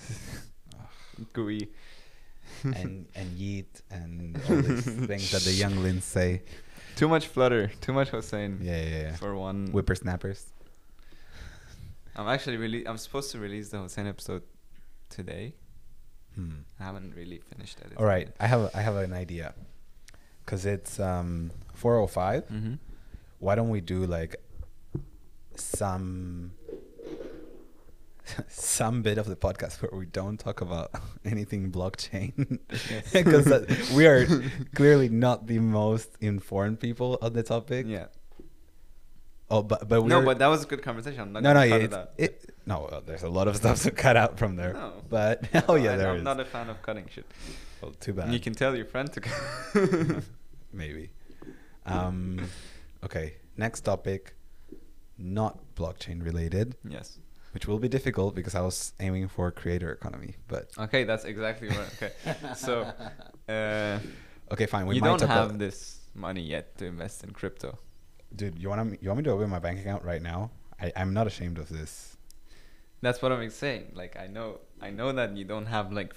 GUI. 1.34 1.69
and 2.64 3.08
and 3.16 3.38
Yeet 3.38 3.82
and 3.92 4.40
all 4.50 4.56
these 4.58 4.86
things 5.08 5.32
that 5.32 5.42
the 5.42 5.52
younglings 5.52 6.06
say. 6.06 6.42
Too 6.96 7.08
much 7.08 7.28
flutter. 7.28 7.72
Too 7.82 7.94
much 7.94 8.10
Hossein. 8.10 8.60
Yeah, 8.62 8.82
yeah, 8.82 9.02
yeah. 9.02 9.16
For 9.16 9.36
one. 9.36 9.68
Whippersnappers. 9.68 10.52
I'm 12.16 12.28
actually 12.28 12.58
really. 12.58 12.88
I'm 12.88 12.98
supposed 12.98 13.32
to 13.32 13.40
release 13.40 13.70
the 13.70 13.78
Hossein 13.78 14.08
episode 14.08 14.42
today. 15.10 15.54
Hmm. 16.34 16.66
I 16.80 16.84
haven't 16.84 17.16
really 17.16 17.40
finished 17.40 17.80
it. 17.82 17.94
All 17.98 18.06
right, 18.06 18.30
I 18.40 18.48
have 18.48 18.72
I 18.74 18.82
have 18.82 18.96
an 18.96 19.14
idea, 19.14 19.54
cause 20.46 20.66
it's 20.66 21.00
um 21.00 21.52
405. 21.76 22.48
Mm-hmm. 22.48 22.74
Why 23.40 23.56
don't 23.56 23.70
we 23.70 23.82
do 23.82 24.06
like 24.06 24.36
some 25.56 26.52
some 28.50 29.02
bit 29.02 29.18
of 29.18 29.28
the 29.28 29.36
podcast 29.36 29.82
where 29.82 29.92
we 29.98 30.06
don't 30.06 30.38
talk 30.40 30.62
about 30.62 30.92
anything 31.26 31.72
blockchain 31.72 32.60
Yes. 32.92 33.12
because 33.12 33.92
we 33.94 34.06
are 34.08 34.26
clearly 34.76 35.10
not 35.10 35.48
the 35.48 35.60
most 35.60 36.10
informed 36.22 36.80
people 36.80 37.18
on 37.22 37.34
the 37.34 37.44
topic. 37.44 37.86
Yeah. 37.88 38.08
Oh, 39.50 39.63
but 39.63 39.88
but 39.88 40.06
No, 40.06 40.18
we're- 40.18 40.26
but 40.26 40.40
that 40.40 40.48
was 40.48 40.63
a 40.63 40.68
good 40.68 40.82
conversation. 40.82 41.22
I'm 41.22 41.32
not 41.34 41.44
no, 41.44 41.54
no, 41.54 41.62
it 41.62 41.94
it, 42.18 42.54
no. 42.66 43.02
There's 43.06 43.24
a 43.24 43.30
lot 43.30 43.48
of 43.48 43.56
stuff 43.56 43.82
to 43.84 43.92
cut 43.92 44.18
out 44.18 44.38
from 44.38 44.56
there. 44.58 44.74
No. 44.74 44.92
But 45.10 45.46
oh 45.70 45.76
yeah, 45.76 45.94
I- 45.94 45.96
there 45.98 46.10
I'm 46.12 46.18
is. 46.18 46.24
not 46.24 46.40
a 46.40 46.46
fan 46.46 46.70
of 46.70 46.82
cutting 46.82 47.06
shit. 47.10 47.26
well, 47.82 47.92
too 48.00 48.13
bad. 48.13 48.34
You 48.34 48.40
can 48.42 48.54
tell 48.54 48.76
your 48.76 48.86
friend 48.86 49.12
to 49.13 49.22
cut. 49.22 50.24
Maybe. 50.74 51.12
Um, 51.86 52.42
okay, 53.06 53.36
next 53.56 53.82
topic, 53.82 54.36
not 55.18 55.60
blockchain 55.76 56.22
related, 56.22 56.76
yes. 56.84 57.18
Which 57.58 57.67
will 57.67 57.80
be 57.80 57.89
difficult 57.89 58.36
because 58.36 58.54
I 58.54 58.62
was 58.62 58.93
aiming 59.00 59.30
for 59.30 59.50
creator 59.50 59.91
economy. 59.91 60.36
But 60.48 60.70
Okay, 60.78 61.06
that's 61.06 61.26
exactly 61.26 61.70
right. 61.70 61.89
Okay. 61.96 62.12
So, 62.56 62.74
uh, 63.50 63.98
okay, 64.52 64.67
fine. 64.67 64.86
We 64.86 64.93
you 64.98 65.02
might 65.02 65.17
don't 65.17 65.28
have 65.28 65.48
about- 65.48 65.58
this 65.58 66.02
money 66.13 66.43
yet 66.56 66.78
to 66.78 66.86
invest 66.86 67.24
in 67.24 67.32
crypto. 67.32 67.80
dude. 68.36 68.60
You 68.62 68.70
want 68.70 68.82
to 68.91 68.98
you 69.02 69.08
want 69.10 69.17
me 69.17 69.24
to 69.24 69.32
open 69.32 69.50
my 69.50 69.58
bank 69.58 69.80
account 69.80 70.04
right 70.04 70.22
now? 70.22 70.52
I, 70.80 70.93
I'm 70.96 71.12
not 71.20 71.26
ashamed 71.26 71.58
of 71.58 71.67
this. 71.70 71.91
That's 73.02 73.20
what 73.24 73.32
I'm 73.32 73.50
saying. 73.50 73.86
Like 74.02 74.13
I 74.24 74.28
know, 74.28 74.60
I 74.80 74.91
know 74.91 75.10
that 75.20 75.36
you 75.36 75.46
don't 75.54 75.70
have 75.78 75.91
like 75.91 76.13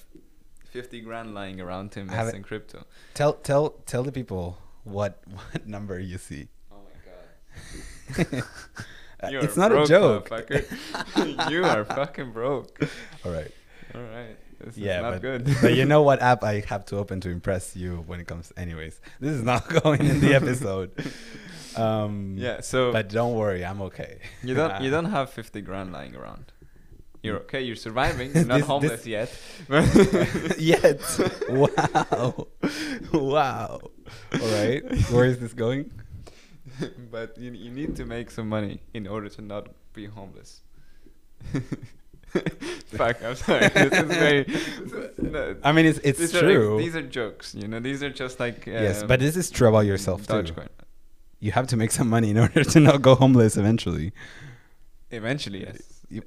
fifty 0.75 1.01
grand 1.01 1.33
lying 1.33 1.59
around 1.59 1.85
to 1.93 2.01
invest 2.01 2.35
in 2.35 2.43
crypto. 2.43 2.85
Tell 3.15 3.33
tell 3.49 3.65
tell 3.91 4.03
the 4.03 4.11
people 4.11 4.59
what 4.83 5.13
what 5.37 5.65
number 5.65 5.97
you 5.99 6.19
see. 6.19 6.49
Oh 6.71 6.81
my 6.89 6.97
god. 7.09 8.43
You 9.29 9.39
it's 9.39 9.57
not 9.57 9.71
a 9.71 9.85
joke. 9.85 10.29
you 11.49 11.63
are 11.63 11.85
fucking 11.85 12.31
broke. 12.31 12.79
All 13.23 13.31
right. 13.31 13.51
All 13.93 14.01
right. 14.01 14.37
This 14.59 14.77
yeah, 14.77 14.97
is 14.97 15.01
not 15.01 15.11
but, 15.13 15.21
good. 15.21 15.57
but 15.61 15.73
you 15.75 15.85
know 15.85 16.01
what 16.03 16.21
app 16.31 16.43
I 16.43 16.63
have 16.67 16.85
to 16.87 16.97
open 16.97 17.19
to 17.21 17.29
impress 17.29 17.75
you 17.75 18.03
when 18.07 18.19
it 18.19 18.27
comes. 18.27 18.53
Anyways, 18.57 18.99
this 19.19 19.31
is 19.31 19.43
not 19.43 19.67
going 19.83 20.05
in 20.05 20.19
the 20.19 20.35
episode. 20.35 20.91
Um, 21.75 22.35
yeah. 22.37 22.61
So 22.61 22.91
but 22.91 23.09
don't 23.09 23.35
worry, 23.35 23.65
I'm 23.65 23.81
okay. 23.83 24.19
you 24.43 24.53
don't 24.53 24.81
you 24.81 24.89
don't 24.91 25.05
have 25.05 25.29
fifty 25.29 25.61
grand 25.61 25.91
lying 25.91 26.15
around. 26.15 26.51
You're 27.23 27.37
okay. 27.41 27.61
You're 27.61 27.75
surviving. 27.75 28.33
You're 28.33 28.45
not 28.45 28.57
This- 28.57 28.67
homeless 28.67 29.03
this- 29.03 29.07
yet. 29.07 30.59
yet. 30.59 31.01
Wow. 31.49 32.47
wow. 33.13 33.79
All 34.33 34.51
right. 34.59 34.83
Where 35.11 35.25
is 35.25 35.37
this 35.39 35.53
going? 35.53 35.91
but 37.11 37.37
you, 37.37 37.51
you 37.51 37.71
need 37.71 37.95
to 37.97 38.05
make 38.05 38.31
some 38.31 38.47
money 38.49 38.81
in 38.93 39.07
order 39.07 39.29
to 39.29 39.41
not 39.41 39.69
be 39.93 40.05
homeless. 40.05 40.61
Fuck, 42.87 43.23
I'm 43.23 43.35
sorry. 43.35 43.67
This 43.69 43.91
is 43.91 44.09
very. 44.17 44.45
no, 45.17 45.55
I 45.63 45.71
mean, 45.73 45.85
it's 45.85 45.99
it's 46.03 46.19
these 46.19 46.31
true. 46.31 46.77
Are, 46.77 46.81
these 46.81 46.95
are 46.95 47.01
jokes, 47.01 47.53
you 47.55 47.67
know. 47.67 47.79
These 47.79 48.03
are 48.03 48.09
just 48.09 48.39
like. 48.39 48.67
Um, 48.67 48.73
yes, 48.73 49.03
but 49.03 49.19
this 49.19 49.35
is 49.35 49.49
true 49.49 49.67
about 49.67 49.81
yourself 49.85 50.25
too. 50.27 50.33
Dogecoin. 50.33 50.67
You 51.39 51.51
have 51.51 51.67
to 51.67 51.75
make 51.77 51.91
some 51.91 52.07
money 52.07 52.29
in 52.29 52.37
order 52.37 52.63
to 52.63 52.79
not 52.79 53.01
go 53.01 53.15
homeless 53.15 53.57
eventually. 53.57 54.13
Eventually, 55.09 55.61
yes. 55.61 55.81
You- 56.09 56.21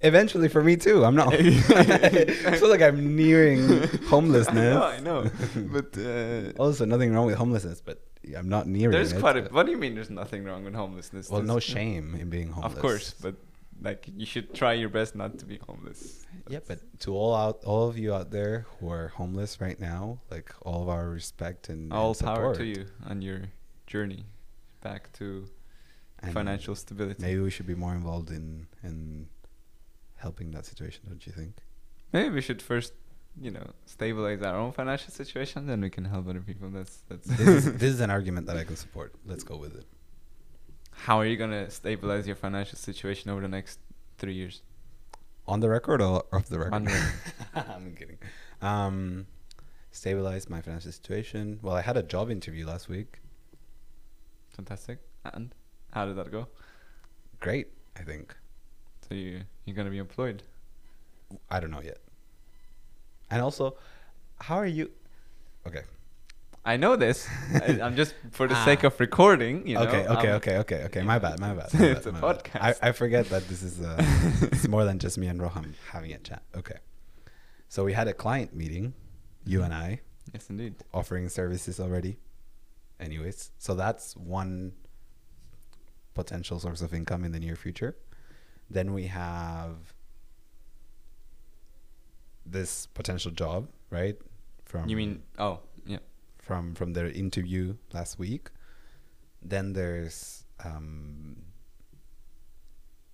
Eventually, 0.00 0.48
for 0.48 0.62
me 0.62 0.76
too. 0.76 1.04
I'm 1.04 1.16
not. 1.16 1.34
I 1.34 2.56
feel 2.56 2.68
like 2.68 2.80
I'm 2.80 3.16
nearing 3.16 3.82
homelessness. 4.06 4.76
I 4.76 5.00
know, 5.00 5.20
I 5.24 5.24
know. 5.24 5.30
but 5.56 5.98
uh, 5.98 6.52
Also, 6.56 6.84
nothing 6.84 7.12
wrong 7.12 7.26
with 7.26 7.34
homelessness, 7.34 7.80
but 7.84 8.00
I'm 8.36 8.48
not 8.48 8.66
nearing 8.66 8.92
there's 8.92 9.12
it. 9.12 9.20
quite 9.20 9.36
a. 9.36 9.42
What 9.42 9.66
do 9.66 9.72
you 9.72 9.78
mean? 9.78 9.94
There's 9.94 10.10
nothing 10.10 10.44
wrong 10.44 10.64
with 10.64 10.74
homelessness? 10.74 11.30
well, 11.30 11.42
no 11.42 11.58
shame 11.58 12.14
in 12.14 12.30
being 12.30 12.50
homeless. 12.50 12.74
Of 12.74 12.80
course, 12.80 13.14
but 13.20 13.34
like 13.80 14.08
you 14.16 14.26
should 14.26 14.54
try 14.54 14.72
your 14.72 14.88
best 14.88 15.14
not 15.14 15.38
to 15.38 15.46
be 15.46 15.58
homeless. 15.66 16.26
Yeah, 16.48 16.60
but 16.66 16.80
to 17.00 17.14
all 17.14 17.34
out, 17.34 17.64
all 17.64 17.88
of 17.88 17.98
you 17.98 18.14
out 18.14 18.30
there 18.30 18.66
who 18.78 18.90
are 18.90 19.08
homeless 19.08 19.60
right 19.60 19.78
now, 19.78 20.20
like 20.30 20.52
all 20.62 20.82
of 20.82 20.88
our 20.88 21.08
respect 21.08 21.68
and, 21.68 21.92
all 21.92 22.10
and 22.10 22.20
power 22.20 22.36
support. 22.36 22.56
to 22.56 22.64
you 22.64 22.86
on 23.06 23.22
your 23.22 23.42
journey 23.86 24.24
back 24.80 25.12
to 25.14 25.48
And 26.20 26.32
financial 26.32 26.74
stability. 26.74 27.22
Maybe 27.22 27.40
we 27.40 27.50
should 27.50 27.66
be 27.66 27.74
more 27.74 27.94
involved 27.94 28.30
in 28.30 28.66
in 28.82 29.28
helping 30.16 30.50
that 30.52 30.66
situation, 30.66 31.04
don't 31.08 31.24
you 31.26 31.32
think? 31.32 31.54
Maybe 32.12 32.30
we 32.30 32.40
should 32.40 32.60
first, 32.60 32.92
you 33.40 33.50
know, 33.50 33.66
stabilize 33.86 34.42
our 34.42 34.56
own 34.56 34.72
financial 34.72 35.10
situation, 35.10 35.66
then 35.66 35.80
we 35.80 35.90
can 35.90 36.04
help 36.04 36.28
other 36.28 36.40
people. 36.40 36.68
That's 36.70 37.02
that's. 37.08 37.26
This 37.26 37.48
is, 37.48 37.72
this 37.82 37.92
is 37.92 38.00
an 38.00 38.10
argument 38.10 38.46
that 38.46 38.56
I 38.56 38.64
can 38.64 38.76
support. 38.76 39.14
Let's 39.24 39.44
go 39.44 39.56
with 39.56 39.76
it. 39.76 39.86
How 40.92 41.18
are 41.20 41.26
you 41.26 41.36
gonna 41.36 41.70
stabilize 41.70 42.26
your 42.26 42.36
financial 42.36 42.76
situation 42.76 43.30
over 43.30 43.40
the 43.40 43.48
next 43.48 43.78
three 44.18 44.34
years? 44.34 44.62
On 45.46 45.60
the 45.60 45.68
record 45.68 46.02
or 46.02 46.24
off 46.32 46.46
the 46.46 46.58
record? 46.58 46.74
On 46.74 46.84
the 46.84 46.90
record. 46.90 47.70
I'm 47.74 47.94
kidding. 47.94 48.18
Um, 48.60 49.26
stabilize 49.92 50.50
my 50.50 50.60
financial 50.60 50.92
situation. 50.92 51.60
Well, 51.62 51.76
I 51.76 51.82
had 51.82 51.96
a 51.96 52.02
job 52.02 52.30
interview 52.30 52.66
last 52.66 52.88
week. 52.88 53.20
Fantastic. 54.50 54.98
And 55.24 55.54
how 55.92 56.04
did 56.06 56.16
that 56.16 56.30
go? 56.32 56.48
Great, 57.40 57.68
I 57.96 58.02
think. 58.02 58.34
So 59.08 59.14
you 59.14 59.42
you're 59.64 59.76
gonna 59.76 59.90
be 59.90 59.98
employed. 59.98 60.42
I 61.50 61.60
don't 61.60 61.70
know 61.70 61.82
yet. 61.82 61.98
And 63.30 63.42
also, 63.42 63.76
how 64.40 64.56
are 64.56 64.66
you? 64.66 64.90
Okay. 65.66 65.82
I 66.64 66.76
know 66.76 66.96
this. 66.96 67.26
I, 67.54 67.80
I'm 67.82 67.96
just 67.96 68.14
for 68.32 68.46
the 68.46 68.54
Ah. 68.54 68.64
sake 68.64 68.84
of 68.84 68.98
recording. 69.00 69.66
You 69.66 69.74
know. 69.76 69.82
okay, 69.82 70.06
okay, 70.06 70.28
I'm- 70.28 70.36
okay, 70.36 70.56
okay, 70.58 70.84
okay. 70.84 71.02
My 71.02 71.18
bad, 71.18 71.40
my 71.40 71.54
bad. 71.54 71.68
It's 71.74 72.06
my 72.06 72.10
a 72.10 72.12
bad, 72.12 72.20
bad. 72.20 72.22
podcast. 72.22 72.60
I, 72.82 72.88
I 72.88 72.92
forget 72.92 73.28
that 73.30 73.48
this 73.48 73.62
is 73.62 73.80
uh, 73.80 73.96
it's 74.52 74.68
more 74.68 74.84
than 74.84 74.98
just 74.98 75.16
me 75.18 75.26
and 75.28 75.40
Roham 75.40 75.74
having 75.92 76.12
a 76.12 76.18
chat. 76.18 76.42
Okay. 76.56 76.78
So 77.68 77.84
we 77.84 77.92
had 77.92 78.08
a 78.08 78.14
client 78.14 78.54
meeting, 78.54 78.94
you 79.44 79.62
and 79.62 79.74
I, 79.74 80.00
Yes, 80.32 80.48
indeed. 80.50 80.74
offering 80.92 81.28
services 81.28 81.78
already. 81.80 82.18
Anyways, 83.00 83.50
so 83.58 83.74
that's 83.74 84.16
one 84.16 84.72
potential 86.14 86.58
source 86.58 86.82
of 86.82 86.92
income 86.94 87.24
in 87.24 87.32
the 87.32 87.38
near 87.40 87.56
future. 87.56 87.96
Then 88.70 88.92
we 88.92 89.06
have 89.06 89.94
this 92.50 92.86
potential 92.86 93.30
job, 93.30 93.68
right? 93.90 94.16
From 94.64 94.88
You 94.88 94.96
mean? 94.96 95.22
Oh, 95.38 95.60
yeah. 95.86 95.98
from 96.38 96.74
from 96.74 96.92
their 96.92 97.08
interview 97.08 97.76
last 97.92 98.18
week. 98.18 98.50
Then 99.42 99.72
there's 99.72 100.44
um 100.64 101.44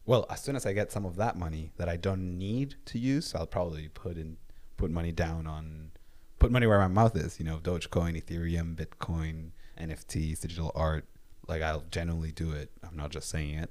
well, 0.06 0.26
as 0.28 0.42
soon 0.42 0.54
as 0.54 0.66
I 0.66 0.72
get 0.74 0.92
some 0.92 1.06
of 1.06 1.16
that 1.16 1.36
money 1.36 1.72
that 1.78 1.88
I 1.88 1.96
don't 1.96 2.36
need 2.38 2.74
to 2.86 2.98
use, 2.98 3.34
I'll 3.34 3.46
probably 3.46 3.88
put 3.88 4.16
in 4.18 4.36
put 4.76 4.90
money 4.90 5.12
down 5.12 5.46
on 5.46 5.92
put 6.38 6.50
money 6.50 6.66
where 6.66 6.78
my 6.78 6.88
mouth 6.88 7.16
is, 7.16 7.38
you 7.38 7.44
know, 7.46 7.58
Dogecoin, 7.58 8.22
Ethereum, 8.22 8.74
Bitcoin, 8.76 9.50
NFTs, 9.80 10.40
digital 10.40 10.72
art. 10.74 11.06
Like 11.48 11.62
I'll 11.62 11.84
genuinely 11.90 12.32
do 12.32 12.52
it. 12.52 12.70
I'm 12.82 12.96
not 12.96 13.10
just 13.10 13.28
saying 13.28 13.54
it. 13.54 13.70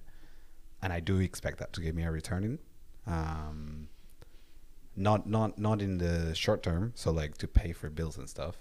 And 0.82 0.92
I 0.92 1.00
do 1.00 1.20
expect 1.20 1.60
that 1.60 1.72
to 1.74 1.82
give 1.82 1.96
me 1.96 2.04
a 2.04 2.12
return 2.12 2.44
in. 2.44 2.60
Um 3.06 3.90
not 4.96 5.28
not 5.28 5.58
not 5.58 5.82
in 5.82 5.98
the 5.98 6.34
short 6.36 6.64
term, 6.64 6.92
so 6.96 7.12
like 7.12 7.38
to 7.40 7.48
pay 7.48 7.72
for 7.74 7.90
bills 7.90 8.18
and 8.18 8.30
stuff. 8.30 8.56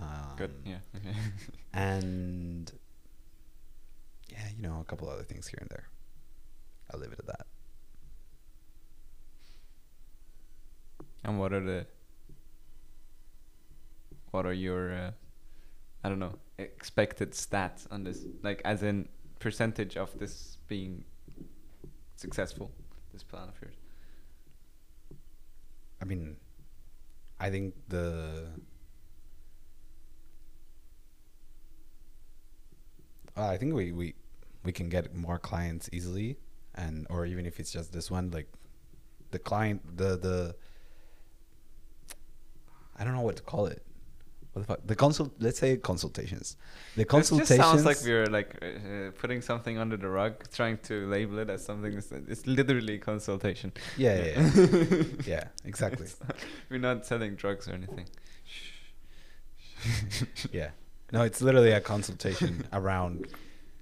Um, 0.00 0.36
Good. 0.36 0.54
Yeah. 0.64 0.78
Okay. 0.96 1.16
And 1.72 2.72
yeah, 4.28 4.48
you 4.56 4.62
know, 4.62 4.78
a 4.80 4.84
couple 4.84 5.08
other 5.08 5.22
things 5.22 5.46
here 5.46 5.58
and 5.60 5.68
there. 5.70 5.88
I'll 6.92 6.98
leave 6.98 7.12
it 7.12 7.18
at 7.20 7.26
that. 7.26 7.46
and 11.24 11.38
what 11.38 11.52
are 11.52 11.60
the? 11.60 11.86
What 14.30 14.46
are 14.46 14.52
your? 14.52 14.92
Uh, 14.92 15.10
I 16.02 16.08
don't 16.08 16.18
know. 16.18 16.38
Expected 16.58 17.32
stats 17.32 17.86
on 17.90 18.04
this, 18.04 18.24
like 18.42 18.62
as 18.64 18.82
in 18.82 19.08
percentage 19.38 19.96
of 19.96 20.18
this 20.18 20.58
being 20.68 21.04
successful. 22.16 22.70
This 23.12 23.22
plan 23.22 23.48
of 23.48 23.54
yours. 23.60 23.74
I 26.00 26.04
mean, 26.04 26.36
I 27.38 27.50
think 27.50 27.74
the 27.88 28.48
uh, 33.36 33.46
I 33.46 33.56
think 33.56 33.74
we, 33.74 33.92
we 33.92 34.14
we 34.64 34.72
can 34.72 34.88
get 34.88 35.14
more 35.14 35.38
clients 35.38 35.88
easily, 35.92 36.36
and 36.74 37.06
or 37.10 37.26
even 37.26 37.46
if 37.46 37.60
it's 37.60 37.72
just 37.72 37.92
this 37.92 38.10
one, 38.10 38.30
like 38.30 38.48
the 39.30 39.38
client, 39.38 39.96
the 39.96 40.16
the 40.16 40.54
I 42.96 43.04
don't 43.04 43.14
know 43.14 43.22
what 43.22 43.36
to 43.36 43.42
call 43.42 43.66
it. 43.66 43.82
What 44.52 44.62
the 44.62 44.66
fuck? 44.66 44.80
The 44.86 44.96
consult. 44.96 45.32
Let's 45.38 45.58
say 45.60 45.76
consultations. 45.76 46.56
The 46.96 47.04
consultations. 47.04 47.60
sounds 47.60 47.84
like 47.84 47.98
we're 48.04 48.26
like 48.26 48.58
uh, 48.60 48.66
uh, 48.66 49.10
putting 49.12 49.40
something 49.42 49.78
under 49.78 49.96
the 49.96 50.08
rug, 50.08 50.32
trying 50.52 50.78
to 50.78 51.06
label 51.06 51.38
it 51.38 51.48
as 51.50 51.64
something. 51.64 51.94
That's, 51.94 52.10
it's 52.10 52.46
literally 52.48 52.98
consultation. 52.98 53.72
yeah, 53.96 54.16
yeah, 54.24 54.50
yeah. 54.56 55.02
yeah, 55.26 55.44
exactly. 55.64 56.08
Not- 56.26 56.36
we're 56.68 56.78
not 56.80 57.06
selling 57.06 57.36
drugs 57.36 57.68
or 57.68 57.72
anything. 57.74 58.06
Yeah. 60.52 60.70
No, 61.12 61.22
it's 61.22 61.40
literally 61.40 61.72
a 61.72 61.80
consultation 61.80 62.66
around 62.72 63.26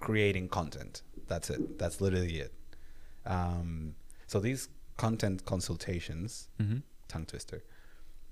creating 0.01 0.49
content. 0.49 1.03
That's 1.27 1.51
it. 1.51 1.79
That's 1.79 2.01
literally 2.01 2.39
it. 2.41 2.53
Um, 3.27 3.95
So 4.27 4.41
these 4.41 4.69
content 4.97 5.45
consultations, 5.45 6.49
Mm-hmm. 6.61 6.79
tongue 7.09 7.27
twister. 7.27 7.63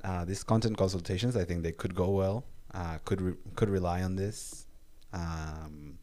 Uh, 0.05 0.25
these 0.25 0.45
content 0.45 0.77
consultations, 0.77 1.37
I 1.37 1.45
think 1.45 1.63
they 1.63 1.73
could 1.73 1.95
go 1.95 2.11
well. 2.11 2.45
Uh, 2.75 2.99
could 3.05 3.21
re- 3.21 3.35
could 3.55 3.69
rely 3.69 4.03
on 4.03 4.17
this. 4.17 4.67
Um, 5.13 5.99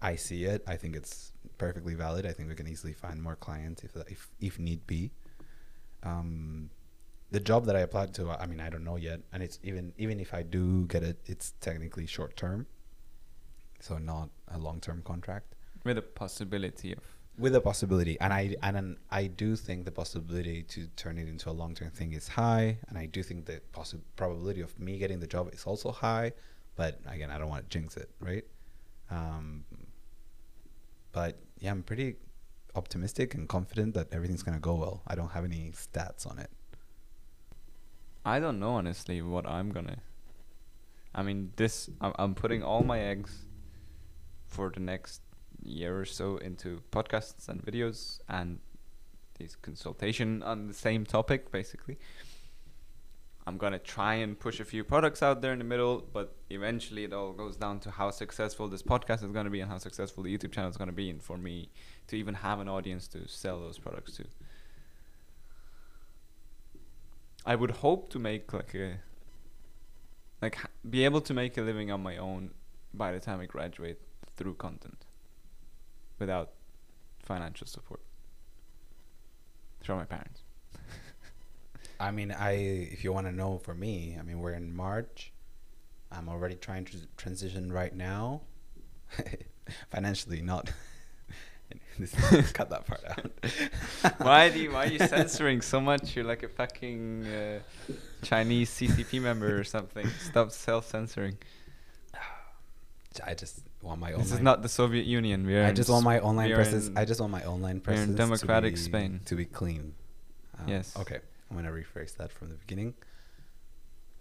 I 0.00 0.16
see 0.16 0.44
it. 0.44 0.62
I 0.66 0.76
think 0.76 0.96
it's 0.96 1.32
perfectly 1.58 1.94
valid. 1.94 2.26
I 2.26 2.32
think 2.32 2.48
we 2.48 2.54
can 2.54 2.66
easily 2.68 2.92
find 2.92 3.22
more 3.22 3.36
clients 3.36 3.82
if 3.84 3.96
if 4.08 4.28
if 4.40 4.58
need 4.58 4.86
be. 4.86 5.10
Um, 6.02 6.70
the 7.30 7.40
job 7.40 7.66
that 7.66 7.76
I 7.76 7.80
applied 7.80 8.14
to, 8.14 8.30
I 8.30 8.46
mean, 8.46 8.60
I 8.60 8.70
don't 8.70 8.84
know 8.84 8.96
yet, 8.96 9.20
and 9.32 9.42
it's 9.42 9.58
even 9.62 9.92
even 9.98 10.20
if 10.20 10.32
I 10.32 10.42
do 10.42 10.86
get 10.86 11.02
it, 11.02 11.18
it's 11.26 11.52
technically 11.60 12.06
short 12.06 12.36
term, 12.36 12.66
so 13.80 13.98
not 13.98 14.30
a 14.48 14.58
long 14.58 14.80
term 14.80 15.02
contract 15.02 15.54
With 15.84 15.98
a 15.98 16.02
possibility 16.02 16.92
of 16.92 17.02
with 17.38 17.54
a 17.54 17.60
possibility 17.60 18.18
and 18.20 18.32
i 18.32 18.54
and 18.62 18.96
i 19.10 19.26
do 19.26 19.56
think 19.56 19.84
the 19.84 19.90
possibility 19.90 20.62
to 20.62 20.86
turn 20.96 21.18
it 21.18 21.28
into 21.28 21.50
a 21.50 21.52
long-term 21.52 21.90
thing 21.90 22.12
is 22.12 22.28
high 22.28 22.78
and 22.88 22.96
i 22.96 23.06
do 23.06 23.22
think 23.22 23.44
the 23.44 23.60
possi- 23.72 24.00
probability 24.16 24.60
of 24.60 24.78
me 24.78 24.98
getting 24.98 25.20
the 25.20 25.26
job 25.26 25.52
is 25.52 25.64
also 25.64 25.90
high 25.90 26.32
but 26.76 26.98
again 27.06 27.30
i 27.30 27.38
don't 27.38 27.48
want 27.48 27.68
to 27.68 27.78
jinx 27.78 27.96
it 27.96 28.10
right 28.20 28.44
um, 29.10 29.64
but 31.12 31.38
yeah 31.58 31.70
i'm 31.70 31.82
pretty 31.82 32.16
optimistic 32.74 33.34
and 33.34 33.48
confident 33.48 33.94
that 33.94 34.12
everything's 34.12 34.42
going 34.42 34.56
to 34.56 34.60
go 34.60 34.74
well 34.74 35.02
i 35.06 35.14
don't 35.14 35.32
have 35.32 35.44
any 35.44 35.72
stats 35.74 36.26
on 36.30 36.38
it 36.38 36.50
I 38.26 38.40
don't 38.40 38.58
know 38.58 38.74
honestly 38.74 39.22
what 39.22 39.46
I'm 39.46 39.70
gonna. 39.70 39.98
I 41.14 41.22
mean, 41.22 41.52
this 41.54 41.88
I'm, 42.00 42.12
I'm 42.18 42.34
putting 42.34 42.64
all 42.64 42.82
my 42.82 42.98
eggs 42.98 43.46
for 44.48 44.68
the 44.74 44.80
next 44.80 45.22
year 45.62 45.98
or 45.98 46.04
so 46.04 46.36
into 46.38 46.82
podcasts 46.92 47.48
and 47.48 47.64
videos 47.64 48.20
and 48.28 48.58
this 49.38 49.56
consultation 49.56 50.42
on 50.42 50.66
the 50.68 50.74
same 50.74 51.04
topic, 51.04 51.50
basically. 51.50 51.98
I'm 53.46 53.58
gonna 53.58 53.78
try 53.78 54.14
and 54.14 54.38
push 54.38 54.58
a 54.58 54.64
few 54.64 54.82
products 54.82 55.22
out 55.22 55.40
there 55.40 55.52
in 55.52 55.58
the 55.58 55.64
middle, 55.64 56.04
but 56.12 56.34
eventually 56.50 57.04
it 57.04 57.12
all 57.12 57.32
goes 57.32 57.56
down 57.56 57.78
to 57.80 57.92
how 57.92 58.10
successful 58.10 58.66
this 58.66 58.82
podcast 58.82 59.22
is 59.22 59.30
gonna 59.30 59.50
be 59.50 59.60
and 59.60 59.70
how 59.70 59.78
successful 59.78 60.24
the 60.24 60.36
YouTube 60.36 60.50
channel 60.52 60.70
is 60.70 60.76
gonna 60.76 60.90
be, 60.90 61.10
and 61.10 61.22
for 61.22 61.38
me 61.38 61.68
to 62.08 62.16
even 62.16 62.34
have 62.34 62.58
an 62.58 62.68
audience 62.68 63.06
to 63.08 63.28
sell 63.28 63.60
those 63.60 63.78
products 63.78 64.16
to. 64.16 64.24
I 67.44 67.54
would 67.54 67.70
hope 67.70 68.10
to 68.10 68.18
make 68.18 68.52
like 68.52 68.74
a 68.74 68.98
like 70.42 70.58
be 70.88 71.04
able 71.04 71.20
to 71.20 71.32
make 71.32 71.56
a 71.56 71.62
living 71.62 71.92
on 71.92 72.02
my 72.02 72.16
own 72.16 72.50
by 72.92 73.12
the 73.12 73.20
time 73.20 73.40
I 73.40 73.46
graduate 73.46 74.00
through 74.36 74.54
content 74.54 75.06
without 76.18 76.52
financial 77.22 77.66
support 77.66 78.00
from 79.82 79.98
my 79.98 80.04
parents. 80.04 80.42
i 82.00 82.10
mean 82.10 82.32
i 82.32 82.52
if 82.52 83.04
you 83.04 83.12
want 83.12 83.26
to 83.26 83.32
know 83.32 83.58
for 83.58 83.74
me 83.74 84.16
i 84.18 84.22
mean 84.22 84.40
we're 84.40 84.52
in 84.52 84.74
march 84.74 85.32
i'm 86.10 86.28
already 86.28 86.56
trying 86.56 86.84
to 86.84 86.96
transition 87.16 87.72
right 87.72 87.94
now 87.94 88.40
financially 89.90 90.42
not 90.42 90.72
cut 92.52 92.70
that 92.70 92.86
part 92.86 93.02
out 93.08 93.30
why 94.18 94.48
do 94.48 94.58
you 94.58 94.72
why 94.72 94.86
are 94.86 94.90
you 94.90 94.98
censoring 94.98 95.60
so 95.60 95.80
much? 95.80 96.14
You're 96.14 96.24
like 96.24 96.42
a 96.42 96.48
fucking 96.48 97.26
uh, 97.26 97.58
Chinese 98.22 98.70
CCP 98.70 99.20
member 99.20 99.58
or 99.58 99.64
something. 99.64 100.06
Stop 100.20 100.50
self 100.52 100.86
censoring. 100.86 101.38
I 103.24 103.34
just 103.34 103.60
want 103.82 104.00
my 104.00 104.12
own 104.12 104.20
This 104.20 104.32
is 104.32 104.40
not 104.40 104.62
the 104.62 104.68
Soviet 104.68 105.06
Union. 105.06 105.46
We 105.46 105.56
are 105.56 105.64
I 105.64 105.72
just 105.72 105.88
want 105.90 106.04
my 106.04 106.18
online 106.20 106.52
presses. 106.54 106.88
in- 106.88 106.98
I 106.98 107.04
just 107.04 107.20
want 107.20 107.32
my 107.32 107.44
online 107.44 107.80
presses. 107.80 108.06
we're 108.06 108.10
in 108.12 108.16
democratic 108.16 108.74
to 108.74 108.80
be, 108.80 108.84
Spain. 108.84 109.20
to 109.26 109.34
be 109.36 109.44
clean. 109.44 109.94
Um, 110.58 110.68
Yes. 110.68 110.96
Okay, 110.96 111.20
I'm 111.50 111.56
gonna 111.56 111.70
rephrase 111.70 112.16
that 112.16 112.32
from 112.32 112.48
the 112.48 112.54
beginning. 112.56 112.94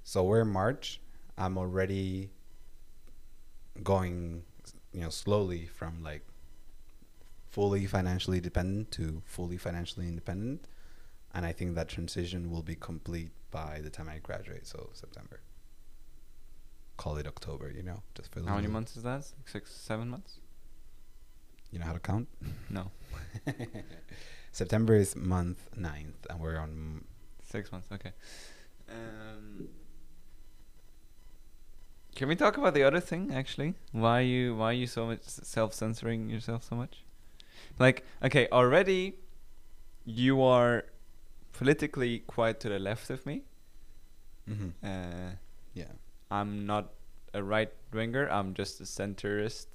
So 0.03 0.23
we're 0.23 0.41
in 0.41 0.49
March. 0.49 1.01
I'm 1.37 1.57
already 1.57 2.29
going, 3.83 4.43
you 4.93 5.01
know, 5.01 5.09
slowly 5.09 5.65
from 5.67 6.01
like 6.03 6.25
fully 7.49 7.85
financially 7.85 8.39
dependent 8.39 8.91
to 8.91 9.21
fully 9.25 9.57
financially 9.57 10.07
independent, 10.07 10.67
and 11.33 11.45
I 11.45 11.51
think 11.51 11.75
that 11.75 11.87
transition 11.89 12.51
will 12.51 12.63
be 12.63 12.75
complete 12.75 13.31
by 13.51 13.81
the 13.81 13.89
time 13.89 14.09
I 14.09 14.19
graduate. 14.19 14.67
So 14.67 14.89
September. 14.93 15.39
Call 16.97 17.17
it 17.17 17.27
October. 17.27 17.71
You 17.71 17.83
know, 17.83 18.01
just 18.15 18.31
for 18.31 18.39
the 18.39 18.47
How 18.47 18.55
many 18.55 18.67
months 18.67 18.95
is 18.97 19.03
that? 19.03 19.25
Six, 19.45 19.71
seven 19.73 20.09
months? 20.09 20.39
You 21.71 21.79
know 21.79 21.85
how 21.85 21.93
to 21.93 21.99
count. 21.99 22.27
No, 22.69 22.91
September 24.51 24.95
is 24.95 25.15
month 25.15 25.69
ninth, 25.75 26.25
and 26.29 26.39
we're 26.39 26.57
on. 26.57 27.03
six 27.43 27.71
months. 27.71 27.87
Okay. 27.91 28.13
Um, 28.89 29.67
can 32.15 32.27
we 32.29 32.35
talk 32.35 32.57
about 32.57 32.73
the 32.73 32.83
other 32.83 32.99
thing 33.01 33.33
actually? 33.33 33.73
Why 33.91 34.21
you 34.21 34.55
why 34.55 34.71
you 34.71 34.87
so 34.87 35.05
much 35.07 35.23
self 35.23 35.73
censoring 35.73 36.29
yourself 36.29 36.63
so 36.63 36.75
much? 36.75 37.03
Like 37.77 38.05
okay, 38.23 38.47
already 38.51 39.15
you 40.05 40.41
are 40.41 40.85
politically 41.51 42.19
quite 42.19 42.59
to 42.61 42.69
the 42.69 42.79
left 42.79 43.09
of 43.09 43.25
me. 43.25 43.41
Mm-hmm. 44.49 44.69
Uh, 44.85 45.31
Yeah. 45.73 45.91
I'm 46.31 46.65
not 46.65 46.93
a 47.33 47.43
right 47.43 47.71
winger. 47.93 48.27
I'm 48.29 48.53
just 48.53 48.79
a 48.81 48.83
centrist. 48.83 49.67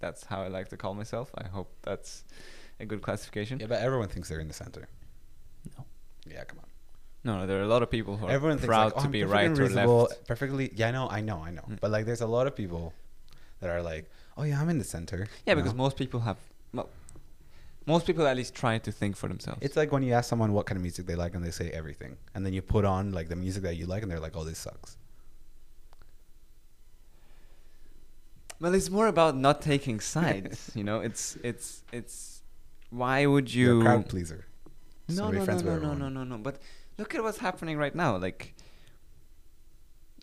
That's 0.00 0.24
how 0.24 0.42
I 0.42 0.48
like 0.48 0.68
to 0.68 0.76
call 0.76 0.94
myself. 0.94 1.30
I 1.36 1.46
hope 1.48 1.70
that's 1.82 2.24
a 2.80 2.86
good 2.86 3.02
classification. 3.02 3.60
Yeah, 3.60 3.66
but 3.66 3.80
everyone 3.80 4.08
thinks 4.08 4.28
they're 4.28 4.40
in 4.40 4.48
the 4.48 4.54
center. 4.54 4.88
No. 5.76 5.84
Yeah, 6.26 6.44
come 6.44 6.58
on. 6.60 6.64
No, 7.24 7.40
no, 7.40 7.46
there 7.46 7.58
are 7.58 7.64
a 7.64 7.68
lot 7.68 7.82
of 7.82 7.90
people 7.90 8.16
who 8.16 8.26
are 8.26 8.30
Everyone 8.30 8.58
thinks 8.58 8.68
proud 8.68 8.84
like, 8.84 8.92
oh, 8.96 9.00
to 9.00 9.04
I'm 9.06 9.10
be 9.10 9.22
perfectly 9.22 9.64
right 9.64 9.86
or 9.86 10.06
left. 10.06 10.26
Perfectly. 10.26 10.70
Yeah, 10.74 10.88
I 10.88 10.90
know, 10.92 11.08
I 11.10 11.20
know, 11.20 11.42
I 11.42 11.50
know. 11.50 11.62
Mm. 11.68 11.80
But 11.80 11.90
like, 11.90 12.06
there's 12.06 12.20
a 12.20 12.26
lot 12.26 12.46
of 12.46 12.54
people 12.54 12.94
that 13.60 13.70
are 13.70 13.82
like, 13.82 14.08
oh 14.36 14.44
yeah, 14.44 14.60
I'm 14.60 14.68
in 14.68 14.78
the 14.78 14.84
center. 14.84 15.26
Yeah, 15.44 15.54
because 15.54 15.72
know? 15.72 15.78
most 15.78 15.96
people 15.96 16.20
have. 16.20 16.36
Well, 16.72 16.88
most 17.86 18.06
people 18.06 18.26
at 18.26 18.36
least 18.36 18.54
try 18.54 18.78
to 18.78 18.92
think 18.92 19.16
for 19.16 19.28
themselves. 19.28 19.60
it's 19.62 19.76
like 19.76 19.90
when 19.90 20.02
you 20.02 20.12
ask 20.12 20.28
someone 20.28 20.52
what 20.52 20.66
kind 20.66 20.76
of 20.76 20.82
music 20.82 21.06
they 21.06 21.16
like, 21.16 21.34
and 21.34 21.44
they 21.44 21.50
say 21.50 21.70
everything, 21.70 22.16
and 22.34 22.46
then 22.46 22.52
you 22.52 22.62
put 22.62 22.84
on 22.84 23.12
like 23.12 23.28
the 23.28 23.36
music 23.36 23.62
that 23.64 23.76
you 23.76 23.86
like, 23.86 24.02
and 24.02 24.10
they're 24.12 24.20
like, 24.20 24.36
oh, 24.36 24.44
this 24.44 24.58
sucks. 24.58 24.96
Well, 28.60 28.74
it's 28.74 28.90
more 28.90 29.06
about 29.06 29.36
not 29.36 29.62
taking 29.62 30.00
sides. 30.00 30.72
you 30.74 30.84
know, 30.84 31.00
it's 31.00 31.36
it's 31.42 31.82
it's. 31.92 32.42
Why 32.90 33.26
would 33.26 33.52
You're 33.52 33.80
a 33.80 33.82
crowd 33.82 34.08
pleaser. 34.08 34.46
No, 35.08 35.30
be 35.30 35.38
no, 35.38 35.44
no, 35.44 35.58
no, 35.58 35.78
no, 35.78 35.94
no, 35.94 36.08
no, 36.08 36.24
no. 36.24 36.38
But 36.38 36.60
look 36.98 37.14
at 37.14 37.22
what's 37.22 37.38
happening 37.38 37.78
right 37.78 37.94
now. 37.94 38.16
Like, 38.16 38.54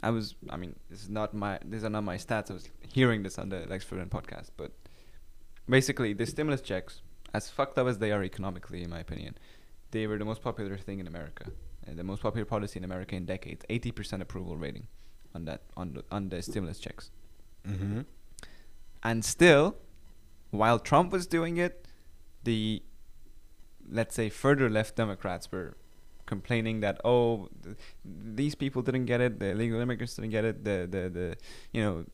I 0.03 0.09
was, 0.09 0.35
I 0.49 0.57
mean, 0.57 0.75
this 0.89 1.03
is 1.03 1.09
not 1.09 1.33
my, 1.33 1.59
these 1.65 1.83
are 1.83 1.89
not 1.89 2.03
my 2.03 2.17
stats. 2.17 2.51
I 2.51 2.53
was 2.53 2.69
hearing 2.91 3.23
this 3.23 3.39
on 3.39 3.49
the 3.49 3.65
Lex 3.67 3.85
Fridman 3.85 4.09
podcast, 4.09 4.49
but 4.57 4.71
basically, 5.67 6.13
the 6.13 6.25
stimulus 6.25 6.61
checks, 6.61 7.01
as 7.33 7.49
fucked 7.49 7.77
up 7.77 7.87
as 7.87 7.97
they 7.97 8.11
are 8.11 8.23
economically, 8.23 8.83
in 8.83 8.89
my 8.89 8.99
opinion, 8.99 9.37
they 9.91 10.05
were 10.07 10.17
the 10.17 10.25
most 10.25 10.41
popular 10.41 10.77
thing 10.77 10.99
in 10.99 11.07
America, 11.07 11.45
uh, 11.87 11.93
the 11.95 12.03
most 12.03 12.21
popular 12.21 12.45
policy 12.45 12.77
in 12.77 12.83
America 12.83 13.15
in 13.15 13.25
decades. 13.25 13.65
Eighty 13.69 13.91
percent 13.91 14.21
approval 14.21 14.57
rating 14.57 14.87
on 15.33 15.45
that 15.45 15.61
on 15.77 15.93
the 15.93 16.03
on 16.11 16.29
the 16.29 16.41
stimulus 16.41 16.79
checks. 16.79 17.11
Mm-hmm. 17.67 18.01
And 19.05 19.23
still, 19.23 19.75
while 20.49 20.79
Trump 20.79 21.11
was 21.11 21.27
doing 21.27 21.57
it, 21.57 21.87
the 22.43 22.81
let's 23.87 24.15
say 24.15 24.29
further 24.29 24.67
left 24.67 24.95
Democrats 24.95 25.51
were 25.51 25.77
complaining 26.25 26.79
that 26.79 26.99
oh 27.05 27.49
th- 27.63 27.77
these 28.03 28.55
people 28.55 28.81
didn't 28.81 29.05
get 29.05 29.21
it, 29.21 29.39
the 29.39 29.49
illegal 29.51 29.79
immigrants 29.79 30.15
didn't 30.15 30.31
get 30.31 30.43
it, 30.43 30.63
the 30.63 30.87
the 30.89 31.09
the 31.17 31.37
you 31.71 31.83
know 31.83 32.05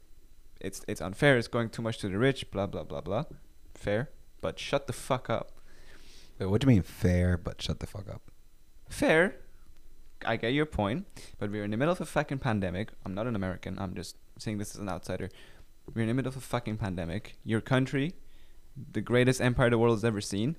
it's 0.60 0.84
it's 0.86 0.99
unfair, 0.99 1.38
it's 1.38 1.47
going 1.47 1.69
too 1.69 1.82
much 1.82 1.97
to 1.99 2.10
the 2.10 2.17
rich, 2.17 2.51
blah 2.51 2.67
blah 2.67 2.84
blah 2.84 2.99
blah. 2.99 3.23
Fair, 3.73 4.10
but 4.41 4.60
shut 4.60 4.88
the 4.88 4.93
fuck 4.93 5.30
up. 5.30 5.62
Wait, 6.39 6.47
what 6.47 6.60
do 6.60 6.65
you 6.65 6.73
mean 6.73 6.84
fair? 6.84 7.38
But 7.38 7.62
shut 7.62 7.80
the 7.80 7.88
fuck 7.88 8.10
up. 8.10 8.23
Fair. 8.89 9.38
I 10.25 10.36
get 10.36 10.54
your 10.54 10.67
point, 10.67 11.08
but 11.39 11.49
we're 11.49 11.63
in 11.63 11.72
the 11.72 11.78
middle 11.78 11.93
of 11.93 12.01
a 12.01 12.05
fucking 12.05 12.39
pandemic. 12.39 12.89
I'm 13.05 13.16
not 13.16 13.28
an 13.28 13.36
American. 13.36 13.80
I'm 13.80 13.95
just 13.95 14.18
saying 14.38 14.57
this 14.57 14.76
as 14.76 14.82
an 14.82 14.89
outsider. 14.89 15.30
We're 15.93 16.03
in 16.03 16.07
the 16.07 16.13
middle 16.13 16.29
of 16.29 16.38
a 16.38 16.41
fucking 16.41 16.77
pandemic. 16.77 17.38
Your 17.43 17.61
country, 17.61 18.13
the 18.91 19.01
greatest 19.01 19.41
empire 19.41 19.69
the 19.69 19.77
world 19.77 19.97
has 19.97 20.05
ever 20.05 20.21
seen, 20.21 20.57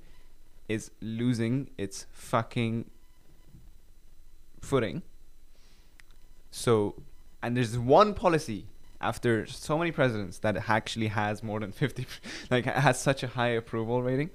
is 0.69 0.91
losing 1.01 1.71
its 1.79 2.07
fucking 2.13 2.91
footing. 4.61 5.03
So, 6.51 7.03
and 7.43 7.57
there's 7.57 7.79
one 7.79 8.15
policy 8.15 8.67
after 9.01 9.47
so 9.47 9.77
many 9.77 9.91
presidents 9.91 10.39
that 10.39 10.69
actually 10.69 11.09
has 11.09 11.43
more 11.43 11.61
than 11.61 11.73
50, 11.73 12.07
like 12.51 12.65
has 12.65 13.01
such 13.01 13.23
a 13.23 13.29
high 13.29 13.49
approval 13.49 14.03
rating. 14.03 14.31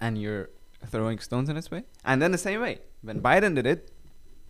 And 0.00 0.20
you're 0.20 0.50
throwing 0.86 1.18
stones 1.20 1.48
in 1.48 1.56
its 1.56 1.70
way. 1.70 1.84
And 2.04 2.20
then 2.20 2.32
the 2.32 2.38
same 2.38 2.60
way, 2.60 2.80
when 3.02 3.20
Biden 3.20 3.54
did 3.54 3.66
it, 3.66 3.90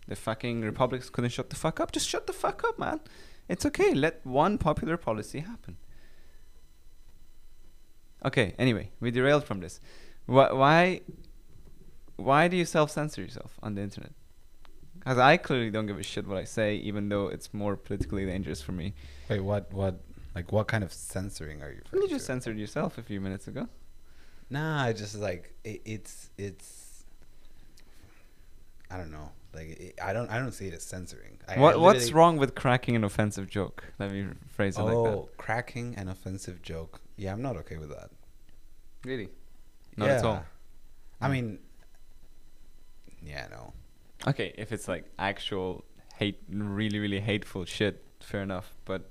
the 0.07 0.15
fucking 0.15 0.61
Republicans 0.61 1.09
couldn't 1.09 1.31
shut 1.31 1.49
the 1.49 1.55
fuck 1.55 1.79
up. 1.79 1.91
Just 1.91 2.07
shut 2.07 2.27
the 2.27 2.33
fuck 2.33 2.63
up, 2.63 2.79
man. 2.79 2.99
It's 3.49 3.65
okay. 3.65 3.93
Let 3.93 4.25
one 4.25 4.57
popular 4.57 4.97
policy 4.97 5.39
happen. 5.39 5.77
Okay, 8.25 8.55
anyway, 8.57 8.91
we 8.99 9.11
derailed 9.11 9.43
from 9.43 9.59
this. 9.59 9.79
Why, 10.25 10.51
why 10.51 11.01
why 12.17 12.47
do 12.47 12.57
you 12.57 12.65
self 12.65 12.91
censor 12.91 13.21
yourself 13.21 13.57
on 13.63 13.75
the 13.75 13.81
internet? 13.81 14.11
Because 14.99 15.17
I 15.19 15.37
clearly 15.37 15.69
don't 15.69 15.85
give 15.85 15.99
a 15.99 16.03
shit 16.03 16.27
what 16.27 16.37
I 16.37 16.43
say, 16.43 16.75
even 16.75 17.07
though 17.07 17.27
it's 17.27 17.53
more 17.53 17.77
politically 17.77 18.25
dangerous 18.25 18.61
for 18.61 18.73
me. 18.73 18.93
Wait, 19.29 19.39
what? 19.39 19.71
What? 19.71 20.01
Like, 20.35 20.51
what 20.51 20.67
kind 20.67 20.83
of 20.83 20.91
censoring 20.91 21.63
are 21.63 21.71
you? 21.71 21.81
You 21.93 22.07
just 22.09 22.21
to? 22.21 22.25
censored 22.25 22.57
yourself 22.57 22.97
a 22.97 23.03
few 23.03 23.21
minutes 23.21 23.47
ago. 23.47 23.67
Nah, 24.49 24.83
I 24.83 24.93
just 24.93 25.15
like 25.15 25.53
it, 25.63 25.81
it's 25.85 26.29
it's. 26.37 27.05
I 28.89 28.97
don't 28.97 29.11
know. 29.11 29.31
Like 29.57 29.69
it, 29.79 29.99
I 30.01 30.13
don't 30.13 30.29
I 30.29 30.37
don't 30.37 30.51
see 30.51 30.67
it 30.67 30.73
as 30.75 30.83
censoring. 30.83 31.39
I, 31.47 31.55
I 31.55 31.75
What's 31.75 32.11
wrong 32.11 32.37
with 32.37 32.53
cracking 32.53 32.95
an 32.95 33.03
offensive 33.03 33.49
joke? 33.49 33.83
Let 33.97 34.11
me 34.11 34.27
phrase 34.47 34.77
it 34.77 34.81
Oh, 34.81 34.85
like 34.85 34.93
that. 34.93 35.17
Oh, 35.17 35.29
cracking 35.37 35.95
an 35.95 36.09
offensive 36.09 36.61
joke. 36.61 37.01
Yeah, 37.15 37.33
I'm 37.33 37.41
not 37.41 37.57
okay 37.57 37.77
with 37.77 37.89
that. 37.89 38.11
Really? 39.03 39.29
Not 39.95 40.09
at 40.09 40.23
all. 40.23 40.45
I 41.19 41.25
hmm. 41.25 41.31
mean, 41.31 41.59
yeah, 43.23 43.47
no. 43.49 43.73
Okay, 44.27 44.53
if 44.57 44.71
it's 44.71 44.87
like 44.87 45.05
actual 45.17 45.83
hate, 46.15 46.39
really, 46.49 46.99
really 46.99 47.19
hateful 47.19 47.65
shit, 47.65 48.03
fair 48.19 48.43
enough. 48.43 48.73
But 48.85 49.09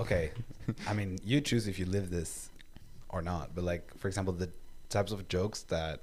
Okay, 0.00 0.32
I 0.88 0.92
mean, 0.94 1.20
you 1.24 1.40
choose 1.40 1.68
if 1.68 1.78
you 1.78 1.86
live 1.86 2.10
this 2.10 2.50
or 3.08 3.22
not. 3.22 3.54
But 3.54 3.62
like, 3.62 3.96
for 3.96 4.08
example, 4.08 4.34
the 4.34 4.50
types 4.88 5.12
of 5.12 5.28
jokes 5.28 5.62
that 5.64 6.00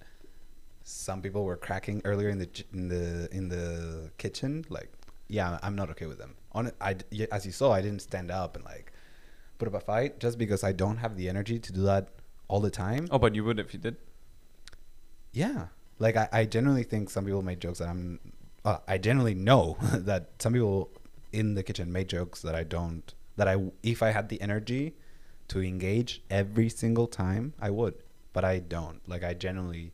some 0.89 1.21
people 1.21 1.43
were 1.43 1.55
cracking 1.55 2.01
earlier 2.03 2.29
in 2.29 2.39
the 2.39 2.49
in 2.73 2.87
the 2.87 3.29
in 3.31 3.47
the 3.47 4.09
kitchen, 4.17 4.65
like, 4.69 4.91
yeah, 5.27 5.59
I'm 5.61 5.75
not 5.75 5.89
okay 5.91 6.07
with 6.07 6.17
them. 6.17 6.35
On 6.53 6.71
I 6.81 6.95
as 7.31 7.45
you 7.45 7.51
saw, 7.51 7.71
I 7.71 7.81
didn't 7.81 8.01
stand 8.01 8.31
up 8.31 8.55
and 8.55 8.65
like 8.65 8.91
put 9.59 9.67
up 9.67 9.75
a 9.75 9.79
fight 9.79 10.19
just 10.19 10.39
because 10.39 10.63
I 10.63 10.71
don't 10.71 10.97
have 10.97 11.15
the 11.15 11.29
energy 11.29 11.59
to 11.59 11.71
do 11.71 11.81
that 11.83 12.09
all 12.47 12.59
the 12.59 12.71
time. 12.71 13.07
oh, 13.11 13.19
but 13.19 13.35
you 13.35 13.43
would 13.43 13.59
if 13.59 13.71
you 13.73 13.79
did. 13.79 13.97
Yeah. 15.31 15.67
Like 15.99 16.17
I, 16.17 16.27
I 16.31 16.45
genuinely 16.45 16.83
think 16.83 17.11
some 17.11 17.25
people 17.25 17.43
make 17.43 17.59
jokes 17.59 17.79
that 17.79 17.89
I'm 17.89 18.19
uh, 18.65 18.77
I 18.87 18.97
genuinely 18.97 19.35
know 19.35 19.77
that 19.93 20.31
some 20.39 20.53
people 20.53 20.89
in 21.31 21.53
the 21.53 21.61
kitchen 21.61 21.91
make 21.91 22.07
jokes 22.07 22.41
that 22.41 22.55
I 22.55 22.63
don't 22.63 23.13
that 23.35 23.47
I 23.47 23.57
if 23.83 24.01
I 24.01 24.09
had 24.09 24.29
the 24.29 24.41
energy 24.41 24.95
to 25.49 25.61
engage 25.61 26.23
every 26.31 26.69
single 26.69 27.05
time 27.05 27.53
I 27.61 27.69
would 27.69 27.93
but 28.33 28.43
I 28.43 28.57
don't 28.57 29.07
like 29.07 29.23
I 29.23 29.35
genuinely 29.35 29.91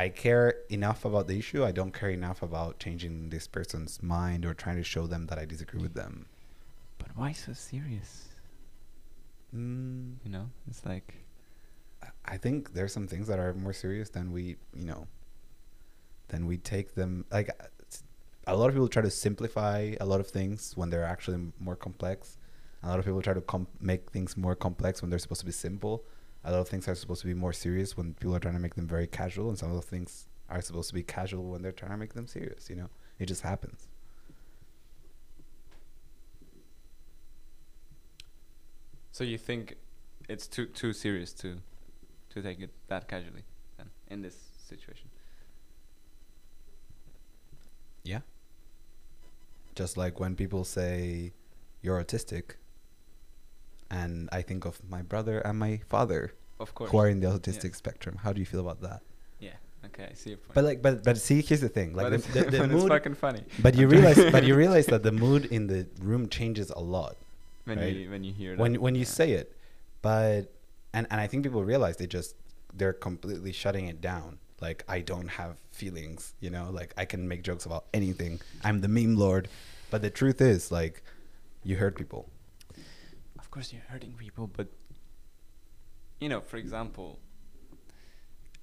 I 0.00 0.08
care 0.08 0.54
enough 0.70 1.04
about 1.04 1.26
the 1.28 1.38
issue 1.38 1.64
I 1.64 1.72
don't 1.72 1.92
care 1.92 2.10
enough 2.10 2.42
about 2.42 2.78
changing 2.78 3.30
this 3.30 3.46
person's 3.46 4.02
mind 4.02 4.44
or 4.46 4.54
trying 4.54 4.76
to 4.76 4.84
show 4.84 5.06
them 5.06 5.26
that 5.26 5.38
I 5.38 5.44
disagree 5.44 5.80
with 5.80 5.94
them 5.94 6.26
But 6.98 7.08
why 7.16 7.32
so 7.32 7.52
serious? 7.52 8.28
mm, 9.54 10.14
You 10.24 10.30
know, 10.30 10.50
it's 10.68 10.84
like 10.84 11.14
I 12.24 12.36
think 12.36 12.72
there's 12.74 12.92
some 12.92 13.06
things 13.06 13.26
that 13.28 13.38
are 13.38 13.52
more 13.54 13.72
serious 13.72 14.08
than 14.10 14.32
we, 14.32 14.56
you 14.74 14.84
know, 14.84 15.06
than 16.28 16.46
we 16.46 16.56
take 16.58 16.94
them. 16.94 17.24
Like 17.30 17.50
a 18.46 18.56
lot 18.56 18.68
of 18.68 18.74
people 18.74 18.88
try 18.88 19.02
to 19.02 19.10
simplify 19.10 19.94
a 20.00 20.06
lot 20.06 20.20
of 20.20 20.28
things 20.28 20.72
when 20.76 20.90
they're 20.90 21.04
actually 21.04 21.52
more 21.58 21.76
complex. 21.76 22.38
A 22.82 22.88
lot 22.88 22.98
of 22.98 23.04
people 23.04 23.20
try 23.22 23.34
to 23.34 23.40
com- 23.42 23.68
make 23.80 24.10
things 24.10 24.36
more 24.36 24.54
complex 24.54 25.02
when 25.02 25.10
they're 25.10 25.18
supposed 25.18 25.40
to 25.40 25.46
be 25.46 25.52
simple. 25.52 26.04
A 26.44 26.52
lot 26.52 26.60
of 26.60 26.68
things 26.68 26.88
are 26.88 26.94
supposed 26.94 27.20
to 27.20 27.26
be 27.26 27.34
more 27.34 27.52
serious 27.52 27.96
when 27.96 28.14
people 28.14 28.34
are 28.34 28.40
trying 28.40 28.54
to 28.54 28.60
make 28.60 28.74
them 28.74 28.86
very 28.86 29.06
casual, 29.06 29.48
and 29.48 29.58
some 29.58 29.70
of 29.70 29.76
the 29.76 29.82
things 29.82 30.26
are 30.48 30.60
supposed 30.62 30.88
to 30.88 30.94
be 30.94 31.02
casual 31.02 31.50
when 31.50 31.62
they're 31.62 31.72
trying 31.72 31.92
to 31.92 31.96
make 31.96 32.14
them 32.14 32.26
serious. 32.26 32.70
You 32.70 32.76
know, 32.76 32.90
it 33.18 33.26
just 33.26 33.42
happens. 33.42 33.88
so 39.20 39.24
you 39.24 39.36
think 39.36 39.76
it's 40.30 40.46
too 40.46 40.64
too 40.64 40.94
serious 40.94 41.34
to 41.34 41.58
to 42.30 42.40
take 42.40 42.58
it 42.58 42.70
that 42.88 43.06
casually 43.06 43.44
then 43.76 43.90
in 44.08 44.22
this 44.22 44.36
situation. 44.66 45.10
Yeah. 48.02 48.20
Just 49.74 49.98
like 49.98 50.18
when 50.20 50.36
people 50.36 50.64
say 50.64 51.34
you're 51.82 52.02
autistic, 52.02 52.54
and 53.90 54.28
I 54.32 54.42
think 54.42 54.64
of 54.64 54.80
my 54.88 55.02
brother 55.02 55.40
and 55.40 55.58
my 55.58 55.80
father 55.88 56.32
Of 56.58 56.74
course. 56.74 56.90
who 56.90 56.98
are 56.98 57.08
in 57.08 57.20
the 57.20 57.28
autistic 57.28 57.72
Yeah. 57.72 57.82
spectrum. 57.82 58.16
How 58.22 58.32
do 58.32 58.40
you 58.40 58.46
feel 58.46 58.60
about 58.60 58.80
that? 58.82 59.00
Yeah. 59.40 59.56
Okay, 59.86 60.08
I 60.10 60.14
see 60.14 60.30
your 60.30 60.38
point. 60.38 60.54
But 60.54 60.64
like, 60.64 60.82
but 60.82 61.04
but 61.04 61.16
see, 61.18 61.40
here's 61.42 61.60
the 61.60 61.68
thing. 61.68 61.94
Like 61.94 62.04
but 62.06 62.10
the, 62.10 62.16
it's, 62.16 62.26
the, 62.26 62.40
the 62.44 62.58
but 62.62 62.70
it's 62.70 62.72
mood. 62.74 62.88
fucking 62.88 63.14
funny 63.14 63.42
But 63.60 63.74
you 63.76 63.88
realize, 63.88 64.18
but 64.30 64.44
you 64.44 64.54
realize 64.64 64.86
that 64.86 65.02
the 65.02 65.12
mood 65.12 65.46
in 65.46 65.66
the 65.66 65.86
room 66.02 66.28
changes 66.28 66.70
a 66.70 66.80
lot 66.80 67.16
when 67.64 67.78
right? 67.78 67.94
you 67.94 68.10
when 68.10 68.22
you 68.24 68.32
hear 68.32 68.56
when 68.56 68.72
that. 68.74 68.80
when 68.82 68.94
you 68.94 69.02
yeah. 69.02 69.18
say 69.20 69.32
it. 69.32 69.56
But 70.02 70.42
and 70.92 71.06
and 71.10 71.20
I 71.20 71.26
think 71.26 71.44
people 71.44 71.64
realize 71.64 71.96
they 71.96 72.06
just 72.06 72.34
they're 72.74 72.92
completely 72.92 73.52
shutting 73.52 73.86
it 73.88 74.00
down. 74.00 74.38
Like 74.60 74.84
I 74.88 75.00
don't 75.00 75.28
have 75.28 75.56
feelings, 75.72 76.34
you 76.40 76.50
know. 76.50 76.68
Like 76.70 76.92
I 76.96 77.04
can 77.06 77.26
make 77.26 77.42
jokes 77.42 77.64
about 77.66 77.84
anything. 77.94 78.40
I'm 78.62 78.80
the 78.82 78.88
meme 78.88 79.16
lord. 79.16 79.48
But 79.90 80.02
the 80.02 80.10
truth 80.10 80.40
is, 80.40 80.70
like, 80.70 81.02
you 81.64 81.74
hurt 81.76 81.96
people. 81.96 82.28
Of 83.50 83.54
course, 83.54 83.72
you're 83.72 83.82
hurting 83.88 84.12
people, 84.12 84.46
but 84.46 84.68
you 86.20 86.28
know, 86.28 86.40
for 86.40 86.56
example, 86.56 87.18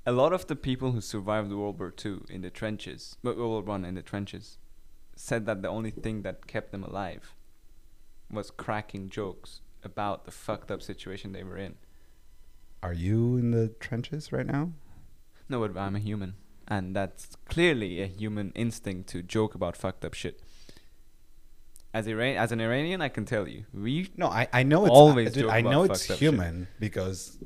a 0.06 0.14
lot 0.14 0.32
of 0.32 0.48
the 0.48 0.56
people 0.56 0.94
who 0.94 1.02
survived 1.02 1.52
World 1.52 1.78
War 1.78 1.94
II 2.06 2.20
in 2.30 2.40
the 2.40 2.50
trenches, 2.50 3.18
World 3.22 3.38
War 3.38 3.62
One 3.64 3.84
in 3.84 3.96
the 3.96 4.02
trenches, 4.02 4.60
said 5.14 5.46
that 5.46 5.62
the 5.62 5.68
only 5.68 5.92
thing 5.92 6.22
that 6.22 6.48
kept 6.48 6.72
them 6.72 6.86
alive 6.86 7.36
was 8.32 8.50
cracking 8.50 9.10
jokes 9.10 9.60
about 9.84 10.24
the 10.24 10.32
fucked 10.32 10.72
up 10.72 10.82
situation 10.82 11.34
they 11.34 11.44
were 11.44 11.58
in. 11.58 11.76
Are 12.82 12.94
you 12.94 13.36
in 13.36 13.52
the 13.52 13.68
trenches 13.82 14.32
right 14.32 14.48
now? 14.48 14.72
No, 15.50 15.68
but 15.68 15.78
I'm 15.78 15.98
a 15.98 16.00
human, 16.00 16.36
and 16.66 16.96
that's 16.96 17.36
clearly 17.50 18.02
a 18.02 18.08
human 18.08 18.54
instinct 18.56 19.10
to 19.10 19.22
joke 19.22 19.54
about 19.54 19.76
fucked 19.76 20.06
up 20.06 20.14
shit. 20.14 20.42
As 21.98 22.06
Iran, 22.06 22.38
as 22.38 22.52
an 22.52 22.62
Iranian, 22.62 23.02
I 23.02 23.10
can 23.10 23.26
tell 23.26 23.48
you, 23.48 23.66
we 23.74 24.12
No, 24.16 24.28
I, 24.28 24.48
I 24.54 24.62
know 24.62 24.86
it's 24.86 24.92
Always 24.92 25.30
I, 25.30 25.32
dude, 25.32 25.50
I 25.50 25.62
know 25.62 25.82
it's 25.82 26.04
up 26.04 26.08
shit. 26.10 26.20
human 26.20 26.68
because 26.80 27.40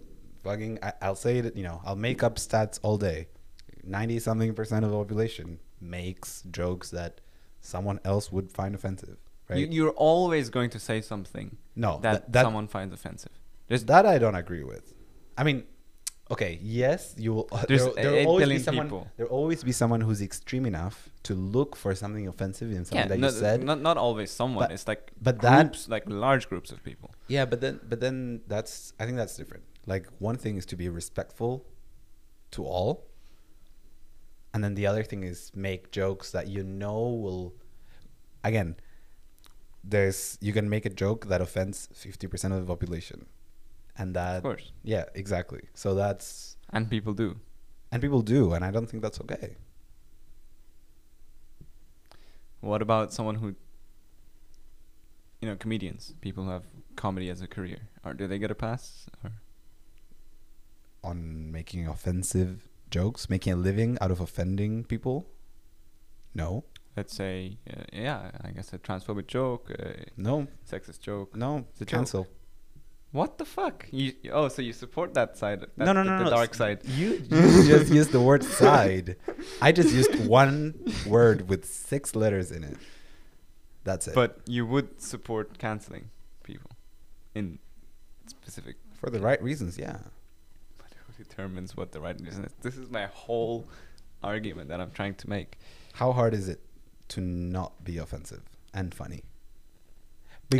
fucking 0.43 0.79
I, 0.83 0.91
I'll 1.01 1.15
say 1.15 1.37
it. 1.37 1.55
You 1.55 1.63
know, 1.63 1.81
I'll 1.85 1.95
make 1.95 2.21
up 2.21 2.35
stats 2.35 2.77
all 2.81 2.97
day. 2.97 3.29
Ninety 3.85 4.19
something 4.19 4.53
percent 4.53 4.83
of 4.83 4.91
the 4.91 4.97
population 4.97 5.59
makes 5.79 6.41
jokes 6.51 6.89
that 6.89 7.21
someone 7.61 8.01
else 8.03 8.29
would 8.29 8.51
find 8.51 8.75
offensive. 8.75 9.17
Right? 9.49 9.59
you, 9.59 9.67
you're 9.71 9.91
always 9.91 10.49
going 10.49 10.69
to 10.71 10.79
say 10.79 10.99
something 10.99 11.55
no, 11.75 11.99
that, 12.01 12.13
that, 12.13 12.33
that, 12.33 12.43
someone 12.43 12.67
finds 12.67 12.93
offensive. 12.93 13.31
There's 13.69 13.85
that 13.85 14.05
I 14.05 14.17
don't 14.17 14.35
agree 14.35 14.63
with. 14.63 14.93
I 15.37 15.45
mean, 15.45 15.63
okay, 16.31 16.59
yes, 16.61 17.13
you 17.17 17.33
will. 17.33 17.49
There, 17.67 18.11
will 18.11 18.27
always 18.27 18.49
be 18.49 18.59
someone. 18.59 18.87
people. 18.87 19.07
There 19.17 19.25
will 19.25 19.35
always 19.35 19.63
be 19.63 19.71
someone 19.71 20.01
who's 20.01 20.21
extreme 20.21 20.65
enough 20.65 21.09
to 21.23 21.33
look 21.33 21.75
for 21.75 21.93
something 21.93 22.27
offensive 22.27 22.71
in 22.71 22.85
something 22.85 22.97
yeah, 22.97 23.07
that 23.07 23.19
no, 23.19 23.27
you 23.27 23.33
said. 23.33 23.63
not 23.63 23.81
not 23.81 23.97
always 23.97 24.31
someone. 24.31 24.65
But- 24.65 24.71
it's 24.71 24.87
like 24.87 25.11
but 25.21 25.41
that- 25.41 25.87
like 25.87 26.03
large 26.07 26.49
groups 26.49 26.71
of 26.71 26.83
people. 26.83 27.13
Yeah, 27.27 27.45
but 27.45 27.61
then 27.61 27.79
but 27.87 27.99
then 27.99 28.41
that's 28.47 28.93
I 28.99 29.05
think 29.05 29.17
that's 29.17 29.35
different. 29.35 29.63
Like 29.85 30.07
one 30.19 30.37
thing 30.37 30.57
is 30.57 30.65
to 30.67 30.75
be 30.75 30.89
respectful 30.89 31.65
to 32.51 32.65
all. 32.65 33.07
And 34.53 34.63
then 34.63 34.75
the 34.75 34.85
other 34.85 35.03
thing 35.03 35.23
is 35.23 35.51
make 35.55 35.91
jokes 35.91 36.31
that 36.31 36.47
you 36.47 36.63
know 36.63 36.99
will 37.25 37.53
again 38.43 38.75
there's 39.83 40.37
you 40.41 40.53
can 40.53 40.69
make 40.69 40.85
a 40.85 40.89
joke 40.89 41.27
that 41.27 41.41
offends 41.41 41.89
50% 41.93 42.51
of 42.53 42.59
the 42.61 42.67
population. 42.67 43.25
And 44.01 44.15
that 44.15 44.37
Of 44.37 44.43
course, 44.43 44.71
yeah, 44.93 45.05
exactly. 45.23 45.61
So 45.73 45.93
that's 46.01 46.57
and 46.75 46.89
people 46.89 47.13
do. 47.13 47.29
and 47.91 48.01
people 48.01 48.21
do 48.35 48.53
and 48.53 48.63
I 48.65 48.71
don't 48.75 48.87
think 48.89 49.01
that's 49.03 49.19
okay. 49.25 49.49
What 52.61 52.81
about 52.81 53.11
someone 53.13 53.35
who, 53.35 53.55
you 55.41 55.47
know, 55.49 55.55
comedians, 55.55 56.13
people 56.21 56.43
who 56.45 56.51
have 56.51 56.65
comedy 56.95 57.29
as 57.29 57.41
a 57.41 57.47
career, 57.47 57.79
or 58.05 58.13
do 58.13 58.27
they 58.27 58.37
get 58.39 58.51
a 58.51 58.55
pass? 58.55 59.07
Or 59.23 59.31
On 61.03 61.51
making 61.51 61.87
offensive 61.87 62.67
jokes, 62.91 63.29
making 63.29 63.53
a 63.53 63.55
living 63.55 63.97
out 64.01 64.11
of 64.11 64.19
offending 64.19 64.83
people? 64.83 65.27
No. 66.33 66.63
let's 66.97 67.15
say, 67.15 67.57
uh, 67.69 67.83
yeah, 67.93 68.31
I 68.41 68.51
guess 68.51 68.73
a 68.73 68.77
transphobic 68.77 69.27
joke, 69.27 69.69
a 69.71 70.05
No. 70.17 70.47
sexist 70.69 70.99
joke. 70.99 71.35
No. 71.35 71.65
It's 71.71 71.81
a 71.81 71.85
joke. 71.85 72.27
What 73.11 73.37
the 73.37 73.45
fuck? 73.45 73.87
You 73.91 74.13
oh, 74.31 74.47
so 74.47 74.61
you 74.61 74.71
support 74.71 75.13
that 75.15 75.37
side? 75.37 75.61
That, 75.61 75.77
no, 75.77 75.91
no, 75.91 76.03
the, 76.03 76.09
no, 76.09 76.17
the 76.19 76.23
no. 76.25 76.29
dark 76.29 76.55
side. 76.55 76.79
You, 76.85 77.21
you 77.29 77.65
just 77.65 77.91
used 77.91 78.11
the 78.11 78.21
word 78.21 78.43
side. 78.43 79.17
I 79.61 79.73
just 79.73 79.93
used 79.93 80.27
one 80.27 80.93
word 81.05 81.49
with 81.49 81.65
six 81.65 82.15
letters 82.15 82.51
in 82.51 82.63
it. 82.63 82.77
That's 83.83 84.07
it. 84.07 84.15
But 84.15 84.39
you 84.45 84.65
would 84.65 85.01
support 85.01 85.57
canceling 85.57 86.09
people 86.43 86.71
in 87.35 87.59
specific. 88.27 88.77
for 88.93 89.09
the 89.09 89.19
right 89.19 89.41
reasons, 89.43 89.77
yeah. 89.77 89.97
But 90.77 90.87
who 91.05 91.23
determines 91.23 91.75
what 91.75 91.91
the 91.91 91.99
right 91.99 92.19
reason 92.21 92.45
is? 92.45 92.53
This 92.61 92.77
is 92.77 92.89
my 92.89 93.07
whole 93.07 93.67
argument 94.23 94.69
that 94.69 94.79
I'm 94.79 94.91
trying 94.91 95.15
to 95.15 95.29
make. 95.29 95.57
How 95.93 96.13
hard 96.13 96.33
is 96.33 96.47
it 96.47 96.61
to 97.09 97.19
not 97.19 97.83
be 97.83 97.97
offensive 97.97 98.43
and 98.73 98.93
funny? 98.93 99.23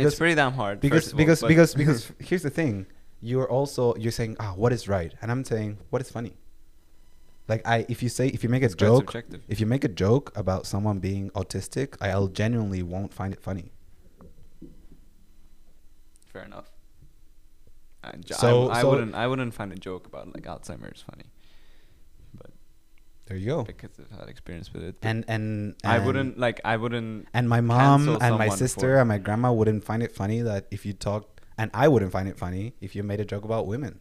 It's 0.00 0.16
pretty 0.16 0.34
damn 0.34 0.52
hard. 0.52 0.80
because 0.80 1.12
all, 1.12 1.18
because 1.18 1.42
because 1.44 1.74
because 1.74 2.12
here's 2.18 2.42
the 2.42 2.50
thing. 2.50 2.86
You're 3.20 3.48
also 3.48 3.94
you're 3.96 4.12
saying, 4.12 4.36
ah, 4.40 4.52
what 4.56 4.72
is 4.72 4.88
right? 4.88 5.14
And 5.22 5.30
I'm 5.30 5.44
saying, 5.44 5.78
what 5.90 6.02
is 6.02 6.10
funny? 6.10 6.34
Like 7.48 7.66
I, 7.66 7.84
if 7.88 8.02
you 8.02 8.08
say 8.08 8.28
if 8.28 8.42
you 8.42 8.48
make 8.48 8.62
a 8.62 8.66
It's 8.66 8.74
joke, 8.74 9.14
if 9.48 9.60
you 9.60 9.66
make 9.66 9.84
a 9.84 9.88
joke 9.88 10.32
about 10.36 10.66
someone 10.66 10.98
being 10.98 11.30
autistic, 11.30 11.96
I'll 12.00 12.28
genuinely 12.28 12.82
won't 12.82 13.12
find 13.12 13.32
it 13.32 13.40
funny. 13.42 13.72
Fair 16.26 16.44
enough. 16.44 16.70
I, 18.04 18.12
So- 18.30 18.68
I, 18.68 18.78
I 18.78 18.80
so- 18.82 18.90
wouldn't. 18.90 19.14
I 19.14 19.26
wouldn't 19.26 19.54
find 19.54 19.72
a 19.72 19.76
joke 19.76 20.06
about 20.06 20.32
like 20.34 20.44
Alzheimer's 20.44 21.02
funny, 21.02 21.24
There 23.32 23.40
you 23.40 23.46
go. 23.46 23.62
because 23.62 23.98
I've 23.98 24.18
had 24.20 24.28
experience 24.28 24.74
with 24.74 24.82
it. 24.82 24.96
And 25.00 25.24
and, 25.26 25.74
I 25.82 25.96
and- 25.96 26.06
wouldn't 26.06 26.38
like. 26.38 26.60
I 26.66 26.76
wouldn't. 26.76 27.28
And 27.32 27.48
my 27.48 27.62
mom 27.62 28.18
and 28.20 28.36
my 28.36 28.50
sister 28.50 28.98
and 28.98 29.08
my 29.08 29.16
grandma 29.16 29.50
wouldn't 29.50 29.84
find 29.84 30.02
it 30.02 30.12
funny 30.12 30.42
that 30.42 30.66
if 30.70 30.84
you 30.84 30.92
talked, 30.92 31.40
and 31.56 31.70
I 31.72 31.88
wouldn't 31.88 32.12
find 32.12 32.28
it 32.28 32.36
funny 32.36 32.74
if 32.82 32.94
you 32.94 33.02
made 33.02 33.20
a 33.20 33.24
joke 33.24 33.44
about 33.44 33.66
women. 33.66 34.00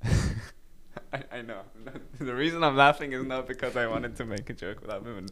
I, 0.04 1.24
I 1.32 1.42
know. 1.42 1.62
the 2.20 2.36
reason 2.36 2.62
I'm 2.62 2.76
laughing 2.76 3.12
is 3.12 3.24
not 3.24 3.48
because 3.48 3.76
I 3.76 3.88
wanted 3.88 4.14
to 4.16 4.24
make 4.24 4.48
a 4.48 4.54
joke 4.54 4.84
about 4.84 5.04
women. 5.04 5.26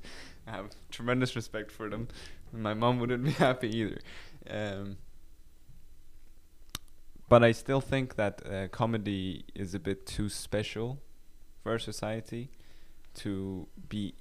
I 0.49 0.51
have 0.51 0.71
tremendous 0.91 1.37
respect 1.37 1.71
for 1.71 1.89
them. 1.89 2.09
and 2.53 2.65
My 2.65 2.75
mom 2.75 2.99
wouldn't 2.99 3.23
be 3.23 3.31
happy 3.47 3.69
either. 3.77 4.01
Um, 4.51 4.97
but 7.29 7.45
I 7.45 7.53
still 7.53 7.81
think 7.81 8.17
that 8.17 8.43
uh, 8.45 8.67
comedy 8.69 9.45
is 9.55 9.73
a 9.73 9.79
bit 9.79 10.05
too 10.05 10.29
special 10.29 11.01
for 11.67 11.73
our 11.73 11.79
society 11.81 12.49
to 13.13 13.67
be 13.89 14.15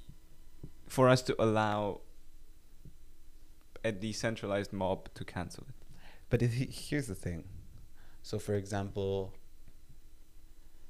for 0.87 1.07
us 1.07 1.21
to 1.21 1.35
allow 1.39 2.01
a 3.83 3.91
decentralized 3.91 4.73
mob 4.73 5.13
to 5.13 5.23
cancel 5.23 5.63
it. 5.69 5.75
But 6.31 6.41
if 6.41 6.53
he, 6.53 6.65
here's 6.65 7.05
the 7.05 7.13
thing. 7.13 7.43
So, 8.23 8.39
for 8.39 8.55
example, 8.55 9.31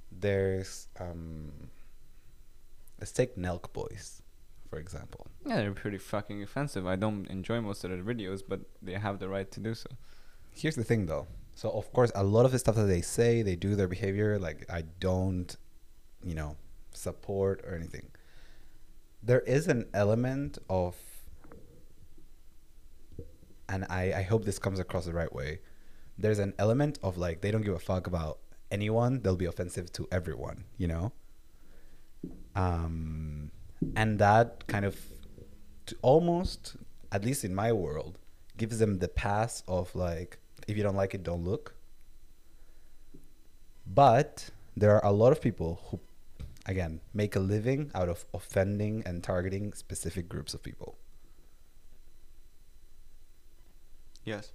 there's 0.09 0.87
um, 0.97 1.51
let's 2.99 3.11
take 3.11 3.35
Nelk 3.35 3.73
Boys, 3.73 4.21
for 4.69 4.79
example. 4.79 5.27
Yeah, 5.45 5.57
they're 5.57 5.73
pretty 5.73 5.97
fucking 5.97 6.41
offensive. 6.41 6.87
I 6.87 6.95
don't 6.95 7.27
enjoy 7.27 7.59
most 7.59 7.83
of 7.83 7.89
their 7.89 8.01
videos, 8.01 8.41
but 8.47 8.61
they 8.81 8.93
have 8.93 9.19
the 9.19 9.27
right 9.27 9.51
to 9.51 9.59
do 9.59 9.73
so. 9.73 9.89
Here's 10.53 10.75
the 10.75 10.85
thing, 10.85 11.07
though. 11.07 11.27
So, 11.53 11.69
of 11.71 11.91
course, 11.91 12.13
a 12.15 12.23
lot 12.23 12.45
of 12.45 12.53
the 12.53 12.59
stuff 12.59 12.75
that 12.75 12.83
they 12.95 13.01
say, 13.01 13.41
they 13.41 13.57
do, 13.57 13.75
their 13.75 13.89
behavior, 13.89 14.39
like 14.39 14.65
I 14.69 14.83
don't, 15.01 15.53
you 16.23 16.35
know, 16.35 16.55
support 16.93 17.61
or 17.67 17.75
anything. 17.75 18.07
There 19.23 19.41
is 19.41 19.67
an 19.67 19.87
element 19.93 20.57
of, 20.69 20.95
and 23.67 23.85
I, 23.89 24.13
I 24.17 24.21
hope 24.21 24.45
this 24.45 24.59
comes 24.59 24.79
across 24.79 25.05
the 25.05 25.13
right 25.13 25.33
way. 25.33 25.59
There's 26.17 26.39
an 26.39 26.53
element 26.59 26.99
of 27.03 27.17
like 27.17 27.41
they 27.41 27.51
don't 27.51 27.63
give 27.63 27.73
a 27.73 27.79
fuck 27.79 28.07
about 28.07 28.39
anyone. 28.71 29.21
They'll 29.21 29.35
be 29.35 29.45
offensive 29.45 29.91
to 29.93 30.07
everyone, 30.11 30.65
you 30.77 30.87
know. 30.87 31.11
Um, 32.55 33.51
and 33.95 34.19
that 34.19 34.67
kind 34.67 34.85
of, 34.85 34.97
almost, 36.01 36.77
at 37.11 37.25
least 37.25 37.43
in 37.43 37.53
my 37.53 37.73
world, 37.73 38.17
gives 38.57 38.79
them 38.79 38.99
the 38.99 39.07
pass 39.07 39.63
of 39.67 39.93
like, 39.95 40.39
if 40.67 40.77
you 40.77 40.83
don't 40.83 40.95
like 40.95 41.13
it, 41.13 41.23
don't 41.23 41.43
look. 41.43 41.75
But 43.85 44.49
there 44.75 44.91
are 44.95 45.05
a 45.05 45.11
lot 45.13 45.31
of 45.31 45.41
people 45.41 45.81
who, 45.89 45.99
again, 46.65 47.01
make 47.13 47.35
a 47.35 47.39
living 47.39 47.91
out 47.95 48.09
of 48.09 48.25
offending 48.33 49.03
and 49.05 49.23
targeting 49.23 49.73
specific 49.73 50.29
groups 50.29 50.53
of 50.53 50.63
people. 50.63 50.97
Yes. 54.23 54.51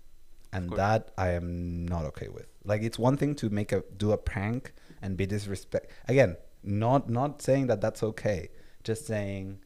and 0.53 0.75
that 0.77 1.13
I 1.17 1.31
am 1.31 1.87
not 1.87 2.05
okay 2.07 2.29
with. 2.29 2.47
Like 2.65 2.83
it's 2.83 2.99
one 2.99 3.17
thing 3.17 3.35
to 3.37 3.51
make 3.51 3.73
a 3.73 3.85
do 3.97 4.13
a 4.13 4.19
prank 4.19 4.73
and 5.03 5.17
be 5.17 5.27
disrespect. 5.27 5.91
Again, 6.09 6.37
not 6.63 7.09
not 7.09 7.43
saying 7.43 7.69
that 7.69 7.81
that's 7.81 8.03
okay. 8.03 8.51
Just 8.85 9.07
saying 9.07 9.61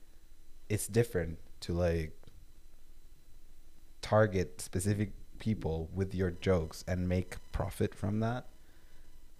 it's 0.68 0.86
different 0.88 1.38
to 1.60 1.72
like 1.72 2.16
target 4.02 4.60
specific 4.60 5.12
people 5.38 5.90
with 5.94 6.14
your 6.14 6.30
jokes 6.30 6.84
and 6.86 7.08
make 7.08 7.36
profit 7.52 7.94
from 7.94 8.20
that. 8.20 8.46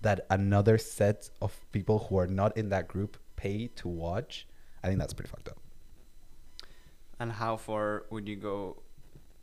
That 0.05 0.27
another 0.29 0.77
set 0.79 1.31
of 1.41 1.53
people 1.73 1.97
who 2.05 2.19
are 2.19 2.27
not 2.41 2.57
in 2.61 2.69
that 2.69 2.89
group 2.89 3.17
pay 3.37 3.69
to 3.81 3.89
watch. 3.89 4.47
I 4.83 4.89
think 4.89 4.99
that's 5.01 5.15
pretty 5.15 5.31
fucked 5.31 5.49
up. 5.49 5.59
And 7.19 7.33
how 7.33 7.57
far 7.57 8.05
would 8.11 8.29
you 8.29 8.37
go? 8.37 8.83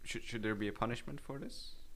Should 0.04 0.24
should 0.24 0.44
there 0.44 0.56
be 0.56 0.68
a 0.68 0.74
punishment 0.84 1.20
for 1.20 1.40
this? 1.40 1.56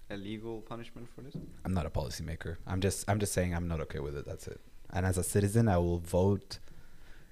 A 0.09 0.17
legal 0.17 0.61
punishment 0.61 1.07
for 1.13 1.21
this? 1.21 1.35
I'm 1.63 1.73
not 1.73 1.85
a 1.85 1.89
policymaker. 1.89 2.57
I'm 2.65 2.81
just 2.81 3.09
I'm 3.09 3.19
just 3.19 3.33
saying 3.33 3.53
I'm 3.53 3.67
not 3.67 3.79
okay 3.85 3.99
with 3.99 4.15
it. 4.17 4.25
That's 4.25 4.47
it. 4.47 4.59
And 4.91 5.05
as 5.05 5.17
a 5.17 5.23
citizen, 5.23 5.67
I 5.67 5.77
will 5.77 5.99
vote, 5.99 6.59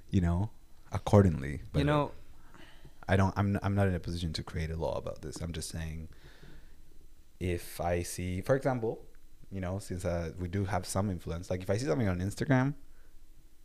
you 0.10 0.22
know, 0.22 0.52
accordingly. 0.92 1.62
But 1.72 1.80
you 1.80 1.86
know, 1.86 2.12
I 3.08 3.16
don't. 3.16 3.34
I'm 3.38 3.60
I'm 3.64 3.76
not 3.76 3.88
in 3.88 3.96
a 3.96 4.00
position 4.00 4.34
to 4.34 4.44
create 4.44 4.72
a 4.72 4.78
law 4.78 4.96
about 4.98 5.22
this. 5.24 5.42
I'm 5.42 5.54
just 5.54 5.70
saying. 5.70 6.10
If 7.40 7.82
I 7.82 8.04
see, 8.04 8.40
for 8.42 8.56
example, 8.56 9.04
you 9.54 9.62
know, 9.62 9.80
since 9.80 10.06
uh, 10.06 10.32
we 10.40 10.48
do 10.48 10.66
have 10.66 10.86
some 10.86 11.10
influence, 11.10 11.50
like 11.50 11.62
if 11.62 11.70
I 11.70 11.78
see 11.78 11.86
something 11.86 12.08
on 12.08 12.20
Instagram 12.20 12.74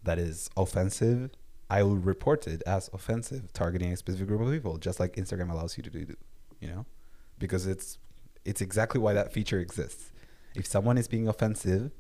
that 0.03 0.19
is 0.19 0.51
offensive, 0.57 1.31
I 1.71 1.83
will 1.83 1.97
report 1.97 2.47
it 2.47 2.63
as 2.67 2.89
offensive, 2.93 3.53
targeting 3.53 3.93
a 3.93 3.97
specific 3.97 4.29
group 4.29 4.41
of 4.41 4.51
people, 4.51 4.79
just 4.79 5.01
like 5.01 5.17
Instagram 5.17 5.51
allows 5.51 5.77
you 5.77 5.83
to 5.83 5.91
do. 5.91 6.17
You 6.61 6.69
know, 6.69 6.87
because 7.39 7.67
it's 7.67 7.99
it's 8.45 8.61
exactly 8.61 9.01
why 9.01 9.13
that 9.13 9.33
feature 9.33 9.61
exists. 9.61 10.13
If 10.55 10.67
someone 10.67 10.99
is 10.99 11.09
being 11.09 11.29
offensive 11.29 11.91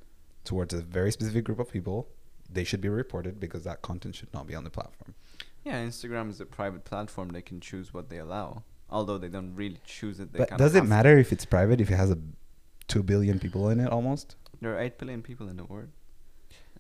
towards 0.45 0.73
a 0.75 0.81
very 0.81 1.13
specific 1.13 1.45
group 1.45 1.59
of 1.59 1.71
people, 1.71 2.09
they 2.51 2.65
should 2.65 2.81
be 2.81 2.89
reported 2.89 3.39
because 3.39 3.65
that 3.65 3.83
content 3.83 4.15
should 4.15 4.33
not 4.33 4.47
be 4.47 4.55
on 4.55 4.65
the 4.65 4.71
platform. 4.71 5.15
yeah, 5.65 5.85
Instagram 5.85 6.31
is 6.31 6.41
a 6.41 6.47
private 6.47 6.85
platform. 6.85 7.29
They 7.31 7.43
can 7.43 7.61
choose 7.61 7.93
what 7.93 8.09
they 8.09 8.19
allow. 8.19 8.63
Although 8.91 9.19
they 9.19 9.29
don't 9.29 9.55
really 9.55 9.81
choose 9.85 10.19
it. 10.19 10.33
They 10.33 10.39
But 10.39 10.57
does 10.57 10.75
it 10.75 10.85
matter 10.85 11.19
if 11.19 11.31
it's 11.31 11.45
private 11.45 11.81
if 11.81 11.91
it 11.91 11.97
has 11.97 12.11
a 12.11 12.19
two 12.89 13.03
billion 13.03 13.39
people 13.39 13.69
in 13.71 13.81
it 13.81 13.91
almost? 13.91 14.37
There 14.61 14.75
are 14.75 14.81
eight 14.81 14.99
billion 14.99 15.23
people 15.23 15.49
in 15.49 15.57
the 15.57 15.65
world. 15.65 15.89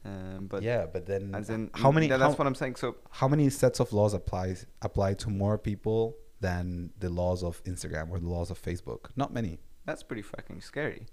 Um, 0.04 0.46
but 0.48 0.62
yeah, 0.62 0.86
but 0.86 1.06
then 1.06 1.34
as 1.34 1.50
in 1.50 1.70
how 1.74 1.90
many? 1.90 2.06
that's 2.08 2.22
how, 2.22 2.30
what 2.32 2.46
I'm 2.46 2.54
saying. 2.54 2.76
So 2.76 2.96
how 3.10 3.28
many 3.28 3.50
sets 3.50 3.80
of 3.80 3.92
laws 3.92 4.14
applies 4.14 4.64
apply 4.82 5.14
to 5.14 5.28
more 5.30 5.58
people 5.58 6.16
than 6.40 6.90
the 6.98 7.10
laws 7.10 7.42
of 7.42 7.62
Instagram 7.64 8.10
or 8.10 8.18
the 8.18 8.28
laws 8.28 8.50
of 8.50 8.60
Facebook? 8.62 9.06
Not 9.16 9.32
many. 9.32 9.58
that's 9.86 10.02
pretty 10.02 10.22
fucking 10.22 10.60
scary. 10.60 11.06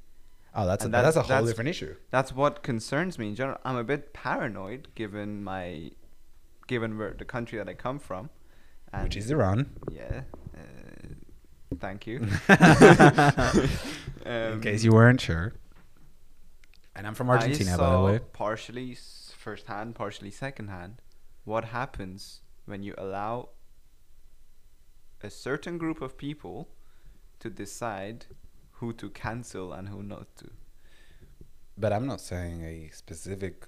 Oh, 0.57 0.65
that's 0.65 0.85
a, 0.85 0.87
that's, 0.87 1.03
that's- 1.03 1.15
a 1.17 1.21
whole 1.21 1.27
that's- 1.29 1.47
different 1.49 1.69
issue. 1.69 1.95
That's 2.11 2.31
what 2.31 2.63
concerns 2.63 3.17
me 3.19 3.27
in 3.29 3.35
general. 3.35 3.57
I'm 3.65 3.75
a 3.75 3.83
bit 3.83 4.13
paranoid 4.13 4.87
given 4.95 5.43
my, 5.43 5.91
given 6.67 6.97
where 6.97 7.13
the 7.17 7.25
country 7.25 7.57
that 7.57 7.67
I 7.67 7.73
come 7.73 7.99
from, 7.99 8.29
Which 9.03 9.17
is 9.17 9.29
Iran. 9.31 9.71
Yeah. 9.91 10.21
Uh, 10.55 11.77
thank 11.79 12.07
you. 12.07 12.19
in 14.25 14.53
Um, 14.53 14.61
case 14.61 14.83
you 14.83 14.91
weren't 14.91 15.21
sure. 15.21 15.53
And 16.95 17.05
I'm 17.05 17.13
from 17.13 17.29
Argentina, 17.29 17.77
by 17.77 17.91
the 17.91 18.01
way. 18.01 18.19
Partially 18.33 18.91
s- 18.93 19.33
first 19.37 19.67
hand, 19.67 19.95
partially 19.95 20.31
second 20.31 20.69
hand. 20.69 21.01
What 21.43 21.65
happens 21.65 22.41
when 22.65 22.83
you 22.83 22.93
allow 22.97 23.49
a 25.21 25.29
certain 25.29 25.77
group 25.77 26.01
of 26.01 26.17
people 26.17 26.69
to 27.39 27.49
decide 27.49 28.25
who 28.79 28.93
to 28.93 29.09
cancel 29.09 29.73
and 29.73 29.89
who 29.89 30.01
not 30.03 30.35
to? 30.37 30.49
But 31.77 31.91
I'm 31.91 32.05
not 32.07 32.21
saying 32.21 32.63
a 32.63 32.89
specific 32.93 33.67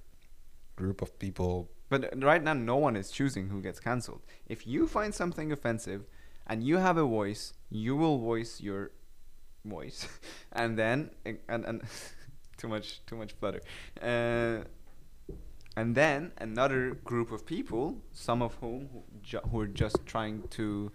group 0.75 1.01
of 1.01 1.19
people. 1.19 1.69
But 1.89 2.05
uh, 2.13 2.25
right 2.25 2.41
now, 2.41 2.53
no 2.53 2.77
one 2.77 2.95
is 2.95 3.11
choosing 3.11 3.49
who 3.49 3.61
gets 3.61 3.79
cancelled. 3.79 4.21
If 4.47 4.65
you 4.65 4.87
find 4.87 5.13
something 5.13 5.51
offensive 5.51 6.05
and 6.47 6.63
you 6.63 6.77
have 6.77 6.97
a 6.97 7.03
voice, 7.03 7.53
you 7.69 7.95
will 7.97 8.17
voice 8.19 8.61
your 8.61 8.91
voice, 9.70 10.07
and 10.51 10.78
then 10.78 11.11
and 11.26 11.65
and 11.65 11.82
too 12.57 12.68
much 12.68 13.05
too 13.05 13.15
much 13.15 13.34
flutter. 13.34 13.61
Uh, 14.01 14.63
and 15.76 15.93
then 15.93 16.32
another 16.39 16.95
group 17.03 17.32
of 17.32 17.45
people, 17.45 18.01
some 18.11 18.41
of 18.41 18.55
whom 18.55 18.89
who, 18.91 19.38
who 19.49 19.59
are 19.59 19.68
just 19.68 20.05
trying 20.05 20.43
to 20.49 20.91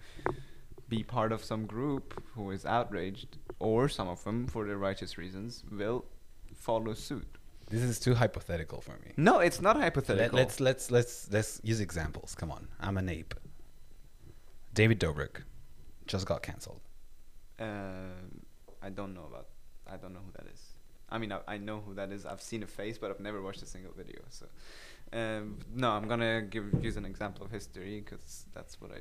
be 0.88 1.02
part 1.02 1.32
of 1.32 1.44
some 1.44 1.66
group 1.66 2.22
who 2.34 2.50
is 2.50 2.66
outraged, 2.66 3.38
or 3.60 3.88
some 3.88 4.08
of 4.08 4.22
them 4.24 4.46
for 4.46 4.66
their 4.66 4.78
righteous 4.78 5.16
reasons, 5.16 5.64
will 5.70 6.04
follow 6.54 6.94
suit. 6.94 7.38
This 7.70 7.82
is 7.82 7.98
too 7.98 8.14
hypothetical 8.14 8.80
for 8.82 8.98
me. 9.04 9.12
No, 9.16 9.38
it's 9.38 9.60
not 9.62 9.76
Let, 9.76 9.84
hypothetical. 9.84 10.36
let's 10.36 10.60
let's 10.60 10.90
let's 10.90 11.30
let's 11.30 11.60
use 11.62 11.80
examples. 11.80 12.34
Come 12.34 12.50
on, 12.50 12.68
I'm 12.80 12.98
an 12.98 13.08
ape. 13.08 13.34
David 14.74 15.00
Dobrik 15.00 15.42
just 16.06 16.26
got 16.26 16.42
canceled. 16.42 16.80
Um, 17.58 18.41
I 18.82 18.90
don't 18.90 19.14
know 19.14 19.26
about. 19.28 19.48
I 19.86 19.96
don't 19.96 20.12
know 20.12 20.20
who 20.24 20.32
that 20.32 20.46
is. 20.52 20.60
I 21.08 21.18
mean, 21.18 21.32
I, 21.32 21.40
I 21.46 21.58
know 21.58 21.80
who 21.80 21.94
that 21.94 22.10
is. 22.10 22.24
I've 22.24 22.40
seen 22.40 22.62
a 22.62 22.66
face, 22.66 22.98
but 22.98 23.10
I've 23.10 23.20
never 23.20 23.42
watched 23.42 23.62
a 23.62 23.66
single 23.66 23.92
video. 23.92 24.20
So, 24.30 24.46
um, 25.12 25.58
no, 25.74 25.90
I'm 25.90 26.08
gonna 26.08 26.42
give 26.42 26.64
use 26.82 26.96
an 26.96 27.04
example 27.04 27.44
of 27.44 27.50
history 27.50 28.00
because 28.00 28.46
that's 28.54 28.80
what 28.80 28.90
I 28.92 29.00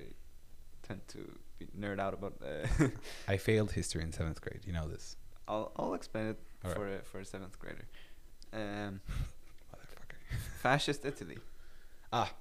tend 0.84 1.02
to 1.10 1.20
be 1.58 1.68
nerd 1.80 2.00
out 2.00 2.14
about. 2.14 2.34
Uh, 2.44 2.88
I 3.28 3.38
failed 3.38 3.72
history 3.72 4.04
in 4.04 4.12
seventh 4.12 4.42
grade. 4.42 4.62
You 4.66 4.74
know 4.74 4.88
this, 4.88 5.16
I'll 5.48 5.72
I'll 5.78 5.94
explain 5.94 6.28
it 6.28 6.40
Alright. 6.66 6.78
for 6.78 6.96
a, 6.96 7.02
for 7.04 7.20
a 7.20 7.26
seventh 7.26 7.58
grader. 7.60 7.88
Um, 8.54 9.00
motherfucker. 9.74 10.20
fascist 10.62 11.06
Italy. 11.06 11.38
Ah. 12.12 12.32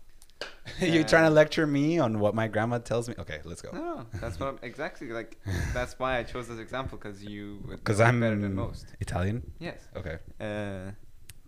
You're 0.80 1.04
trying 1.04 1.24
to 1.24 1.28
Uh, 1.28 1.42
lecture 1.42 1.66
me 1.66 1.98
on 1.98 2.18
what 2.20 2.34
my 2.34 2.48
grandma 2.48 2.78
tells 2.78 3.08
me? 3.08 3.14
Okay, 3.18 3.40
let's 3.44 3.60
go. 3.62 3.70
No, 3.72 4.06
that's 4.20 4.38
what 4.40 4.48
I'm, 4.48 4.58
exactly 4.62 5.08
like. 5.08 5.36
That's 5.74 5.98
why 5.98 6.18
I 6.18 6.22
chose 6.22 6.48
this 6.48 6.58
example 6.58 6.96
because 6.98 7.22
you 7.24 7.62
Because 7.68 8.00
I'm 8.00 8.20
better 8.20 8.36
than 8.36 8.54
most. 8.54 8.86
Italian. 9.00 9.42
Yes. 9.58 9.80
Okay. 9.96 10.16
Uh, 10.40 10.92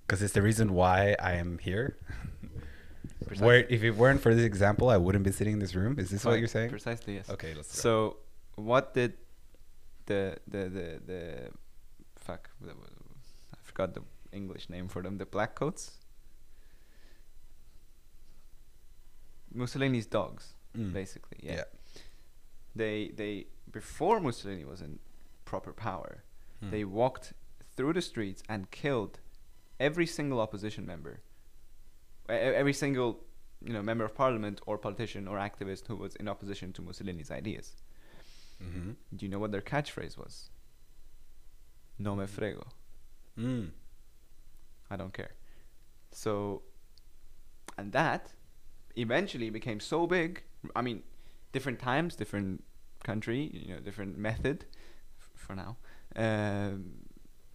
Because 0.07 0.23
it's 0.23 0.35
the 0.35 0.43
reason 0.43 0.75
why 0.75 1.17
I 1.19 1.33
am 1.35 1.59
here. 1.59 1.97
Where, 3.39 3.65
if 3.71 3.83
it 3.83 3.93
weren't 3.93 4.21
for 4.21 4.35
this 4.35 4.45
example, 4.45 4.91
I 4.91 4.99
wouldn't 4.99 5.25
be 5.25 5.33
sitting 5.33 5.55
in 5.55 5.59
this 5.61 5.75
room. 5.75 5.99
Is 5.99 6.11
this 6.11 6.25
what 6.25 6.39
you're 6.39 6.49
saying? 6.49 6.71
Precisely, 6.71 7.15
yes. 7.15 7.31
Okay, 7.31 7.55
let's 7.55 7.75
go. 7.75 7.81
So, 7.81 8.17
what 8.57 8.93
did 8.95 9.15
the 10.07 10.37
the 10.47 10.63
the 10.77 10.87
the 11.07 11.23
fuck? 12.17 12.51
I 12.63 13.57
forgot 13.63 13.95
the 13.95 14.03
English 14.33 14.69
name 14.69 14.89
for 14.89 15.01
them. 15.03 15.17
The 15.19 15.25
black 15.27 15.55
coats. 15.55 15.93
Mussolini's 19.55 20.07
dogs, 20.07 20.55
Mm. 20.77 20.93
basically. 20.93 21.39
Yeah. 21.43 21.55
Yeah. 21.57 21.65
They 22.75 23.09
they 23.15 23.47
before 23.71 24.21
Mussolini 24.21 24.65
was 24.65 24.81
in 24.81 24.99
proper 25.45 25.73
power, 25.73 26.25
Hmm. 26.61 26.71
they 26.71 26.85
walked 26.85 27.35
through 27.77 27.93
the 27.95 28.03
streets 28.03 28.43
and 28.49 28.71
killed 28.71 29.21
every 29.79 30.07
single 30.07 30.41
opposition 30.41 30.87
member, 30.87 31.21
every 32.29 32.73
single 32.73 33.25
you 33.65 33.73
know 33.73 33.83
member 33.83 34.05
of 34.05 34.15
parliament 34.15 34.61
or 34.67 34.79
politician 34.79 35.29
or 35.29 35.37
activist 35.39 35.87
who 35.89 35.97
was 35.97 36.17
in 36.17 36.29
opposition 36.29 36.73
to 36.73 36.83
Mussolini's 36.83 37.31
ideas. 37.31 37.77
Mm-hmm. 38.63 38.93
Do 39.17 39.27
you 39.27 39.31
know 39.31 39.39
what 39.39 39.53
their 39.53 39.61
catchphrase 39.63 40.17
was? 40.17 40.51
No 41.99 42.15
me 42.17 42.27
frego. 42.27 42.67
Mm. 43.39 43.71
I 44.91 44.97
don't 44.97 45.13
care. 45.13 45.33
So, 46.11 46.63
and 47.79 47.93
that 47.93 48.33
eventually 48.97 49.51
became 49.51 49.81
so 49.81 50.07
big. 50.07 50.43
I 50.77 50.83
mean, 50.83 51.03
different 51.53 51.79
times, 51.79 52.17
different 52.17 52.65
country, 53.03 53.51
you 53.53 53.75
know, 53.75 53.81
different 53.81 54.17
method 54.19 54.65
for 55.35 55.55
now. 55.55 55.77
Um, 56.17 56.93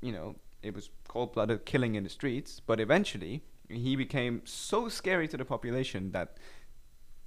you 0.02 0.12
know, 0.12 0.36
it 0.62 0.74
was 0.76 0.90
cold 1.08 1.34
blooded 1.34 1.66
killing 1.66 1.96
in 1.96 2.04
the 2.04 2.10
streets, 2.10 2.60
but 2.60 2.80
eventually 2.80 3.44
he 3.70 3.96
became 3.96 4.42
so 4.46 4.90
scary 4.90 5.28
to 5.28 5.38
the 5.38 5.46
population 5.46 6.12
that 6.12 6.38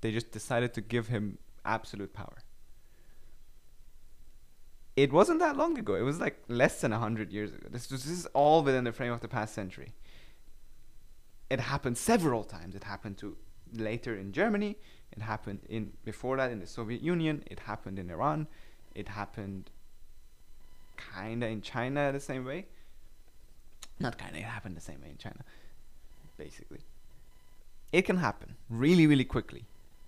they 0.01 0.11
just 0.11 0.31
decided 0.31 0.73
to 0.75 0.81
give 0.81 1.09
him 1.09 1.39
absolute 1.65 2.13
power. 2.13 2.39
It 4.97 5.13
wasn't 5.13 5.41
that 5.41 5.57
long 5.57 5.79
ago. 5.79 5.95
It 5.95 6.03
was 6.03 6.21
like 6.21 6.43
less 6.49 6.81
than 6.81 6.93
a 6.93 6.99
hundred 6.99 7.33
years 7.33 7.53
ago. 7.53 7.69
This, 7.71 7.91
was, 7.91 8.05
this 8.05 8.19
is 8.19 8.27
all 8.27 8.63
within 8.63 8.85
the 8.85 8.93
frame 8.93 9.13
of 9.13 9.21
the 9.21 9.29
past 9.29 9.55
century. 9.55 9.95
It 11.49 11.61
happened 11.61 11.97
several 11.97 12.45
times. 12.45 12.75
It 12.75 12.85
happened 12.85 13.19
to 13.19 13.37
later 13.75 14.17
in 14.17 14.33
Germany. 14.33 14.77
It 15.13 15.23
happened 15.23 15.61
in 15.69 15.93
before 16.05 16.37
that 16.37 16.51
in 16.51 16.61
the 16.61 16.67
Soviet 16.67 17.03
Union. 17.03 17.43
It 17.47 17.61
happened 17.61 17.99
in 17.99 18.11
Iran. 18.11 18.47
It 18.95 19.09
happened 19.09 19.71
kinda 20.97 21.47
in 21.47 21.63
China 21.63 22.13
the 22.13 22.21
same 22.21 22.45
way. 22.45 22.67
Not 23.99 24.19
kinda. 24.19 24.39
It 24.39 24.45
happened 24.45 24.77
the 24.77 24.81
same 24.81 25.01
way 25.03 25.11
in 25.11 25.19
China, 25.19 25.45
basically. 26.37 26.81
It 27.93 28.03
can 28.03 28.19
happen 28.19 28.57
really, 28.69 29.07
really 29.07 29.25
quickly. 29.25 29.65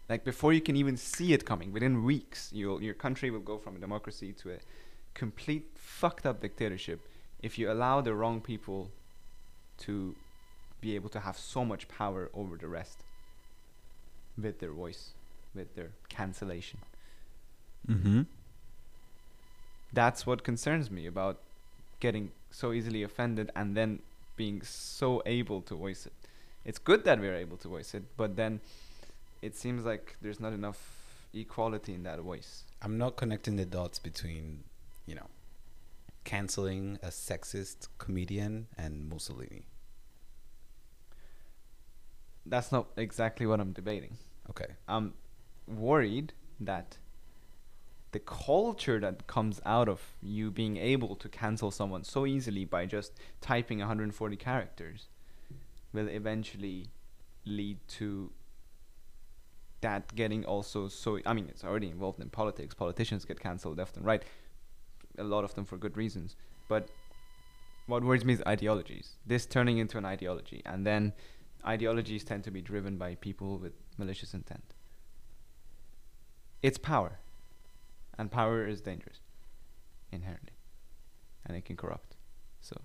Like 0.08 0.24
before 0.24 0.52
you 0.52 0.60
can 0.60 0.76
even 0.76 0.96
see 0.96 1.32
it 1.32 1.44
coming, 1.44 1.72
within 1.72 2.04
weeks, 2.04 2.50
you'll, 2.52 2.82
your 2.82 2.94
country 2.94 3.30
will 3.30 3.40
go 3.40 3.58
from 3.58 3.76
a 3.76 3.78
democracy 3.78 4.32
to 4.34 4.52
a 4.52 4.58
complete 5.14 5.70
fucked 5.74 6.26
up 6.26 6.40
dictatorship 6.40 7.00
if 7.40 7.58
you 7.58 7.70
allow 7.70 8.00
the 8.00 8.14
wrong 8.14 8.40
people 8.40 8.90
to 9.78 10.14
be 10.80 10.94
able 10.94 11.08
to 11.08 11.20
have 11.20 11.36
so 11.36 11.64
much 11.64 11.88
power 11.88 12.30
over 12.34 12.56
the 12.56 12.68
rest 12.68 13.02
with 14.40 14.60
their 14.60 14.72
voice, 14.72 15.10
with 15.54 15.74
their 15.74 15.90
cancellation. 16.08 16.78
Mm-hmm. 17.88 18.22
That's 19.92 20.26
what 20.26 20.42
concerns 20.42 20.90
me 20.90 21.06
about 21.06 21.38
getting 22.00 22.30
so 22.50 22.72
easily 22.72 23.02
offended 23.02 23.50
and 23.54 23.76
then 23.76 24.00
being 24.36 24.62
so 24.62 25.22
able 25.26 25.60
to 25.62 25.74
voice 25.74 26.06
it. 26.06 26.12
It's 26.64 26.78
good 26.78 27.04
that 27.04 27.20
we're 27.20 27.34
able 27.34 27.56
to 27.58 27.68
voice 27.68 27.94
it, 27.94 28.04
but 28.16 28.36
then 28.36 28.60
it 29.42 29.56
seems 29.56 29.84
like 29.84 30.16
there's 30.22 30.40
not 30.40 30.52
enough 30.52 30.78
equality 31.34 31.94
in 31.94 32.04
that 32.04 32.20
voice. 32.20 32.62
I'm 32.80 32.98
not 32.98 33.16
connecting 33.16 33.56
the 33.56 33.64
dots 33.64 33.98
between, 33.98 34.64
you 35.06 35.14
know, 35.14 35.26
canceling 36.24 36.98
a 37.02 37.08
sexist 37.08 37.88
comedian 37.98 38.68
and 38.78 39.08
Mussolini. 39.08 39.64
That's 42.46 42.72
not 42.72 42.88
exactly 42.96 43.46
what 43.46 43.60
I'm 43.60 43.72
debating. 43.72 44.18
Okay. 44.50 44.66
I'm 44.88 45.14
worried 45.66 46.32
that 46.60 46.98
the 48.12 48.18
culture 48.18 49.00
that 49.00 49.26
comes 49.26 49.60
out 49.64 49.88
of 49.88 50.00
you 50.22 50.50
being 50.50 50.76
able 50.76 51.16
to 51.16 51.28
cancel 51.28 51.70
someone 51.70 52.04
so 52.04 52.26
easily 52.26 52.64
by 52.64 52.84
just 52.84 53.12
typing 53.40 53.78
140 53.78 54.36
characters 54.36 55.08
will 55.92 56.08
eventually 56.08 56.88
lead 57.44 57.78
to 57.88 58.30
that 59.80 60.14
getting 60.14 60.44
also 60.44 60.88
so 60.88 61.18
I 61.26 61.32
mean 61.32 61.46
it's 61.48 61.64
already 61.64 61.88
involved 61.88 62.20
in 62.20 62.28
politics 62.28 62.74
politicians 62.74 63.24
get 63.24 63.40
cancelled 63.40 63.78
left 63.78 63.96
and 63.96 64.06
right 64.06 64.22
a 65.18 65.24
lot 65.24 65.42
of 65.42 65.54
them 65.54 65.64
for 65.64 65.76
good 65.76 65.96
reasons 65.96 66.36
but 66.68 66.88
what 67.86 68.04
worries 68.04 68.24
me 68.24 68.34
is 68.34 68.42
ideologies 68.46 69.16
this 69.26 69.44
turning 69.44 69.78
into 69.78 69.98
an 69.98 70.04
ideology 70.04 70.62
and 70.64 70.86
then 70.86 71.12
ideologies 71.66 72.24
tend 72.24 72.42
to 72.44 72.50
be 72.50 72.60
driven 72.60 72.96
by 72.96 73.14
people 73.16 73.58
with 73.58 73.72
malicious 73.98 74.34
intent 74.34 74.74
it's 76.62 76.78
power 76.78 77.18
and 78.18 78.30
power 78.30 78.66
is 78.66 78.80
dangerous 78.80 79.20
inherently 80.10 80.52
and 81.46 81.56
it 81.56 81.64
can 81.64 81.76
corrupt 81.76 82.16
so 82.60 82.80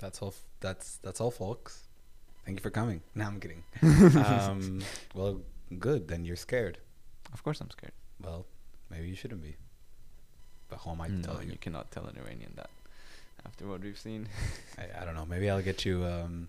That's 0.00 0.22
all. 0.22 0.28
F- 0.28 0.44
that's 0.60 0.98
that's 1.02 1.20
all, 1.20 1.32
folks. 1.32 1.82
Thank 2.44 2.58
you 2.58 2.62
for 2.62 2.70
coming. 2.70 3.00
No, 3.16 3.24
I'm 3.26 3.40
kidding. 3.40 3.62
um, 4.24 4.80
well, 5.14 5.40
good. 5.86 6.06
Then 6.06 6.24
you're 6.24 6.36
scared. 6.48 6.78
of 7.32 7.42
course 7.42 7.60
i'm 7.60 7.70
scared 7.70 7.92
Well, 8.22 8.46
maybe 8.90 9.08
you 9.08 9.16
shouldn't 9.16 9.42
be. 9.42 9.56
But 10.68 10.78
how 10.84 10.92
am 10.92 11.00
I 11.00 11.08
no, 11.08 11.16
to 11.16 11.22
tell 11.26 11.42
you? 11.42 11.50
you 11.52 11.58
cannot 11.58 11.90
tell 11.90 12.06
an 12.06 12.16
iranian 12.22 12.52
that 12.60 12.70
after 13.46 13.66
what 13.66 13.80
we've 13.82 13.98
seen 13.98 14.28
I, 14.82 14.84
I 15.00 15.04
don't 15.04 15.16
know. 15.18 15.26
Maybe 15.26 15.50
I'll 15.50 15.66
get 15.70 15.84
you. 15.84 16.04
Um, 16.14 16.48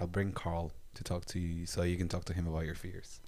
I'll 0.00 0.06
bring 0.06 0.32
Carl 0.32 0.72
to 0.94 1.04
talk 1.04 1.24
to 1.26 1.38
you, 1.38 1.66
so 1.66 1.82
you 1.82 1.96
can 1.96 2.08
talk 2.08 2.24
to 2.26 2.32
him 2.32 2.46
about 2.46 2.64
your 2.64 2.74
fears. 2.74 3.20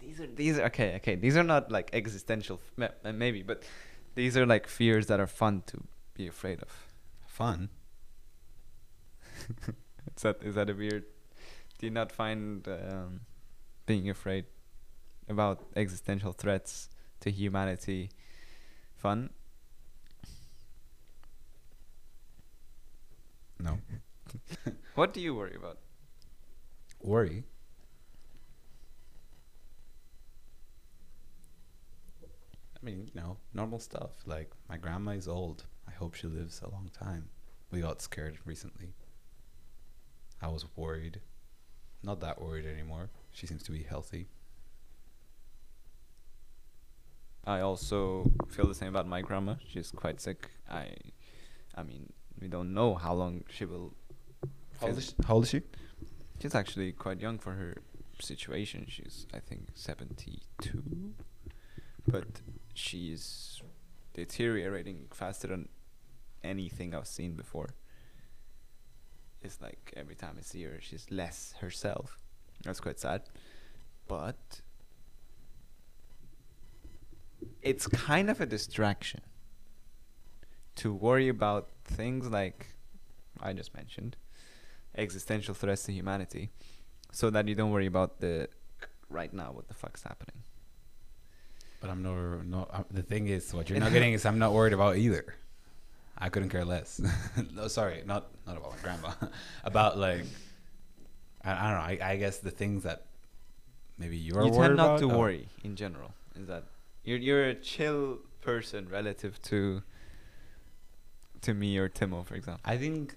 these 0.00 0.18
are 0.20 0.26
these 0.26 0.58
are 0.58 0.64
okay 0.64 0.94
okay 0.96 1.14
these 1.14 1.36
are 1.36 1.44
not 1.44 1.70
like 1.70 1.90
existential 1.92 2.58
f- 2.78 2.92
maybe 3.14 3.42
but 3.42 3.62
these 4.14 4.34
are 4.36 4.46
like 4.46 4.66
fears 4.66 5.06
that 5.08 5.20
are 5.20 5.26
fun 5.26 5.62
to 5.66 5.82
be 6.14 6.26
afraid 6.26 6.60
of 6.62 6.68
Fun. 7.26 7.68
is 10.16 10.22
that 10.22 10.36
is 10.42 10.54
that 10.54 10.70
a 10.70 10.74
weird 10.74 11.04
do 11.78 11.86
you 11.86 11.92
not 11.92 12.10
find 12.12 12.66
um, 12.68 13.20
being 13.86 14.08
afraid 14.10 14.44
about 15.28 15.66
existential 15.76 16.32
threats 16.32 16.88
to 17.20 17.30
humanity 17.30 18.10
fun 18.96 19.30
No. 23.62 23.78
what 24.94 25.12
do 25.12 25.20
you 25.20 25.34
worry 25.34 25.54
about 25.56 25.78
Worry. 27.02 27.44
I 32.22 32.84
mean, 32.84 33.10
you 33.14 33.20
know, 33.20 33.38
normal 33.54 33.78
stuff. 33.78 34.10
Like 34.26 34.50
my 34.68 34.76
grandma 34.76 35.12
is 35.12 35.28
old. 35.28 35.64
I 35.88 35.92
hope 35.92 36.14
she 36.14 36.26
lives 36.26 36.60
a 36.62 36.70
long 36.70 36.90
time. 36.92 37.28
We 37.70 37.80
got 37.80 38.02
scared 38.02 38.38
recently. 38.44 38.94
I 40.42 40.48
was 40.48 40.66
worried. 40.76 41.20
Not 42.02 42.20
that 42.20 42.40
worried 42.40 42.66
anymore. 42.66 43.10
She 43.32 43.46
seems 43.46 43.62
to 43.64 43.72
be 43.72 43.82
healthy. 43.82 44.28
I 47.44 47.60
also 47.60 48.30
feel 48.48 48.66
the 48.66 48.74
same 48.74 48.88
about 48.88 49.06
my 49.06 49.22
grandma. 49.22 49.54
She's 49.66 49.90
quite 49.90 50.20
sick. 50.20 50.50
I, 50.70 50.88
I 51.74 51.82
mean, 51.82 52.12
we 52.40 52.48
don't 52.48 52.74
know 52.74 52.94
how 52.94 53.14
long 53.14 53.44
she 53.48 53.64
will. 53.64 53.94
How 54.80 54.86
old, 54.88 54.98
is 54.98 55.04
she? 55.04 55.14
How 55.26 55.34
old 55.34 55.44
is 55.44 55.50
she? 55.50 55.62
She's 56.40 56.54
actually 56.54 56.92
quite 56.92 57.20
young 57.20 57.38
for 57.38 57.52
her 57.52 57.76
situation. 58.18 58.86
She's, 58.88 59.26
I 59.34 59.38
think, 59.38 59.68
72. 59.74 61.12
But 62.06 62.40
she's 62.72 63.60
deteriorating 64.14 65.06
faster 65.12 65.48
than 65.48 65.68
anything 66.42 66.94
I've 66.94 67.06
seen 67.06 67.34
before. 67.34 67.74
It's 69.42 69.60
like 69.60 69.92
every 69.96 70.14
time 70.14 70.36
I 70.38 70.42
see 70.42 70.62
her, 70.64 70.78
she's 70.80 71.06
less 71.10 71.54
herself. 71.60 72.18
That's 72.64 72.80
quite 72.80 72.98
sad. 72.98 73.22
But 74.08 74.60
it's 77.62 77.86
kind 77.86 78.30
of 78.30 78.40
a 78.40 78.46
distraction 78.46 79.20
to 80.76 80.92
worry 80.92 81.28
about 81.28 81.68
things 81.84 82.28
like 82.28 82.74
I 83.42 83.52
just 83.52 83.74
mentioned 83.74 84.16
existential 84.96 85.54
threats 85.54 85.84
to 85.84 85.92
humanity, 85.92 86.50
so 87.12 87.30
that 87.30 87.48
you 87.48 87.54
don't 87.54 87.70
worry 87.70 87.86
about 87.86 88.20
the 88.20 88.48
right 89.08 89.32
now 89.32 89.50
what 89.52 89.68
the 89.68 89.74
fuck's 89.74 90.02
happening. 90.02 90.42
But 91.80 91.90
I'm 91.90 92.02
no, 92.02 92.42
no. 92.42 92.68
uh, 92.70 92.82
the 92.90 93.02
thing 93.02 93.28
is, 93.28 93.54
what 93.54 93.70
you're 93.70 93.80
not 93.80 93.92
getting 93.92 94.12
is 94.12 94.26
I'm 94.26 94.38
not 94.38 94.52
worried 94.52 94.74
about 94.74 94.96
either. 94.96 95.34
I 96.18 96.28
couldn't 96.28 96.50
care 96.50 96.64
less. 96.64 97.00
no, 97.54 97.68
sorry, 97.68 98.02
not 98.04 98.28
not 98.46 98.58
about 98.58 98.72
my 98.72 98.82
grandma. 98.82 99.12
about 99.64 99.98
like, 99.98 100.24
I, 101.42 101.52
I 101.52 101.70
don't 101.70 101.98
know. 101.98 102.04
I, 102.04 102.12
I 102.12 102.16
guess 102.16 102.38
the 102.38 102.50
things 102.50 102.82
that 102.82 103.06
maybe 103.98 104.18
you're 104.18 104.36
worried 104.36 104.48
about. 104.48 104.56
you 104.56 104.62
tend 104.62 104.76
not 104.76 104.86
about. 104.86 105.00
to 105.00 105.12
oh, 105.12 105.18
worry 105.18 105.48
in 105.64 105.76
general. 105.76 106.12
Is 106.38 106.46
that 106.48 106.64
you're 107.04 107.18
you're 107.18 107.48
a 107.48 107.54
chill 107.54 108.18
person 108.42 108.86
relative 108.90 109.40
to 109.42 109.82
to 111.40 111.54
me 111.54 111.78
or 111.78 111.88
Timo, 111.88 112.24
for 112.24 112.34
example. 112.34 112.60
I 112.64 112.76
think. 112.76 113.16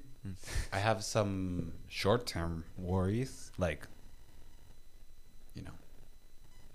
I 0.71 0.79
have 0.79 1.03
some 1.03 1.73
short-term 1.89 2.63
worries, 2.77 3.51
like 3.57 3.87
you 5.53 5.61
know, 5.63 5.71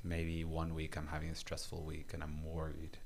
maybe 0.04 0.44
one 0.44 0.74
week 0.74 0.96
I'm 0.96 1.06
having 1.08 1.30
a 1.30 1.34
stressful 1.34 1.82
week 1.82 2.10
and 2.14 2.22
I'm 2.22 2.44
worried, 2.44 2.98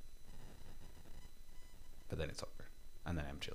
but 2.08 2.18
then 2.18 2.28
it's 2.28 2.42
over, 2.42 2.68
and 3.06 3.16
then 3.16 3.24
I'm 3.28 3.38
chill. 3.40 3.54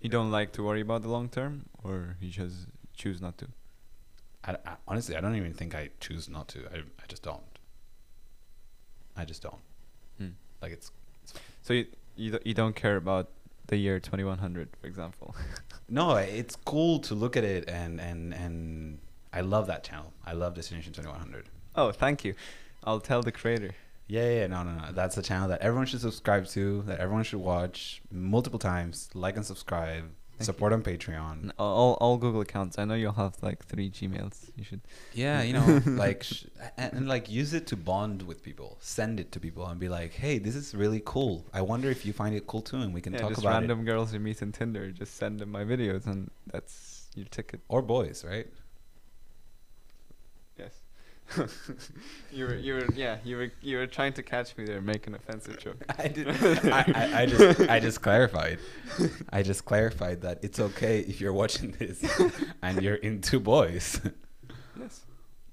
You 0.00 0.10
don't 0.10 0.30
like 0.30 0.52
to 0.52 0.62
worry 0.62 0.82
about 0.82 1.02
the 1.02 1.08
long 1.08 1.28
term, 1.28 1.66
or 1.82 2.16
you 2.20 2.28
just 2.30 2.66
choose 2.94 3.20
not 3.20 3.38
to. 3.38 3.46
I, 4.44 4.52
I- 4.64 4.76
honestly, 4.86 5.16
I 5.16 5.20
don't 5.20 5.34
even 5.36 5.54
think 5.54 5.74
I 5.74 5.90
choose 6.00 6.28
not 6.28 6.48
to. 6.48 6.60
I, 6.72 6.76
I 6.78 7.06
just 7.08 7.22
don't. 7.22 7.40
I 9.16 9.24
just 9.24 9.42
don't. 9.42 9.62
Hmm. 10.18 10.28
Like 10.60 10.72
it's 10.72 10.90
So 11.62 11.72
you 11.72 11.86
you, 12.16 12.32
do- 12.32 12.40
you 12.44 12.54
don't 12.54 12.74
care 12.76 12.96
about 12.96 13.28
the 13.68 13.76
year 13.76 13.98
2100, 14.00 14.68
for 14.80 14.86
example. 14.86 15.34
no, 15.88 16.16
it's 16.16 16.56
cool 16.56 16.98
to 17.00 17.14
look 17.14 17.36
at 17.36 17.44
it 17.44 17.68
and 17.68 18.00
and 18.00 18.32
and 18.34 18.98
I 19.32 19.40
love 19.40 19.66
that 19.66 19.84
channel. 19.84 20.12
I 20.24 20.32
love 20.32 20.54
Destination 20.54 20.92
Twenty 20.92 21.08
One 21.10 21.18
Hundred. 21.18 21.46
oh, 21.74 21.92
thank 21.92 22.24
you. 22.24 22.34
I'll 22.84 23.00
tell 23.00 23.22
the 23.22 23.32
creator. 23.32 23.72
Yeah, 24.08 24.22
yeah, 24.22 24.40
yeah, 24.40 24.46
no, 24.46 24.62
no, 24.62 24.72
no. 24.72 24.92
That's 24.92 25.16
a 25.16 25.22
channel 25.22 25.48
that 25.48 25.60
everyone 25.62 25.86
should 25.86 26.00
subscribe 26.00 26.46
to. 26.48 26.82
That 26.82 27.00
everyone 27.00 27.24
should 27.24 27.40
watch 27.40 28.02
multiple 28.12 28.60
times. 28.60 29.08
Like 29.14 29.36
and 29.36 29.44
subscribe. 29.44 30.04
Thank 30.38 30.46
support 30.46 30.72
on 30.72 30.82
Patreon. 30.82 31.52
All 31.58 31.94
all 31.94 32.18
Google 32.18 32.42
accounts. 32.42 32.78
I 32.78 32.84
know 32.84 32.94
you'll 32.94 33.12
have 33.12 33.36
like 33.42 33.64
three 33.64 33.90
Gmails. 33.90 34.50
You 34.56 34.64
should. 34.64 34.82
Yeah, 35.14 35.42
you 35.42 35.54
know, 35.54 35.80
like 35.86 36.24
sh- 36.24 36.44
and, 36.76 36.92
and 36.92 37.08
like 37.08 37.30
use 37.30 37.54
it 37.54 37.66
to 37.68 37.76
bond 37.76 38.22
with 38.22 38.42
people. 38.42 38.76
Send 38.80 39.18
it 39.18 39.32
to 39.32 39.40
people 39.40 39.66
and 39.66 39.80
be 39.80 39.88
like, 39.88 40.12
"Hey, 40.12 40.38
this 40.38 40.54
is 40.54 40.74
really 40.74 41.02
cool. 41.04 41.46
I 41.54 41.62
wonder 41.62 41.90
if 41.90 42.04
you 42.04 42.12
find 42.12 42.34
it 42.34 42.46
cool 42.46 42.60
too, 42.60 42.76
and 42.78 42.92
we 42.92 43.00
can 43.00 43.14
yeah, 43.14 43.20
talk 43.20 43.30
just 43.30 43.40
about 43.40 43.60
random 43.60 43.80
it." 43.80 43.84
girls 43.84 44.12
you 44.12 44.20
meet 44.20 44.42
on 44.42 44.52
Tinder. 44.52 44.90
Just 44.90 45.14
send 45.16 45.40
them 45.40 45.50
my 45.50 45.64
videos, 45.64 46.06
and 46.06 46.30
that's 46.52 47.08
your 47.14 47.26
ticket. 47.26 47.60
Or 47.68 47.80
boys, 47.80 48.24
right? 48.24 48.46
Yes. 51.36 51.50
you 52.32 52.46
were 52.46 52.54
you 52.54 52.74
were 52.74 52.86
yeah 52.94 53.18
you 53.24 53.36
were 53.36 53.50
you 53.60 53.78
were 53.78 53.86
trying 53.86 54.12
to 54.14 54.22
catch 54.22 54.56
me 54.56 54.64
there, 54.64 54.80
make 54.80 55.06
an 55.06 55.14
offensive 55.14 55.58
joke. 55.58 55.82
I 55.98 56.08
did. 56.08 56.28
I, 56.28 56.84
I, 56.94 57.22
I 57.22 57.26
just 57.26 57.60
I 57.68 57.80
just 57.80 58.00
clarified. 58.02 58.58
I 59.32 59.42
just 59.42 59.64
clarified 59.64 60.20
that 60.22 60.38
it's 60.42 60.60
okay 60.60 61.00
if 61.00 61.20
you're 61.20 61.32
watching 61.32 61.72
this 61.72 62.02
and 62.62 62.82
you're 62.82 62.94
into 62.96 63.40
boys. 63.40 64.00
Yes. 64.78 65.04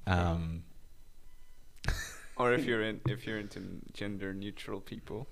Um, 0.06 0.64
Or 2.36 2.52
if 2.54 2.66
you're 2.66 2.82
in 2.84 3.00
if 3.08 3.26
you're 3.28 3.40
into 3.40 3.62
gender 3.94 4.34
neutral 4.34 4.80
people. 4.82 5.28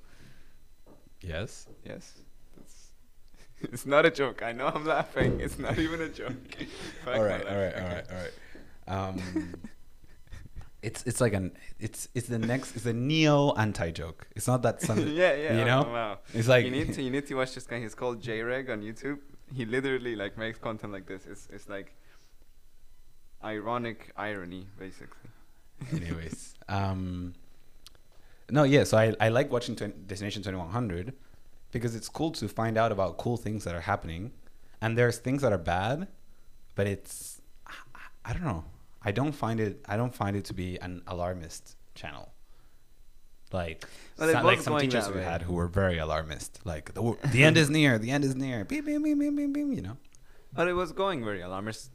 yes. 1.22 1.68
Yes. 1.84 2.14
That's 2.56 2.92
it's 3.62 3.86
not 3.86 4.06
a 4.06 4.12
joke. 4.12 4.42
I 4.44 4.52
know 4.54 4.68
I'm 4.68 4.86
laughing. 4.86 5.40
It's 5.40 5.60
not 5.60 5.78
even 5.78 6.02
a 6.02 6.10
joke. 6.10 6.56
Fuck 7.06 7.16
all 7.16 7.22
my 7.22 7.28
right, 7.28 7.46
all 7.48 7.56
life. 7.58 7.74
right, 7.76 7.84
all 7.84 7.90
right, 7.90 8.06
all 8.12 8.18
right. 8.18 8.34
Um, 8.88 9.56
it's 10.82 11.04
it's 11.04 11.22
like 11.22 11.34
an 11.34 11.52
it's 11.80 12.08
it's 12.16 12.28
the 12.28 12.40
next 12.40 12.76
it's 12.76 12.86
a 12.86 12.94
neo 12.94 13.54
anti 13.54 13.92
joke. 13.92 14.28
It's 14.36 14.48
not 14.48 14.62
that 14.64 14.82
some 14.82 15.00
yeah, 15.16 15.34
yeah. 15.34 15.54
you 15.54 15.62
oh, 15.62 15.66
know. 15.66 15.82
Wow. 15.84 16.20
It's 16.34 16.48
like 16.48 16.66
you 16.66 16.72
need 16.72 16.94
to 16.94 17.02
you 17.02 17.12
need 17.12 17.28
to 17.28 17.36
watch 17.36 17.54
this 17.54 17.66
guy. 17.66 17.80
He's 17.80 17.96
called 17.96 18.22
JReg 18.22 18.70
on 18.70 18.82
YouTube. 18.82 19.20
He 19.54 19.66
literally 19.66 20.16
like 20.16 20.38
makes 20.38 20.58
content 20.58 20.94
like 20.94 21.06
this. 21.06 21.26
It's 21.28 21.48
it's 21.52 21.70
like 21.70 21.94
ironic 23.44 24.12
irony, 24.18 24.68
basically. 24.80 25.30
Anyways, 25.92 26.56
um, 26.70 27.34
no, 28.50 28.64
yeah. 28.64 28.84
So 28.84 28.98
I 28.98 29.16
I 29.20 29.30
like 29.30 29.52
watching 29.52 29.76
20, 29.76 29.94
Destination 30.08 30.42
Twenty 30.42 30.58
One 30.58 30.70
Hundred 30.70 31.14
because 31.72 31.96
it's 31.96 32.10
cool 32.10 32.32
to 32.32 32.48
find 32.48 32.78
out 32.78 32.92
about 32.92 33.18
cool 33.18 33.38
things 33.38 33.64
that 33.66 33.76
are 33.76 33.82
happening, 33.82 34.32
and 34.82 34.98
there's 34.98 35.20
things 35.20 35.44
that 35.44 35.54
are 35.54 35.60
bad, 35.60 36.08
but 36.76 36.88
it's 36.88 37.40
I, 37.68 37.74
I 38.26 38.34
don't 38.34 38.44
know. 38.44 38.66
I 39.04 39.12
don't 39.12 39.32
find 39.32 39.60
it. 39.60 39.84
I 39.88 39.98
don't 39.98 40.14
find 40.14 40.36
it 40.36 40.46
to 40.46 40.54
be 40.54 40.78
an 40.80 41.02
alarmist 41.08 41.76
channel. 41.96 42.32
Like, 43.52 43.86
Well, 44.18 44.32
so- 44.32 44.42
like 44.44 44.62
some 44.62 44.80
teachers 44.80 45.10
we 45.10 45.22
had 45.22 45.42
who 45.42 45.54
were 45.54 45.68
very 45.68 45.98
alarmist. 45.98 46.60
Like 46.64 46.94
the, 46.94 47.18
the 47.32 47.44
end 47.44 47.58
is 47.58 47.70
near. 47.70 47.98
The 47.98 48.12
end 48.12 48.24
is 48.24 48.36
near. 48.36 48.64
Beep 48.64 48.86
beep 48.86 49.04
beep 49.04 49.20
beep 49.20 49.36
beep 49.36 49.54
beep. 49.54 49.68
You 49.76 49.82
know. 49.82 49.98
But 50.54 50.68
it 50.68 50.74
was 50.74 50.92
going 50.92 51.24
very 51.24 51.42
alarmist, 51.42 51.92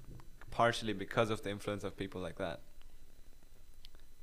partially 0.51 0.93
because 0.93 1.31
of 1.31 1.43
the 1.43 1.51
influence 1.51 1.85
of 1.85 1.97
people 1.97 2.21
like 2.21 2.37
that. 2.37 2.61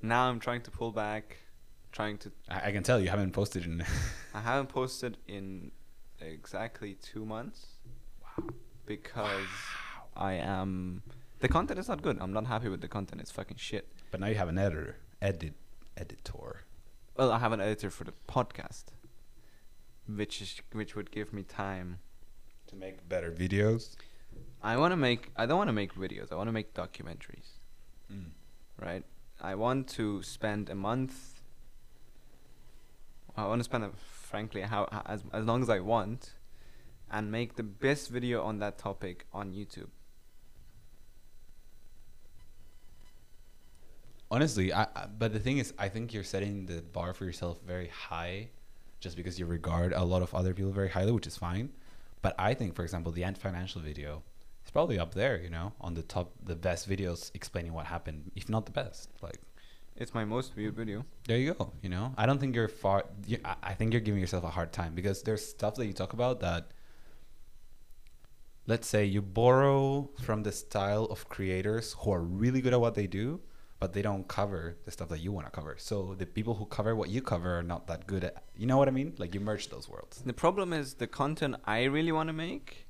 Now 0.02 0.30
I'm 0.30 0.40
trying 0.40 0.62
to 0.64 0.72
pull 0.72 0.92
back, 0.92 1.38
trying 1.92 2.18
to. 2.20 2.32
I, 2.50 2.68
I 2.68 2.72
can 2.72 2.84
tell 2.84 3.00
you 3.00 3.10
haven't 3.10 3.32
posted 3.32 3.64
in. 3.66 3.84
I 4.34 4.42
haven't 4.42 4.70
posted 4.70 5.18
in 5.28 5.72
exactly 6.20 6.96
two 6.96 7.26
months. 7.26 7.66
wow. 8.22 8.50
Because 8.86 9.48
wow. 9.48 10.04
I 10.16 10.34
am. 10.34 11.02
The 11.44 11.50
content 11.50 11.78
is 11.78 11.90
not 11.90 12.02
good. 12.02 12.20
I'm 12.22 12.32
not 12.32 12.46
happy 12.46 12.70
with 12.70 12.80
the 12.80 12.88
content. 12.88 13.20
It's 13.20 13.30
fucking 13.30 13.58
shit. 13.58 13.86
But 14.12 14.22
now 14.22 14.28
you 14.28 14.36
have 14.36 14.48
an 14.48 14.58
editor. 14.58 14.96
Edit 15.22 15.56
editor. 15.98 16.62
Well, 17.18 17.34
I 17.34 17.40
have 17.40 17.52
an 17.52 17.60
editor 17.60 17.90
for 17.90 18.06
the 18.06 18.14
podcast, 18.30 18.86
which 20.08 20.42
is 20.42 20.62
which 20.72 20.96
would 20.96 21.12
give 21.12 21.34
me 21.34 21.44
time. 21.44 22.00
To 22.68 22.78
make 22.78 23.10
better 23.10 23.30
videos. 23.30 23.98
I 24.62 24.78
want 24.78 24.94
to 24.94 24.96
make. 24.96 25.32
I 25.36 25.46
don't 25.46 25.58
want 25.58 25.68
to 25.68 25.74
make 25.74 25.94
videos. 25.96 26.32
I 26.32 26.36
want 26.36 26.48
to 26.48 26.54
make 26.54 26.74
documentaries. 26.74 27.60
Mm. 28.10 28.30
right? 28.80 29.04
I 29.42 29.56
want 29.56 29.90
to 29.98 30.24
spend 30.24 30.70
a 30.70 30.76
month. 30.76 31.42
I 33.36 33.48
want 33.48 33.60
to 33.60 33.66
spend, 33.66 33.84
a, 33.84 33.90
frankly, 33.98 34.62
how 34.62 34.88
as 35.06 35.26
as 35.34 35.44
long 35.44 35.62
as 35.62 35.70
I 35.70 35.82
want, 35.82 36.36
and 37.12 37.30
make 37.30 37.58
the 37.58 37.64
best 37.64 38.10
video 38.10 38.44
on 38.44 38.60
that 38.60 38.78
topic 38.78 39.26
on 39.34 39.52
YouTube. 39.52 39.90
Honestly, 44.34 44.74
I, 44.74 44.84
I 44.96 45.06
but 45.06 45.32
the 45.32 45.40
thing 45.40 45.60
is, 45.60 45.74
I 45.78 45.88
think 45.90 46.12
you're 46.12 46.24
setting 46.24 46.66
the 46.66 46.82
bar 46.82 47.14
for 47.14 47.24
yourself 47.24 47.60
very 47.68 47.90
high, 47.90 48.50
just 49.00 49.16
because 49.16 49.38
you 49.40 49.46
regard 49.46 49.94
a 49.94 50.04
lot 50.04 50.24
of 50.24 50.34
other 50.34 50.56
people 50.56 50.72
very 50.72 50.90
highly, 50.90 51.12
which 51.12 51.28
is 51.28 51.38
fine. 51.38 51.70
But 52.24 52.34
I 52.40 52.56
think, 52.56 52.74
for 52.74 52.82
example, 52.82 53.12
the 53.12 53.24
Ant 53.24 53.38
Financial 53.38 53.80
video 53.80 54.24
is 54.66 54.72
probably 54.72 54.98
up 54.98 55.14
there, 55.14 55.40
you 55.40 55.52
know, 55.52 55.74
on 55.80 55.94
the 55.94 56.02
top, 56.02 56.32
the 56.44 56.56
best 56.56 56.90
videos 56.90 57.30
explaining 57.36 57.74
what 57.74 57.86
happened, 57.86 58.32
if 58.36 58.50
not 58.50 58.66
the 58.66 58.72
best. 58.72 59.10
Like, 59.22 59.40
It's 59.98 60.16
my 60.16 60.26
most 60.26 60.56
viewed 60.56 60.76
video. 60.76 61.06
there 61.28 61.38
you 61.38 61.54
go. 61.54 61.72
You 61.84 61.90
know, 61.90 62.14
I 62.18 62.26
don't 62.26 62.40
think 62.40 62.56
you're 62.56 62.68
far. 62.68 63.06
You, 63.28 63.38
I, 63.46 63.56
I 63.62 63.74
think 63.76 63.94
you're 63.94 64.02
giving 64.02 64.20
yourself 64.20 64.44
a 64.44 64.50
hard 64.50 64.74
time 64.74 64.96
because 64.96 65.22
there's 65.22 65.46
stuff 65.46 65.76
that 65.76 65.86
you 65.86 65.94
talk 65.94 66.14
about 66.14 66.40
that. 66.40 66.72
Let's 68.66 68.88
say 68.88 69.06
you 69.06 69.22
borrow 69.22 70.10
from 70.24 70.42
the 70.42 70.54
style 70.54 71.06
of 71.06 71.30
creators 71.30 71.94
who 72.00 72.12
are 72.14 72.22
really 72.24 72.62
good 72.62 72.74
at 72.74 72.82
what 72.82 72.96
they 72.96 73.06
do, 73.08 73.42
but 73.84 73.92
they 73.92 74.02
don't 74.02 74.30
cover 74.30 74.78
the 74.86 74.92
stuff 74.92 75.10
that 75.10 75.20
you 75.20 75.34
want 75.34 75.46
to 75.46 75.52
cover. 75.52 75.76
So 75.78 76.16
the 76.18 76.26
people 76.26 76.54
who 76.54 76.66
cover 76.78 76.96
what 76.96 77.10
you 77.10 77.22
cover 77.22 77.58
are 77.60 77.68
not 77.74 77.82
that 77.88 78.08
good 78.08 78.24
at. 78.24 78.36
You 78.56 78.66
know 78.66 78.78
what 78.78 78.88
I 78.88 78.92
mean? 78.92 79.10
Like 79.18 79.34
you 79.36 79.42
merge 79.42 79.68
those 79.68 79.90
worlds. 79.90 80.22
The 80.26 80.32
problem 80.46 80.72
is 80.72 80.94
the 80.94 81.08
content 81.22 81.58
I 81.66 81.84
really 81.84 82.14
want 82.14 82.28
to 82.30 82.34
make 82.48 82.88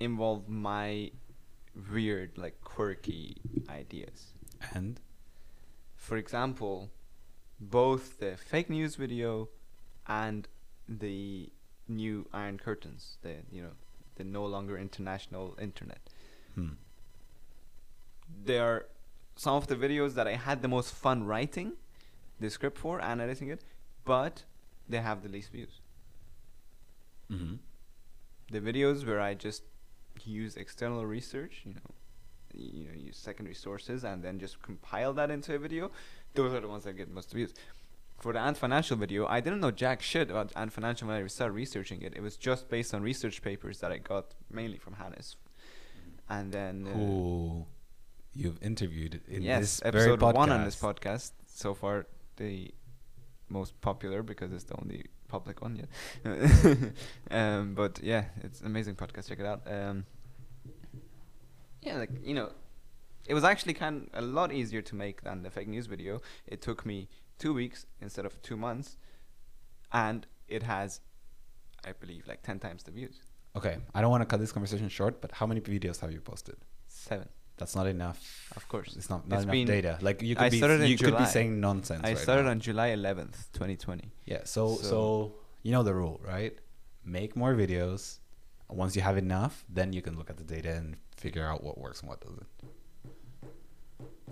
involve 0.00 0.48
my 0.48 1.12
weird, 1.92 2.36
like 2.36 2.56
quirky 2.62 3.36
ideas. 3.70 4.18
And 4.74 4.98
For 5.94 6.16
example, 6.16 6.90
both 7.60 8.18
the 8.18 8.36
fake 8.36 8.68
news 8.68 8.96
video 8.96 9.50
and 10.08 10.48
the 10.88 11.52
new 11.86 12.26
Iron 12.32 12.58
Curtains, 12.58 13.18
the 13.22 13.34
you 13.52 13.62
know, 13.62 13.74
the 14.16 14.24
no 14.24 14.44
longer 14.46 14.76
international 14.76 15.56
internet. 15.60 16.02
hmm, 16.56 16.74
They 18.46 18.58
are 18.58 18.86
some 19.36 19.54
of 19.56 19.66
the 19.66 19.76
videos 19.76 20.14
that 20.14 20.26
I 20.26 20.36
had 20.36 20.62
the 20.62 20.68
most 20.68 20.92
fun 20.94 21.24
writing 21.24 21.72
the 22.40 22.50
script 22.50 22.78
for 22.78 23.00
and 23.00 23.20
editing 23.20 23.48
it, 23.48 23.62
but 24.04 24.44
they 24.88 24.98
have 25.00 25.22
the 25.22 25.28
least 25.28 25.50
views. 25.52 25.80
hmm 27.30 27.54
The 28.50 28.60
videos 28.60 29.06
where 29.06 29.20
I 29.20 29.34
just 29.34 29.62
use 30.24 30.56
external 30.56 31.04
research, 31.06 31.62
you 31.64 31.74
know, 31.74 31.90
you 32.54 32.84
know, 32.86 32.94
use 32.94 33.16
secondary 33.16 33.54
sources 33.54 34.04
and 34.04 34.22
then 34.22 34.38
just 34.38 34.62
compile 34.62 35.12
that 35.14 35.30
into 35.30 35.54
a 35.54 35.58
video, 35.58 35.90
those 36.34 36.52
are 36.52 36.60
the 36.60 36.68
ones 36.68 36.84
that 36.84 36.94
get 36.94 37.10
most 37.10 37.32
views. 37.32 37.52
for 38.18 38.32
the 38.32 38.38
Ant 38.38 38.56
Financial 38.56 38.96
video, 38.96 39.26
I 39.26 39.40
didn't 39.40 39.60
know 39.60 39.70
jack 39.72 40.00
shit 40.00 40.30
about 40.30 40.52
Ant 40.56 40.72
Financial 40.72 41.08
when 41.08 41.22
I 41.22 41.26
started 41.26 41.52
researching 41.54 42.00
it. 42.02 42.14
It 42.16 42.22
was 42.22 42.36
just 42.36 42.68
based 42.70 42.94
on 42.94 43.02
research 43.02 43.42
papers 43.42 43.80
that 43.80 43.90
I 43.92 43.98
got 43.98 44.34
mainly 44.50 44.78
from 44.78 44.94
Hannes. 44.94 45.36
And 46.28 46.52
then 46.52 46.86
uh, 46.86 47.64
you've 48.34 48.62
interviewed 48.62 49.20
in 49.28 49.42
yes, 49.42 49.60
this 49.60 49.80
very 49.80 50.12
episode 50.12 50.20
podcast. 50.20 50.34
one 50.34 50.50
on 50.50 50.64
this 50.64 50.76
podcast 50.76 51.32
so 51.46 51.74
far, 51.74 52.06
the 52.36 52.72
most 53.48 53.80
popular 53.80 54.22
because 54.22 54.52
it's 54.52 54.64
the 54.64 54.76
only 54.80 55.04
public 55.28 55.62
one 55.62 55.76
yet. 55.76 55.88
um, 57.30 57.74
but 57.74 58.00
yeah, 58.02 58.24
it's 58.42 58.60
an 58.60 58.66
amazing 58.66 58.94
podcast. 58.94 59.28
Check 59.28 59.40
it 59.40 59.46
out. 59.46 59.62
Um, 59.66 60.04
yeah, 61.82 61.96
like 61.98 62.10
you 62.22 62.34
know, 62.34 62.50
it 63.26 63.34
was 63.34 63.44
actually 63.44 63.74
kind 63.74 64.08
of 64.12 64.22
a 64.22 64.26
lot 64.26 64.52
easier 64.52 64.82
to 64.82 64.94
make 64.94 65.22
than 65.22 65.42
the 65.42 65.50
fake 65.50 65.68
news 65.68 65.86
video. 65.86 66.20
It 66.46 66.60
took 66.62 66.84
me 66.84 67.08
two 67.38 67.54
weeks 67.54 67.86
instead 68.00 68.26
of 68.26 68.40
two 68.42 68.56
months, 68.56 68.96
and 69.92 70.26
it 70.48 70.62
has, 70.62 71.00
I 71.84 71.92
believe, 71.92 72.26
like 72.26 72.42
ten 72.42 72.58
times 72.58 72.82
the 72.82 72.90
views. 72.90 73.20
Okay, 73.56 73.76
I 73.94 74.00
don't 74.00 74.10
want 74.10 74.22
to 74.22 74.26
cut 74.26 74.40
this 74.40 74.50
conversation 74.50 74.88
short, 74.88 75.20
but 75.20 75.30
how 75.32 75.46
many 75.46 75.60
videos 75.60 76.00
have 76.00 76.10
you 76.12 76.20
posted? 76.20 76.56
Seven, 76.88 77.28
That's 77.56 77.76
not 77.76 77.86
enough. 77.86 78.18
of 78.56 78.66
course. 78.68 78.96
It's 78.96 79.08
not, 79.08 79.28
not 79.28 79.36
It's 79.36 79.42
enough 79.44 79.52
been- 79.52 79.66
data. 79.66 79.98
Like 80.02 80.22
you 80.22 80.34
I 80.36 80.44
could 80.44 80.50
be 80.52 80.56
started 80.58 80.80
in 80.82 80.88
you 80.90 80.98
could 80.98 81.16
be 81.16 81.24
saying 81.26 81.60
nonsense. 81.60 82.02
I 82.04 82.08
right 82.08 82.18
started 82.18 82.44
now. 82.44 82.50
on 82.50 82.60
July 82.60 82.88
eleventh, 82.88 83.48
twenty 83.52 83.76
twenty. 83.76 84.10
Yeah. 84.26 84.42
So, 84.44 84.76
so 84.76 84.82
So- 84.82 85.34
you 85.62 85.70
know 85.72 85.82
the 85.82 85.94
rule, 85.94 86.20
right? 86.24 86.58
Make 87.04 87.36
more 87.36 87.54
videos. 87.54 88.18
Once 88.68 88.96
you 88.96 89.02
have 89.02 89.16
enough, 89.18 89.64
then 89.68 89.92
you 89.92 90.02
can 90.02 90.16
look 90.18 90.30
at 90.30 90.36
the 90.36 90.44
data 90.44 90.72
and 90.74 90.96
figure 91.16 91.46
out 91.46 91.62
what 91.62 91.78
works 91.78 92.00
and 92.00 92.08
what 92.08 92.20
doesn't. 92.20 92.46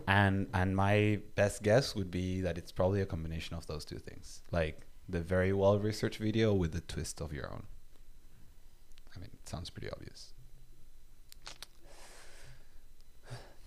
And 0.09 0.49
and 0.53 0.75
my 0.75 1.21
best 1.37 1.63
guess 1.63 1.95
would 1.95 2.11
be 2.11 2.41
that 2.41 2.59
it's 2.59 2.73
probably 2.73 3.01
a 3.03 3.07
combination 3.07 3.55
of 3.57 3.67
those 3.67 3.85
two 3.85 3.99
things, 3.99 4.43
like 4.51 4.87
the 5.09 5.21
very 5.21 5.53
well 5.53 5.79
researched 5.79 6.19
video 6.19 6.53
with 6.55 6.73
the 6.73 6.81
twist 6.81 7.21
of 7.21 7.33
your 7.33 7.49
own. 7.53 7.65
I 9.15 9.21
mean, 9.21 9.31
it 9.33 9.49
sounds 9.49 9.71
pretty 9.71 9.91
obvious. 9.91 10.33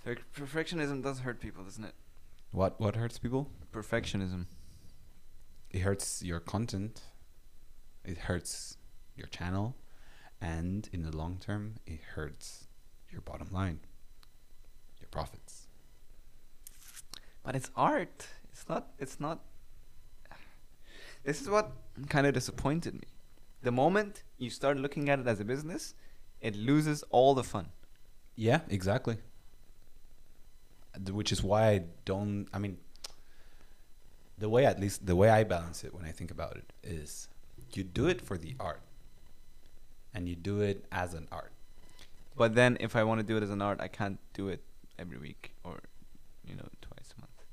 Perfec- 0.05 0.19
Perfectionism 0.35 1.01
does 1.03 1.19
hurt 1.19 1.39
people, 1.39 1.63
doesn't 1.63 1.83
it? 1.83 1.95
What 2.51 2.79
what 2.79 2.95
hurts 2.95 3.17
people? 3.17 3.49
Perfectionism. 3.73 4.45
it 5.71 5.79
hurts 5.81 6.21
your 6.23 6.39
content 6.39 7.01
it 8.05 8.17
hurts 8.29 8.77
your 9.17 9.27
channel 9.27 9.75
and 10.39 10.87
in 10.93 11.01
the 11.01 11.15
long 11.17 11.37
term 11.45 11.75
it 11.85 11.99
hurts 12.15 12.67
your 13.11 13.21
bottom 13.21 13.49
line 13.51 13.79
your 15.01 15.09
profits 15.09 15.67
But 17.43 17.55
it's 17.55 17.69
art. 17.75 18.27
It's 18.51 18.65
not. 18.69 18.83
It's 19.03 19.19
not. 19.19 19.37
This 21.23 21.41
is 21.41 21.49
what 21.49 21.71
kind 22.09 22.25
of 22.27 22.33
disappointed 22.33 22.93
me. 22.93 23.07
The 23.61 23.71
moment 23.71 24.23
you 24.37 24.49
start 24.49 24.77
looking 24.77 25.09
at 25.09 25.19
it 25.19 25.27
as 25.27 25.39
a 25.39 25.43
business, 25.45 25.93
it 26.41 26.55
loses 26.55 27.03
all 27.09 27.33
the 27.35 27.43
fun. 27.43 27.67
yeah 28.35 28.61
exactly 28.69 29.17
which 31.09 31.31
is 31.31 31.43
why 31.43 31.69
i 31.69 31.83
don't 32.05 32.47
i 32.53 32.57
mean 32.57 32.77
the 34.37 34.49
way 34.49 34.65
at 34.65 34.79
least 34.79 35.05
the 35.05 35.15
way 35.15 35.29
i 35.29 35.43
balance 35.43 35.83
it 35.83 35.93
when 35.93 36.05
i 36.05 36.11
think 36.11 36.31
about 36.31 36.55
it 36.55 36.73
is 36.83 37.27
you 37.73 37.83
do 37.83 38.07
it 38.07 38.21
for 38.21 38.37
the 38.37 38.55
art 38.59 38.81
and 40.15 40.29
you 40.29 40.35
do 40.35 40.61
it 40.61 40.85
as 40.91 41.13
an 41.13 41.27
art. 41.31 41.51
But 42.37 42.55
then, 42.55 42.77
if 42.79 42.95
I 42.95 43.03
want 43.03 43.19
to 43.19 43.25
do 43.25 43.37
it 43.37 43.43
as 43.43 43.49
an 43.49 43.61
art, 43.61 43.79
I 43.81 43.87
can't 43.89 44.19
do 44.33 44.47
it 44.47 44.63
every 44.97 45.17
week 45.17 45.53
or, 45.63 45.81
you 46.47 46.55
know, 46.55 46.67
twice 46.81 47.13
a 47.17 47.21
month. 47.21 47.43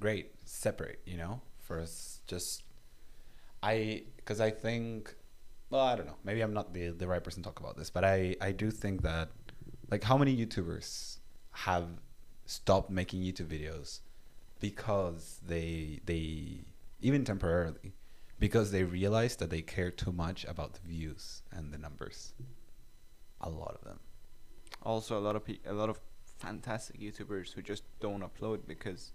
great. 0.00 0.32
Separate 0.44 0.98
you 1.06 1.16
know 1.16 1.40
first 1.58 2.26
just 2.26 2.64
i 3.62 4.02
because 4.16 4.40
i 4.40 4.50
think 4.50 5.14
well 5.70 5.80
i 5.80 5.94
don't 5.94 6.06
know. 6.06 6.16
Maybe 6.24 6.40
i'm 6.40 6.52
not 6.52 6.74
the 6.74 6.88
the 6.88 7.06
right 7.06 7.22
person 7.22 7.42
to 7.42 7.48
talk 7.48 7.60
about 7.60 7.76
this 7.76 7.88
but 7.88 8.04
i 8.04 8.34
i 8.40 8.50
do 8.50 8.70
think 8.70 9.02
that 9.02 9.28
like 9.90 10.02
how 10.02 10.18
many 10.18 10.36
youtubers 10.36 11.19
have 11.52 11.86
stopped 12.46 12.90
making 12.90 13.22
youtube 13.22 13.46
videos 13.46 14.00
because 14.60 15.40
they 15.46 16.00
they 16.06 16.60
even 17.00 17.24
temporarily 17.24 17.94
because 18.38 18.70
they 18.70 18.84
realized 18.84 19.38
that 19.38 19.50
they 19.50 19.62
care 19.62 19.90
too 19.90 20.12
much 20.12 20.44
about 20.44 20.74
the 20.74 20.80
views 20.88 21.42
and 21.52 21.72
the 21.72 21.78
numbers. 21.78 22.32
A 23.42 23.50
lot 23.50 23.74
of 23.74 23.84
them. 23.84 24.00
Also, 24.82 25.18
a 25.18 25.20
lot 25.20 25.36
of 25.36 25.44
pe- 25.44 25.58
a 25.66 25.72
lot 25.72 25.90
of 25.90 26.00
fantastic 26.38 26.98
YouTubers 27.00 27.52
who 27.52 27.62
just 27.62 27.84
don't 28.00 28.22
upload 28.22 28.66
because 28.66 29.12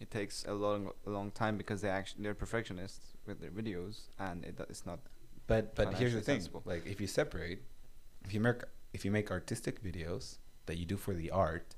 it 0.00 0.10
takes 0.10 0.44
a 0.46 0.52
long 0.54 0.90
a 1.06 1.10
long 1.10 1.30
time 1.30 1.56
because 1.56 1.80
they 1.80 1.88
actually 1.88 2.22
they're 2.22 2.34
perfectionists 2.34 3.16
with 3.26 3.40
their 3.40 3.50
videos 3.50 4.08
and 4.18 4.44
it 4.44 4.56
it's 4.68 4.84
not 4.86 5.00
But 5.46 5.74
but 5.74 5.94
here's 5.94 6.14
the 6.14 6.20
thing: 6.20 6.40
sensible. 6.40 6.62
like 6.64 6.86
if 6.86 7.00
you 7.00 7.06
separate, 7.06 7.62
if 8.24 8.32
you 8.34 8.40
make 8.40 8.62
if 8.92 9.04
you 9.04 9.10
make 9.10 9.30
artistic 9.30 9.82
videos 9.82 10.38
that 10.66 10.78
you 10.78 10.84
do 10.84 10.96
for 10.96 11.14
the 11.14 11.30
art, 11.30 11.74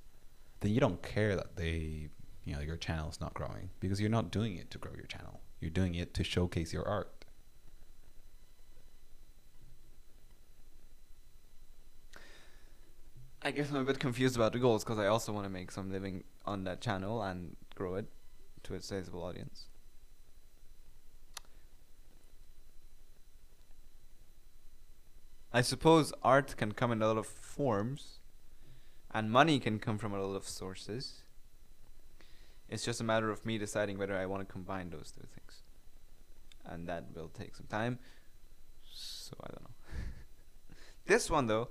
then 0.61 0.73
you 0.73 0.81
don't 0.81 1.03
care 1.03 1.35
that 1.37 1.57
they 1.57 2.09
you 2.45 2.55
know 2.55 2.61
your 2.61 2.77
channel 2.77 3.09
is 3.09 3.21
not 3.21 3.35
growing 3.35 3.71
because 3.81 4.01
you're 4.01 4.11
not 4.11 4.31
doing 4.31 4.57
it 4.57 4.71
to 4.71 4.79
grow 4.79 4.93
your 4.95 5.07
channel. 5.07 5.41
You're 5.61 5.71
doing 5.71 5.95
it 5.95 6.13
to 6.15 6.25
showcase 6.25 6.73
your 6.73 6.87
art. 6.87 7.25
I 13.45 13.51
guess 13.51 13.71
I'm 13.71 13.77
a 13.77 13.85
bit 13.85 13.99
confused 13.99 14.37
about 14.37 14.53
the 14.53 14.61
goals 14.61 14.85
because 14.85 15.01
I 15.01 15.07
also 15.07 15.33
want 15.33 15.47
to 15.47 15.51
make 15.51 15.73
some 15.73 15.91
living 15.91 16.23
on 16.47 16.63
that 16.65 16.81
channel 16.81 17.23
and 17.23 17.57
grow 17.75 17.97
it 17.97 18.07
to 18.65 18.75
a 18.75 18.81
sizable 18.81 19.23
audience. 19.25 19.67
I 25.53 25.61
suppose 25.61 26.13
art 26.23 26.57
can 26.57 26.73
come 26.73 26.93
in 26.93 27.03
a 27.03 27.07
lot 27.07 27.19
of 27.19 27.27
forms, 27.27 28.21
and 29.15 29.31
money 29.31 29.59
can 29.61 29.79
come 29.79 29.99
from 29.99 30.15
a 30.15 30.23
lot 30.23 30.35
of 30.35 30.49
sources. 30.49 31.23
It's 32.69 32.85
just 32.85 33.01
a 33.01 33.05
matter 33.05 33.31
of 33.31 33.45
me 33.45 33.59
deciding 33.59 33.99
whether 33.99 34.17
I 34.17 34.27
want 34.27 34.47
to 34.47 34.51
combine 34.51 34.91
those 34.91 35.13
two 35.13 35.27
things, 35.35 35.63
and 36.65 36.89
that 36.89 37.07
will 37.15 37.29
take 37.29 37.55
some 37.55 37.67
time. 37.67 37.99
So 38.91 39.37
I 39.43 39.49
don't 39.49 39.63
know. 39.63 40.77
this 41.07 41.31
one 41.31 41.47
though, 41.47 41.69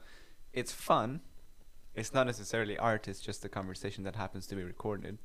it's 0.54 0.72
fun 0.72 1.22
it's 1.94 2.14
not 2.14 2.26
necessarily 2.26 2.78
art 2.78 3.08
it's 3.08 3.20
just 3.20 3.44
a 3.44 3.50
conversation 3.50 4.04
that 4.04 4.16
happens 4.16 4.48
to 4.48 4.56
be 4.56 4.64
recorded 4.64 5.18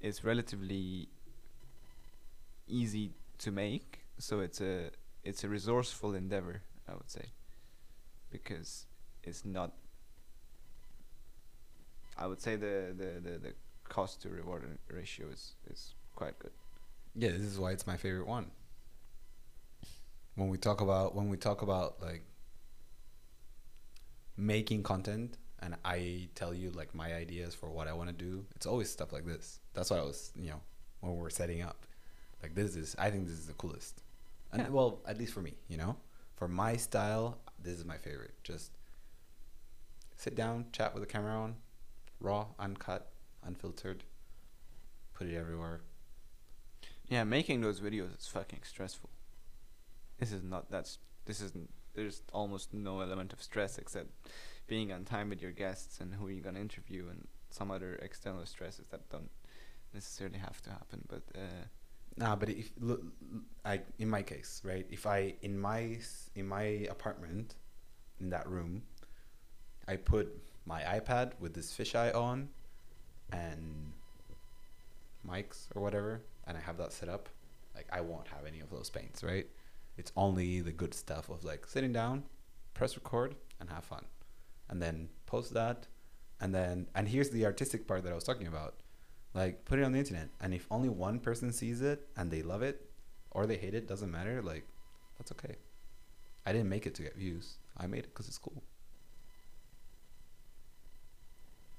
it's 0.00 0.24
relatively 0.24 1.08
easy 2.66 3.12
to 3.38 3.50
make 3.50 4.00
so 4.18 4.40
it's 4.40 4.60
a 4.60 4.90
it's 5.22 5.44
a 5.44 5.48
resourceful 5.48 6.14
endeavor 6.14 6.62
i 6.88 6.92
would 6.92 7.10
say 7.10 7.26
because 8.30 8.86
it's 9.22 9.44
not 9.44 9.72
i 12.18 12.26
would 12.26 12.40
say 12.40 12.56
the 12.56 12.94
the 12.96 13.20
the, 13.20 13.38
the 13.38 13.52
cost 13.88 14.22
to 14.22 14.28
reward 14.28 14.62
ratio 14.88 15.26
is 15.28 15.54
is 15.70 15.94
quite 16.16 16.38
good 16.38 16.52
Yeah, 17.16 17.30
this 17.30 17.42
is 17.52 17.58
why 17.58 17.70
it's 17.72 17.86
my 17.86 17.96
favorite 17.96 18.26
one. 18.26 18.46
When 20.36 20.48
we 20.48 20.58
talk 20.58 20.80
about 20.80 21.14
when 21.14 21.28
we 21.32 21.36
talk 21.36 21.62
about 21.62 22.00
like 22.02 22.24
making 24.36 24.82
content 24.82 25.36
and 25.60 25.76
I 25.84 26.28
tell 26.34 26.52
you 26.52 26.70
like 26.70 26.94
my 26.94 27.14
ideas 27.14 27.54
for 27.54 27.70
what 27.70 27.86
I 27.88 27.92
want 27.92 28.08
to 28.10 28.24
do, 28.28 28.44
it's 28.56 28.66
always 28.66 28.90
stuff 28.90 29.12
like 29.12 29.24
this. 29.26 29.60
That's 29.74 29.90
what 29.90 30.00
I 30.00 30.02
was, 30.02 30.32
you 30.36 30.50
know, 30.50 30.60
when 31.00 31.16
we're 31.16 31.30
setting 31.30 31.62
up. 31.62 31.86
Like 32.42 32.54
this 32.54 32.74
is 32.76 32.96
I 32.98 33.10
think 33.10 33.26
this 33.26 33.38
is 33.38 33.46
the 33.46 33.54
coolest. 33.54 34.02
And 34.52 34.62
Yeah. 34.62 34.68
well, 34.70 35.00
at 35.06 35.16
least 35.18 35.32
for 35.32 35.42
me, 35.42 35.54
you 35.68 35.76
know. 35.76 35.96
For 36.36 36.48
my 36.48 36.76
style, 36.76 37.38
this 37.62 37.78
is 37.78 37.84
my 37.84 37.98
favorite. 37.98 38.34
Just 38.42 38.72
sit 40.16 40.34
down, 40.34 40.66
chat 40.72 40.94
with 40.94 41.02
the 41.02 41.12
camera 41.14 41.34
on, 41.44 41.56
raw, 42.24 42.46
uncut, 42.58 43.12
unfiltered, 43.44 44.04
put 45.14 45.26
it 45.28 45.36
everywhere. 45.36 45.80
yeah 47.08 47.24
making 47.24 47.60
those 47.60 47.80
videos 47.80 48.12
is 48.18 48.26
fucking 48.26 48.62
stressful 48.72 49.10
this 50.18 50.32
is 50.32 50.42
not 50.42 50.70
that's 50.70 50.98
this 51.26 51.40
isn't 51.40 51.68
there's 51.94 52.22
almost 52.32 52.72
no 52.72 53.00
element 53.00 53.32
of 53.32 53.40
stress 53.42 53.78
except 53.78 54.08
being 54.66 54.90
on 54.92 55.04
time 55.04 55.28
with 55.28 55.40
your 55.42 55.52
guests 55.52 56.00
and 56.00 56.14
who 56.14 56.28
you're 56.28 56.42
gonna 56.42 56.58
interview 56.68 57.02
and 57.10 57.26
some 57.50 57.70
other 57.70 57.90
external 58.08 58.44
stresses 58.46 58.86
that 58.88 59.08
don't 59.10 59.30
necessarily 59.92 60.38
have 60.38 60.60
to 60.62 60.70
happen 60.70 61.00
but 61.08 61.22
uh 61.36 61.64
Nah, 62.16 62.36
but 62.36 62.48
if 62.48 62.70
look, 62.80 63.02
I 63.64 63.80
in 63.98 64.08
my 64.08 64.22
case, 64.22 64.62
right? 64.64 64.86
If 64.88 65.04
I 65.04 65.34
in 65.42 65.58
my 65.58 65.98
in 66.36 66.46
my 66.46 66.86
apartment, 66.96 67.56
in 68.20 68.30
that 68.30 68.48
room, 68.48 68.82
I 69.88 69.96
put 69.96 70.28
my 70.66 70.82
iPad 70.82 71.32
with 71.40 71.54
this 71.54 71.72
fisheye 71.72 72.14
on, 72.14 72.48
and 73.32 73.92
mics 75.28 75.66
or 75.74 75.82
whatever, 75.82 76.22
and 76.46 76.56
I 76.56 76.60
have 76.60 76.78
that 76.78 76.92
set 76.92 77.08
up, 77.08 77.28
like 77.74 77.86
I 77.92 78.00
won't 78.00 78.28
have 78.28 78.46
any 78.46 78.60
of 78.60 78.70
those 78.70 78.90
pains, 78.90 79.22
right? 79.22 79.46
It's 79.96 80.12
only 80.16 80.60
the 80.60 80.72
good 80.72 80.94
stuff 80.94 81.28
of 81.28 81.44
like 81.44 81.66
sitting 81.66 81.92
down, 81.92 82.24
press 82.74 82.96
record, 82.96 83.34
and 83.60 83.70
have 83.70 83.84
fun, 83.84 84.04
and 84.68 84.80
then 84.80 85.08
post 85.26 85.54
that, 85.54 85.86
and 86.40 86.54
then 86.54 86.88
and 86.94 87.08
here's 87.08 87.30
the 87.30 87.46
artistic 87.46 87.86
part 87.86 88.02
that 88.04 88.12
I 88.12 88.14
was 88.14 88.24
talking 88.24 88.46
about. 88.46 88.74
Like 89.34 89.64
put 89.64 89.78
it 89.78 89.84
on 89.84 89.92
the 89.92 89.98
internet, 89.98 90.30
and 90.40 90.54
if 90.54 90.66
only 90.70 90.88
one 90.88 91.18
person 91.18 91.52
sees 91.52 91.82
it 91.82 92.06
and 92.16 92.30
they 92.30 92.42
love 92.42 92.62
it, 92.62 92.88
or 93.32 93.46
they 93.46 93.56
hate 93.56 93.74
it, 93.74 93.88
doesn't 93.88 94.10
matter. 94.10 94.40
Like 94.42 94.64
that's 95.18 95.32
okay. 95.32 95.56
I 96.46 96.52
didn't 96.52 96.68
make 96.68 96.86
it 96.86 96.94
to 96.96 97.02
get 97.02 97.16
views. 97.16 97.58
I 97.76 97.86
made 97.86 98.00
it 98.00 98.14
because 98.14 98.28
it's 98.28 98.38
cool. 98.38 98.62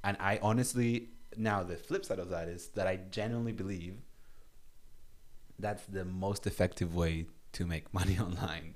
And 0.06 0.16
I 0.20 0.40
honestly, 0.44 1.10
now 1.36 1.64
the 1.64 1.76
flip 1.76 2.06
side 2.06 2.20
of 2.20 2.30
that 2.30 2.48
is 2.48 2.68
that 2.76 2.86
I 2.86 2.98
genuinely 3.10 3.54
believe 3.54 3.96
that's 5.58 5.84
the 5.86 6.06
most 6.06 6.46
effective 6.46 6.94
way 6.94 7.26
to 7.54 7.66
make 7.66 7.92
money 8.00 8.18
online. 8.20 8.76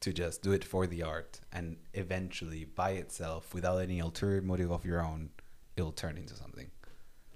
To 0.00 0.12
just 0.12 0.42
do 0.42 0.50
it 0.50 0.64
for 0.64 0.88
the 0.88 1.04
art 1.04 1.40
and 1.52 1.76
eventually 1.94 2.64
by 2.64 2.90
itself, 2.90 3.54
without 3.54 3.78
any 3.78 4.00
ulterior 4.00 4.42
motive 4.42 4.72
of 4.72 4.84
your 4.84 5.00
own, 5.00 5.30
it'll 5.76 5.92
turn 5.92 6.18
into 6.18 6.34
something. 6.34 6.70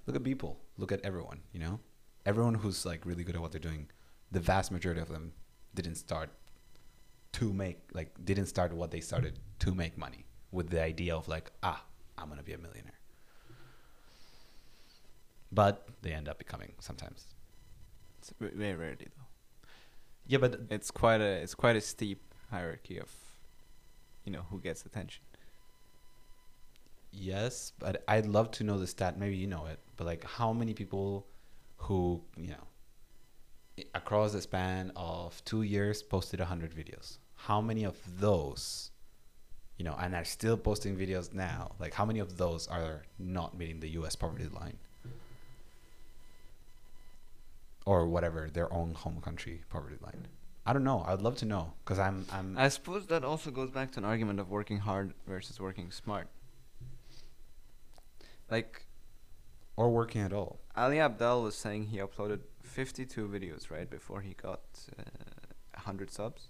Look 0.05 0.17
at 0.17 0.23
people. 0.23 0.59
Look 0.77 0.91
at 0.91 0.99
everyone, 1.05 1.39
you 1.53 1.61
know? 1.61 1.79
Everyone 2.25 2.55
who's 2.55 2.85
like 2.85 3.05
really 3.05 3.23
good 3.23 3.35
at 3.35 3.41
what 3.41 3.53
they're 3.53 3.61
doing, 3.61 3.87
the 4.33 4.41
vast 4.41 4.69
majority 4.69 4.99
of 5.01 5.07
them 5.07 5.31
didn't 5.75 5.95
start 5.95 6.29
to 7.33 7.53
make 7.53 7.79
like 7.93 8.13
didn't 8.25 8.47
start 8.47 8.73
what 8.73 8.91
they 8.91 8.99
started 8.99 9.39
to 9.59 9.73
make 9.73 9.97
money 9.97 10.25
with 10.51 10.69
the 10.69 10.81
idea 10.81 11.15
of 11.15 11.27
like, 11.29 11.49
ah, 11.63 11.81
I'm 12.17 12.27
gonna 12.27 12.43
be 12.43 12.53
a 12.53 12.57
millionaire. 12.57 12.96
But 15.51 15.87
they 16.01 16.11
end 16.11 16.27
up 16.27 16.37
becoming 16.37 16.73
sometimes. 16.79 17.25
It's 18.19 18.33
very 18.39 18.75
rarely 18.75 19.07
though. 19.15 19.27
Yeah, 20.27 20.39
but 20.39 20.59
It's 20.69 20.91
quite 20.91 21.21
a 21.21 21.41
it's 21.43 21.55
quite 21.55 21.75
a 21.75 21.81
steep 21.81 22.21
hierarchy 22.51 22.99
of, 22.99 23.09
you 24.25 24.31
know, 24.31 24.45
who 24.49 24.59
gets 24.59 24.85
attention. 24.85 25.23
Yes, 27.11 27.71
but 27.79 28.03
I'd 28.07 28.25
love 28.25 28.51
to 28.51 28.63
know 28.63 28.77
the 28.77 28.87
stat. 28.87 29.17
Maybe 29.17 29.35
you 29.37 29.47
know 29.47 29.65
it, 29.65 29.79
but 29.95 30.05
like 30.05 30.23
how 30.25 30.53
many 30.53 30.73
people 30.73 31.25
who 31.77 32.21
you 32.35 32.49
know 32.49 32.67
across 33.93 34.33
the 34.33 34.41
span 34.41 34.91
of 34.95 35.43
two 35.45 35.61
years 35.61 36.03
posted 36.03 36.39
hundred 36.41 36.75
videos? 36.75 37.17
How 37.35 37.61
many 37.61 37.83
of 37.85 37.97
those, 38.19 38.91
you 39.77 39.85
know, 39.85 39.95
and 39.99 40.13
are 40.15 40.25
still 40.25 40.57
posting 40.57 40.97
videos 40.97 41.33
now? 41.33 41.71
Like 41.79 41.93
how 41.93 42.05
many 42.05 42.19
of 42.19 42.37
those 42.37 42.67
are 42.67 43.03
not 43.17 43.57
meeting 43.57 43.79
the 43.79 43.89
U.S. 43.99 44.15
poverty 44.15 44.47
line, 44.47 44.77
or 47.87 48.05
whatever 48.05 48.49
their 48.51 48.71
own 48.73 48.93
home 48.93 49.21
country 49.21 49.63
poverty 49.69 49.95
line? 50.01 50.27
I 50.65 50.73
don't 50.73 50.83
know. 50.83 51.05
I'd 51.07 51.21
love 51.21 51.37
to 51.37 51.45
know 51.45 51.73
because 51.83 51.97
I'm 51.97 52.25
I'm 52.31 52.57
I 52.57 52.67
suppose 52.67 53.07
that 53.07 53.23
also 53.23 53.49
goes 53.51 53.71
back 53.71 53.93
to 53.93 53.99
an 53.99 54.05
argument 54.05 54.39
of 54.41 54.49
working 54.49 54.79
hard 54.79 55.13
versus 55.25 55.59
working 55.59 55.89
smart. 55.91 56.27
Like 58.51 58.85
or 59.77 59.89
working 59.89 60.21
at 60.21 60.33
all. 60.33 60.59
Ali 60.75 60.97
Abdaal 60.97 61.43
was 61.43 61.55
saying 61.55 61.85
he 61.85 61.97
uploaded 61.97 62.41
52 62.63 63.27
videos 63.27 63.71
right 63.71 63.89
before 63.89 64.21
he 64.21 64.33
got 64.33 64.61
uh, 64.99 65.03
100 65.75 66.11
subs. 66.11 66.49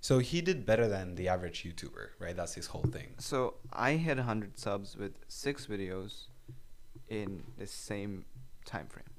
So 0.00 0.18
he 0.18 0.40
did 0.40 0.66
better 0.66 0.86
than 0.88 1.14
the 1.14 1.28
average 1.28 1.64
YouTuber, 1.64 2.08
right? 2.18 2.36
That's 2.36 2.54
his 2.54 2.66
whole 2.66 2.86
thing. 2.96 3.14
So 3.18 3.54
I 3.72 3.92
hit 3.92 4.16
100 4.18 4.58
subs 4.58 4.96
with 4.96 5.12
six 5.28 5.66
videos 5.66 6.26
in 7.08 7.42
the 7.56 7.66
same 7.66 8.24
time 8.64 8.86
frame. 8.88 9.11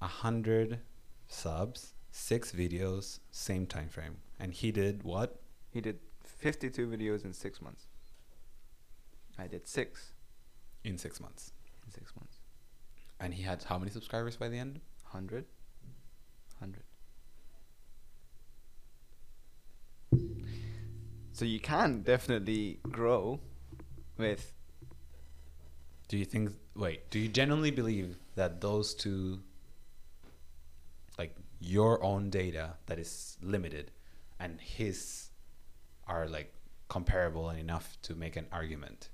A 0.00 0.06
hundred 0.06 0.80
subs, 1.26 1.94
six 2.10 2.52
videos, 2.52 3.18
same 3.30 3.66
time 3.66 3.88
frame, 3.88 4.18
and 4.38 4.52
he 4.54 4.70
did 4.72 5.02
what? 5.02 5.40
He 5.70 5.80
did 5.80 5.98
52 6.24 6.86
videos 6.86 7.24
in 7.24 7.32
six 7.32 7.60
months. 7.60 7.86
I 9.38 9.46
did 9.46 9.66
six 9.68 10.12
In 10.84 10.98
six 10.98 11.20
months, 11.20 11.52
in 11.86 11.92
six 11.92 12.12
months. 12.16 12.38
and 13.20 13.34
he 13.34 13.42
had 13.42 13.62
how 13.64 13.78
many 13.78 13.90
subscribers 13.90 14.36
by 14.36 14.48
the 14.48 14.58
end? 14.58 14.80
100? 15.10 15.44
100. 16.60 16.82
So 21.32 21.44
you 21.44 21.60
can 21.60 22.02
definitely 22.02 22.80
grow 22.90 23.40
with 24.16 24.52
Do 26.08 26.16
you 26.16 26.24
think? 26.24 26.52
Wait, 26.74 27.10
do 27.10 27.18
you 27.18 27.28
genuinely 27.28 27.70
believe 27.70 28.16
that 28.34 28.60
those 28.60 28.94
two, 28.94 29.40
your 31.60 32.02
own 32.02 32.30
data 32.30 32.74
that 32.86 32.98
is 32.98 33.36
limited, 33.42 33.90
and 34.38 34.60
his, 34.60 35.30
are 36.06 36.28
like 36.28 36.54
comparable 36.88 37.48
and 37.50 37.58
enough 37.58 37.98
to 38.02 38.14
make 38.14 38.36
an 38.36 38.46
argument. 38.52 39.10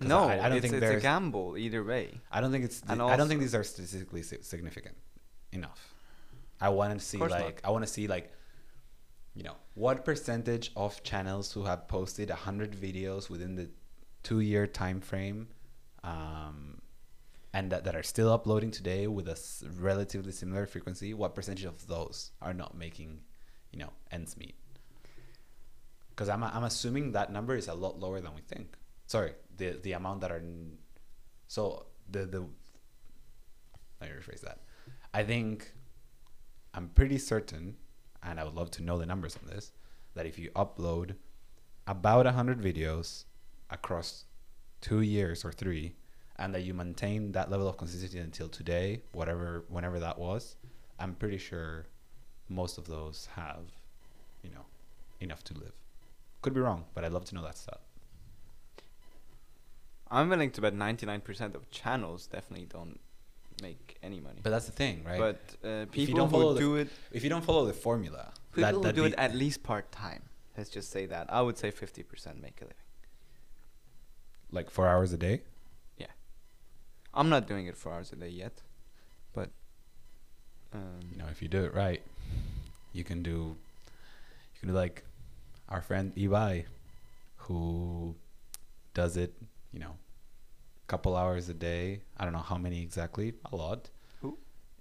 no, 0.00 0.24
I, 0.24 0.44
I 0.44 0.48
don't 0.48 0.58
it's, 0.58 0.70
think 0.70 0.82
it's 0.82 0.92
a 0.92 1.00
gamble 1.00 1.56
either 1.56 1.82
way. 1.82 2.20
I 2.30 2.40
don't 2.40 2.52
think 2.52 2.64
it's. 2.64 2.82
And 2.88 3.00
I 3.02 3.16
don't 3.16 3.28
think 3.28 3.40
these 3.40 3.54
are 3.54 3.64
statistically 3.64 4.22
si- 4.22 4.42
significant 4.42 4.96
enough. 5.52 5.94
I 6.60 6.68
want 6.68 6.98
to 6.98 7.04
see 7.04 7.18
like 7.18 7.60
I 7.64 7.70
want 7.70 7.84
to 7.84 7.92
see 7.92 8.06
like, 8.06 8.32
you 9.34 9.42
know, 9.42 9.56
what 9.74 10.04
percentage 10.04 10.72
of 10.76 11.02
channels 11.02 11.52
who 11.52 11.64
have 11.64 11.88
posted 11.88 12.30
hundred 12.30 12.72
videos 12.72 13.28
within 13.28 13.54
the 13.54 13.68
two-year 14.22 14.66
time 14.66 15.00
frame, 15.00 15.48
um, 16.02 16.80
and 17.54 17.70
that, 17.70 17.84
that 17.84 17.94
are 17.94 18.02
still 18.02 18.32
uploading 18.32 18.72
today 18.72 19.06
with 19.06 19.28
a 19.28 19.38
relatively 19.78 20.32
similar 20.32 20.66
frequency. 20.66 21.14
What 21.14 21.36
percentage 21.36 21.64
of 21.64 21.86
those 21.86 22.32
are 22.42 22.52
not 22.52 22.76
making, 22.76 23.20
you 23.70 23.78
know, 23.78 23.92
ends 24.10 24.36
meet? 24.36 24.56
Because 26.10 26.28
I'm 26.28 26.42
I'm 26.42 26.64
assuming 26.64 27.12
that 27.12 27.32
number 27.32 27.54
is 27.56 27.68
a 27.68 27.74
lot 27.74 27.98
lower 27.98 28.20
than 28.20 28.34
we 28.34 28.40
think. 28.42 28.74
Sorry, 29.06 29.32
the 29.56 29.78
the 29.82 29.92
amount 29.92 30.20
that 30.22 30.32
are 30.32 30.42
so 31.46 31.86
the 32.10 32.26
the 32.26 32.40
let 34.00 34.10
me 34.10 34.16
rephrase 34.16 34.40
that. 34.40 34.60
I 35.12 35.22
think 35.22 35.72
I'm 36.74 36.88
pretty 36.88 37.18
certain, 37.18 37.76
and 38.22 38.40
I 38.40 38.44
would 38.44 38.54
love 38.54 38.72
to 38.72 38.82
know 38.82 38.98
the 38.98 39.06
numbers 39.06 39.36
on 39.40 39.48
this, 39.48 39.70
that 40.14 40.26
if 40.26 40.40
you 40.40 40.50
upload 40.56 41.14
about 41.86 42.26
hundred 42.26 42.60
videos 42.60 43.24
across 43.70 44.24
two 44.80 45.02
years 45.02 45.44
or 45.44 45.52
three, 45.52 45.94
and 46.36 46.54
that 46.54 46.62
you 46.62 46.74
maintain 46.74 47.32
that 47.32 47.50
level 47.50 47.68
of 47.68 47.76
consistency 47.76 48.18
until 48.18 48.48
today, 48.48 49.00
whatever 49.12 49.64
whenever 49.68 50.00
that 50.00 50.18
was, 50.18 50.56
I'm 50.98 51.14
pretty 51.14 51.38
sure 51.38 51.86
most 52.48 52.78
of 52.78 52.86
those 52.86 53.28
have, 53.36 53.62
you 54.42 54.50
know, 54.50 54.64
enough 55.20 55.42
to 55.44 55.54
live. 55.54 55.72
Could 56.42 56.54
be 56.54 56.60
wrong, 56.60 56.84
but 56.94 57.04
I'd 57.04 57.12
love 57.12 57.24
to 57.26 57.34
know 57.34 57.42
that 57.42 57.56
stat. 57.56 57.80
I'm 60.10 60.28
willing 60.28 60.50
to 60.52 60.60
bet 60.60 60.74
99% 60.74 61.54
of 61.54 61.70
channels 61.70 62.26
definitely 62.26 62.66
don't 62.66 63.00
make 63.62 63.96
any 64.02 64.20
money. 64.20 64.40
But 64.42 64.50
that's 64.50 64.66
the 64.66 64.72
thing, 64.72 65.02
right? 65.04 65.18
But 65.18 65.40
uh, 65.64 65.86
If 65.92 65.96
you 65.96 66.06
people 66.06 66.18
don't 66.20 66.30
follow 66.30 66.48
who 66.48 66.54
the- 66.54 66.60
do 66.60 66.76
it, 66.76 66.88
if 67.12 67.24
you 67.24 67.30
don't 67.30 67.44
follow 67.44 67.64
the 67.64 67.72
formula, 67.72 68.32
people 68.52 68.80
that, 68.82 68.94
do 68.94 69.04
it 69.04 69.14
at 69.16 69.34
least 69.34 69.62
part 69.62 69.90
time. 69.90 70.22
Let's 70.56 70.70
just 70.70 70.90
say 70.90 71.06
that. 71.06 71.32
I 71.32 71.40
would 71.42 71.58
say 71.58 71.70
50% 71.72 72.40
make 72.40 72.60
a 72.60 72.64
living. 72.64 72.76
like 74.52 74.70
four 74.70 74.86
hours 74.86 75.12
a 75.12 75.16
day. 75.16 75.42
I'm 77.14 77.28
not 77.28 77.46
doing 77.46 77.66
it 77.66 77.76
for 77.76 77.92
hours 77.92 78.12
a 78.12 78.16
day 78.16 78.28
yet, 78.28 78.62
but 79.32 79.50
um, 80.72 81.00
you 81.12 81.18
know, 81.18 81.26
if 81.30 81.40
you 81.42 81.48
do 81.48 81.64
it 81.64 81.74
right, 81.74 82.02
you 82.92 83.04
can 83.04 83.22
do, 83.22 83.56
you 84.54 84.58
can 84.60 84.68
do 84.68 84.74
like 84.74 85.04
our 85.68 85.80
friend 85.80 86.14
Ibai, 86.16 86.64
who 87.36 88.14
does 88.94 89.16
it, 89.16 89.32
you 89.72 89.78
know, 89.80 89.94
a 90.82 90.86
couple 90.88 91.16
hours 91.16 91.48
a 91.48 91.54
day. 91.54 92.00
I 92.18 92.24
don't 92.24 92.32
know 92.32 92.40
how 92.40 92.56
many 92.56 92.82
exactly, 92.82 93.34
a 93.52 93.56
lot. 93.56 93.90
Who? 94.22 94.36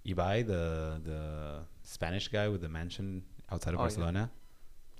Ibai, 0.05 0.45
the 0.45 0.99
the 1.03 1.59
Spanish 1.83 2.27
guy 2.29 2.47
with 2.47 2.61
the 2.61 2.69
mansion 2.69 3.23
outside 3.51 3.73
of 3.73 3.79
Oh, 3.79 3.83
yeah. 3.83 3.87
Barcelona. 3.89 4.31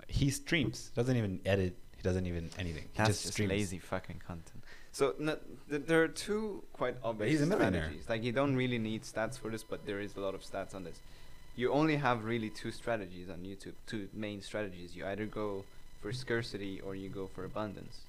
He 0.08 0.30
streams, 0.30 0.92
doesn't 0.96 1.16
even 1.16 1.40
edit. 1.46 1.78
He 1.96 2.02
doesn't 2.04 2.28
even 2.28 2.50
anything. 2.60 2.84
He 2.92 2.98
that's 2.98 3.10
just 3.10 3.22
just 3.24 3.34
streams. 3.34 3.50
lazy 3.52 3.80
fucking 3.80 4.22
content. 4.28 4.63
So 4.94 5.16
n- 5.20 5.38
th- 5.70 5.84
there 5.88 6.04
are 6.04 6.08
two 6.08 6.64
quite 6.72 6.96
obvious 7.04 7.32
he's 7.32 7.42
a 7.42 7.46
millionaire. 7.48 7.82
strategies. 7.86 8.08
Like 8.10 8.24
you 8.24 8.32
don't 8.32 8.56
really 8.56 8.78
need 8.78 9.02
stats 9.04 9.38
for 9.40 9.50
this, 9.50 9.64
but 9.64 9.86
there 9.86 10.00
is 10.00 10.16
a 10.16 10.22
lot 10.22 10.36
of 10.36 10.42
stats 10.44 10.74
on 10.76 10.84
this. 10.86 11.00
You 11.56 11.72
only 11.74 11.98
have 11.98 12.24
really 12.24 12.50
two 12.50 12.72
strategies 12.72 13.28
on 13.30 13.40
YouTube. 13.40 13.74
Two 13.88 14.08
main 14.14 14.42
strategies. 14.42 14.96
You 14.96 15.06
either 15.06 15.26
go 15.26 15.66
for 16.02 16.12
scarcity 16.14 16.80
or 16.82 16.96
you 16.96 17.10
go 17.10 17.26
for 17.28 17.44
abundance. 17.44 18.02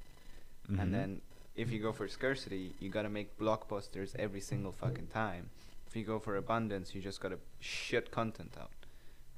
Mhm. 0.71 0.81
And 0.81 0.95
then 0.95 1.21
if 1.57 1.71
you 1.73 1.81
go 1.81 1.93
for 1.93 2.07
scarcity, 2.07 2.75
you 2.81 2.91
gotta 2.91 3.09
make 3.11 3.39
blockbusters 3.39 4.15
every 4.17 4.41
single 4.41 4.73
fucking 4.73 5.09
time. 5.09 5.51
If 5.87 5.97
you 5.97 6.05
go 6.05 6.19
for 6.19 6.37
abundance, 6.37 6.95
you 6.95 7.01
just 7.01 7.21
gotta 7.21 7.39
shit 7.61 8.11
content 8.11 8.57
out, 8.61 8.71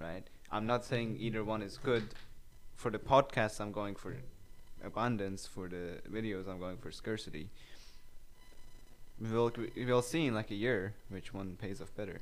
right? 0.01 0.24
I'm 0.51 0.66
not 0.66 0.84
saying 0.84 1.16
either 1.20 1.44
one 1.44 1.62
is 1.62 1.78
good. 1.78 2.05
For 2.74 2.90
the 2.90 2.99
podcast, 2.99 3.61
I'm 3.61 3.72
going 3.72 3.94
for 3.94 4.16
abundance. 4.85 5.47
For 5.47 5.68
the 5.68 6.01
videos, 6.11 6.49
I'm 6.49 6.59
going 6.59 6.79
for 6.79 6.91
scarcity. 6.91 7.51
We'll 9.18 9.53
we'll 9.77 10.03
see 10.03 10.27
in 10.27 10.35
like 10.35 10.51
a 10.51 10.55
year 10.55 10.95
which 11.09 11.33
one 11.33 11.57
pays 11.57 11.81
off 11.81 11.95
better. 11.95 12.20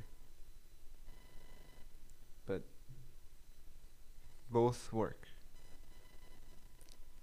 But 2.46 2.62
both 4.50 4.92
work. 4.92 5.26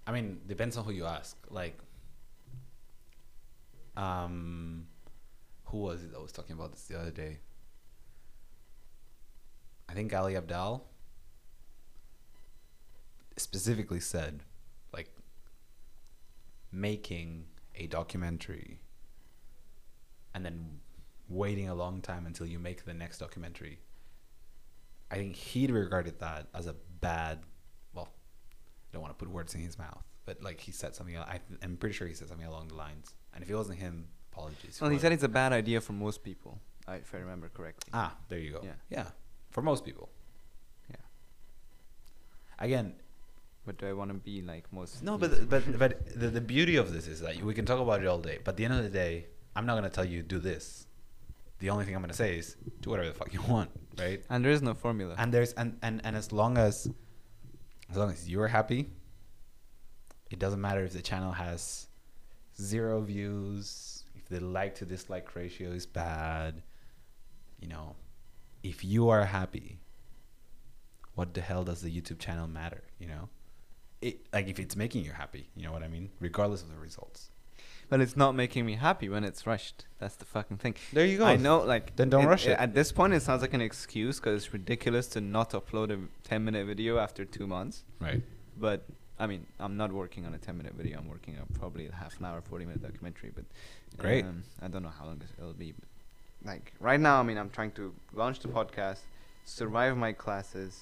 I 0.06 0.12
mean, 0.12 0.40
depends 0.46 0.76
on 0.76 0.84
who 0.84 0.92
you 0.92 1.06
ask. 1.06 1.36
Like, 1.48 1.78
um, 3.96 4.86
who 5.66 5.78
was 5.78 6.02
it 6.02 6.12
that 6.12 6.20
was 6.20 6.32
talking 6.32 6.54
about 6.54 6.72
this 6.72 6.82
the 6.84 6.98
other 6.98 7.10
day? 7.10 7.38
I 9.88 9.94
think 9.94 10.12
Ali 10.14 10.34
Abdaal 10.34 10.80
specifically 13.36 14.00
said, 14.00 14.42
making 16.72 17.44
a 17.74 17.86
documentary 17.86 18.80
and 20.34 20.44
then 20.44 20.80
waiting 21.28 21.68
a 21.68 21.74
long 21.74 22.00
time 22.00 22.26
until 22.26 22.46
you 22.46 22.58
make 22.58 22.84
the 22.84 22.94
next 22.94 23.18
documentary. 23.18 23.80
I 25.10 25.16
think 25.16 25.36
he'd 25.36 25.70
regarded 25.70 26.18
that 26.20 26.48
as 26.54 26.66
a 26.66 26.74
bad. 27.00 27.40
Well, 27.92 28.08
I 28.08 28.88
don't 28.92 29.02
want 29.02 29.16
to 29.16 29.22
put 29.22 29.32
words 29.32 29.54
in 29.54 29.60
his 29.60 29.78
mouth, 29.78 30.04
but 30.24 30.42
like 30.42 30.60
he 30.60 30.72
said 30.72 30.94
something. 30.94 31.16
I, 31.18 31.40
I'm 31.62 31.76
pretty 31.76 31.94
sure 31.94 32.08
he 32.08 32.14
said 32.14 32.28
something 32.28 32.46
along 32.46 32.68
the 32.68 32.74
lines. 32.74 33.14
And 33.34 33.42
if 33.44 33.50
it 33.50 33.54
wasn't 33.54 33.78
him, 33.78 34.06
apologies. 34.32 34.78
Well, 34.80 34.90
he 34.90 34.98
said 34.98 35.12
it's 35.12 35.22
a 35.22 35.28
bad 35.28 35.52
idea 35.52 35.80
for 35.80 35.92
most 35.92 36.22
people, 36.22 36.58
if 36.88 37.14
I 37.14 37.18
remember 37.18 37.48
correctly. 37.48 37.90
Ah, 37.92 38.16
there 38.28 38.38
you 38.38 38.52
go. 38.52 38.60
Yeah. 38.62 38.72
Yeah. 38.90 39.06
For 39.50 39.62
most 39.62 39.84
people. 39.84 40.08
Yeah. 40.90 40.96
Again, 42.58 42.94
But 43.64 43.78
do 43.78 43.86
I 43.86 43.92
want 43.92 44.10
to 44.10 44.14
be 44.14 44.42
like 44.42 44.72
most? 44.72 45.02
no, 45.02 45.16
but 45.16 45.48
but 45.48 45.78
but 45.78 46.18
the, 46.18 46.28
the 46.28 46.40
beauty 46.40 46.76
of 46.76 46.92
this 46.92 47.06
is 47.06 47.20
that 47.20 47.40
we 47.42 47.54
can 47.54 47.64
talk 47.64 47.80
about 47.80 48.02
it 48.02 48.06
all 48.06 48.18
day. 48.18 48.38
But 48.42 48.52
at 48.52 48.56
the 48.56 48.64
end 48.64 48.74
of 48.74 48.82
the 48.82 48.90
day, 48.90 49.26
I'm 49.54 49.66
not 49.66 49.74
gonna 49.76 49.90
tell 49.90 50.04
you 50.04 50.22
do 50.22 50.38
this. 50.38 50.86
The 51.60 51.70
only 51.70 51.84
thing 51.84 51.94
I'm 51.94 52.00
gonna 52.02 52.12
say 52.12 52.38
is 52.38 52.56
do 52.80 52.90
whatever 52.90 53.08
the 53.08 53.14
fuck 53.14 53.32
you 53.32 53.42
want, 53.42 53.70
right? 53.98 54.22
and 54.28 54.44
there 54.44 54.50
is 54.50 54.62
no 54.62 54.74
formula. 54.74 55.14
And 55.16 55.32
there's 55.32 55.52
and, 55.52 55.78
and 55.82 56.00
and 56.04 56.16
as 56.16 56.32
long 56.32 56.58
as 56.58 56.88
as 57.88 57.96
long 57.96 58.10
as 58.10 58.28
you're 58.28 58.48
happy, 58.48 58.90
it 60.30 60.38
doesn't 60.38 60.60
matter 60.60 60.82
if 60.82 60.92
the 60.92 61.02
channel 61.02 61.30
has 61.30 61.86
zero 62.60 63.00
views, 63.00 64.04
if 64.16 64.28
the 64.28 64.40
like 64.40 64.74
to 64.76 64.84
dislike 64.84 65.36
ratio 65.36 65.70
is 65.70 65.86
bad, 65.86 66.62
you 67.60 67.68
know, 67.68 67.94
if 68.62 68.84
you 68.84 69.08
are 69.08 69.24
happy, 69.24 69.78
what 71.14 71.34
the 71.34 71.40
hell 71.40 71.64
does 71.64 71.82
the 71.82 71.90
YouTube 71.90 72.18
channel 72.18 72.48
matter, 72.48 72.82
you 72.98 73.06
know? 73.06 73.28
It 74.02 74.18
like 74.32 74.48
if 74.48 74.58
it's 74.58 74.76
making 74.76 75.04
you 75.04 75.12
happy, 75.12 75.48
you 75.56 75.64
know 75.64 75.72
what 75.72 75.82
I 75.82 75.88
mean? 75.88 76.10
Regardless 76.20 76.62
of 76.62 76.70
the 76.70 76.76
results. 76.76 77.30
But 77.92 78.00
it's 78.00 78.16
not 78.16 78.34
making 78.34 78.64
me 78.64 78.76
happy 78.76 79.10
when 79.10 79.22
it's 79.22 79.46
rushed. 79.46 79.84
That's 79.98 80.16
the 80.16 80.24
fucking 80.24 80.56
thing. 80.56 80.76
There 80.94 81.04
you 81.04 81.18
go. 81.18 81.26
I 81.26 81.36
know, 81.36 81.58
like. 81.58 81.94
Then 81.94 82.08
don't 82.08 82.24
rush 82.24 82.46
it. 82.46 82.58
At 82.58 82.72
this 82.74 82.90
point, 82.90 83.12
it 83.12 83.20
sounds 83.20 83.42
like 83.42 83.52
an 83.52 83.60
excuse 83.60 84.18
because 84.18 84.44
it's 84.44 84.52
ridiculous 84.54 85.08
to 85.08 85.20
not 85.20 85.50
upload 85.50 85.90
a 85.90 85.98
10 86.26 86.42
minute 86.42 86.66
video 86.66 86.96
after 86.96 87.26
two 87.26 87.46
months. 87.46 87.84
Right. 88.00 88.22
But, 88.58 88.86
I 89.18 89.26
mean, 89.26 89.46
I'm 89.60 89.76
not 89.76 89.92
working 89.92 90.24
on 90.24 90.32
a 90.32 90.38
10 90.38 90.56
minute 90.56 90.72
video. 90.72 91.00
I'm 91.00 91.06
working 91.06 91.36
on 91.36 91.46
probably 91.58 91.86
a 91.86 91.92
half 91.92 92.18
an 92.18 92.24
hour, 92.24 92.40
40 92.40 92.64
minute 92.64 92.82
documentary. 92.82 93.30
But. 93.34 93.44
Great. 93.98 94.24
Um, 94.24 94.42
I 94.62 94.68
don't 94.68 94.82
know 94.82 94.92
how 94.98 95.04
long 95.04 95.20
it'll 95.36 95.52
be. 95.52 95.72
But, 95.72 96.48
like, 96.48 96.72
right 96.80 96.98
now, 96.98 97.20
I 97.20 97.24
mean, 97.24 97.36
I'm 97.36 97.50
trying 97.50 97.72
to 97.72 97.92
launch 98.14 98.38
the 98.38 98.48
podcast, 98.48 99.00
survive 99.44 99.98
my 99.98 100.14
classes. 100.14 100.80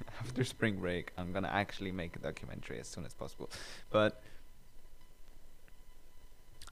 After 0.20 0.44
spring 0.44 0.76
break, 0.80 1.12
I'm 1.16 1.32
gonna 1.32 1.48
actually 1.48 1.92
make 1.92 2.16
a 2.16 2.18
documentary 2.18 2.78
as 2.80 2.88
soon 2.88 3.04
as 3.04 3.14
possible. 3.14 3.50
But 3.90 4.20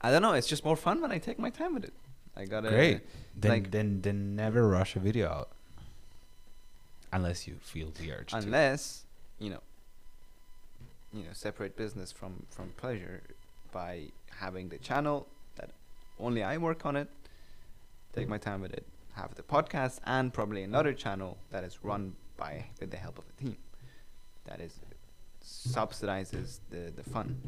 I 0.01 0.11
don't 0.11 0.21
know. 0.21 0.33
It's 0.33 0.47
just 0.47 0.63
more 0.63 0.75
fun 0.75 1.01
when 1.01 1.11
I 1.11 1.17
take 1.17 1.39
my 1.39 1.49
time 1.49 1.73
with 1.73 1.83
it. 1.83 1.93
I 2.35 2.45
gotta 2.45 2.69
Great. 2.69 3.01
Then 3.35 3.51
like- 3.51 3.71
then 3.71 4.01
then 4.01 4.35
never 4.35 4.67
rush 4.67 4.95
a 4.95 4.99
video 4.99 5.27
out. 5.29 5.49
Unless 7.11 7.47
you 7.47 7.55
feel 7.61 7.89
the 7.91 8.11
urge 8.11 8.31
to. 8.31 8.37
unless 8.37 9.05
you 9.39 9.49
know 9.49 9.61
you 11.13 11.23
know 11.23 11.31
separate 11.33 11.75
business 11.77 12.11
from 12.11 12.45
from 12.49 12.69
pleasure 12.77 13.23
by 13.71 14.09
having 14.39 14.69
the 14.69 14.77
channel 14.77 15.27
that 15.55 15.71
only 16.19 16.43
I 16.43 16.57
work 16.57 16.85
on 16.85 16.95
it. 16.95 17.09
Take 18.13 18.27
my 18.27 18.37
time 18.37 18.61
with 18.61 18.73
it. 18.73 18.85
Have 19.13 19.35
the 19.35 19.43
podcast 19.43 19.99
and 20.05 20.33
probably 20.33 20.63
another 20.63 20.93
channel 20.93 21.37
that 21.49 21.63
is 21.63 21.83
run 21.83 22.15
by 22.37 22.65
with 22.79 22.91
the 22.91 22.97
help 22.97 23.17
of 23.17 23.25
a 23.27 23.43
team. 23.43 23.57
That 24.45 24.61
is 24.61 24.79
subsidizes 25.43 26.59
the 26.69 26.91
the 26.95 27.03
fun. 27.03 27.41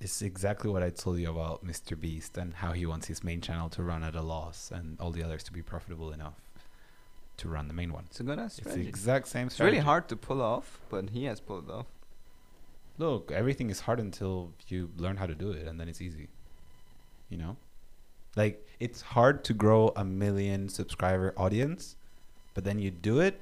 It's 0.00 0.22
exactly 0.22 0.70
what 0.70 0.82
I 0.82 0.90
told 0.90 1.18
you 1.18 1.28
about 1.28 1.64
Mr. 1.64 1.98
Beast 1.98 2.38
and 2.38 2.54
how 2.54 2.72
he 2.72 2.86
wants 2.86 3.08
his 3.08 3.24
main 3.24 3.40
channel 3.40 3.68
to 3.70 3.82
run 3.82 4.04
at 4.04 4.14
a 4.14 4.22
loss 4.22 4.70
and 4.70 5.00
all 5.00 5.10
the 5.10 5.24
others 5.24 5.42
to 5.44 5.52
be 5.52 5.60
profitable 5.60 6.12
enough 6.12 6.40
to 7.38 7.48
run 7.48 7.66
the 7.66 7.74
main 7.74 7.92
one. 7.92 8.04
It's 8.06 8.20
a 8.20 8.22
good 8.22 8.38
ass 8.38 8.58
It's 8.58 8.74
the 8.74 8.86
exact 8.86 9.26
same 9.26 9.48
strategy. 9.48 9.78
It's 9.78 9.78
really 9.78 9.84
hard 9.84 10.08
to 10.08 10.16
pull 10.16 10.40
off, 10.40 10.80
but 10.88 11.10
he 11.10 11.24
has 11.24 11.40
pulled 11.40 11.70
off. 11.70 11.86
Look, 12.98 13.32
everything 13.32 13.70
is 13.70 13.80
hard 13.80 14.00
until 14.00 14.52
you 14.68 14.90
learn 14.96 15.16
how 15.16 15.26
to 15.26 15.34
do 15.34 15.50
it 15.52 15.66
and 15.66 15.80
then 15.80 15.88
it's 15.88 16.00
easy. 16.00 16.28
You 17.28 17.38
know? 17.38 17.56
Like 18.36 18.66
it's 18.78 19.00
hard 19.00 19.44
to 19.44 19.54
grow 19.54 19.92
a 19.96 20.04
million 20.04 20.68
subscriber 20.68 21.32
audience, 21.36 21.96
but 22.58 22.64
then 22.64 22.80
you 22.80 22.90
do 22.90 23.20
it, 23.20 23.40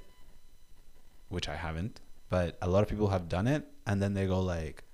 which 1.30 1.48
I 1.48 1.56
haven't, 1.56 2.02
but 2.28 2.58
a 2.60 2.68
lot 2.68 2.82
of 2.82 2.88
people 2.90 3.08
have 3.08 3.30
done 3.30 3.46
it 3.46 3.64
and 3.86 4.02
then 4.02 4.12
they 4.12 4.26
go 4.26 4.40
like, 4.40 4.84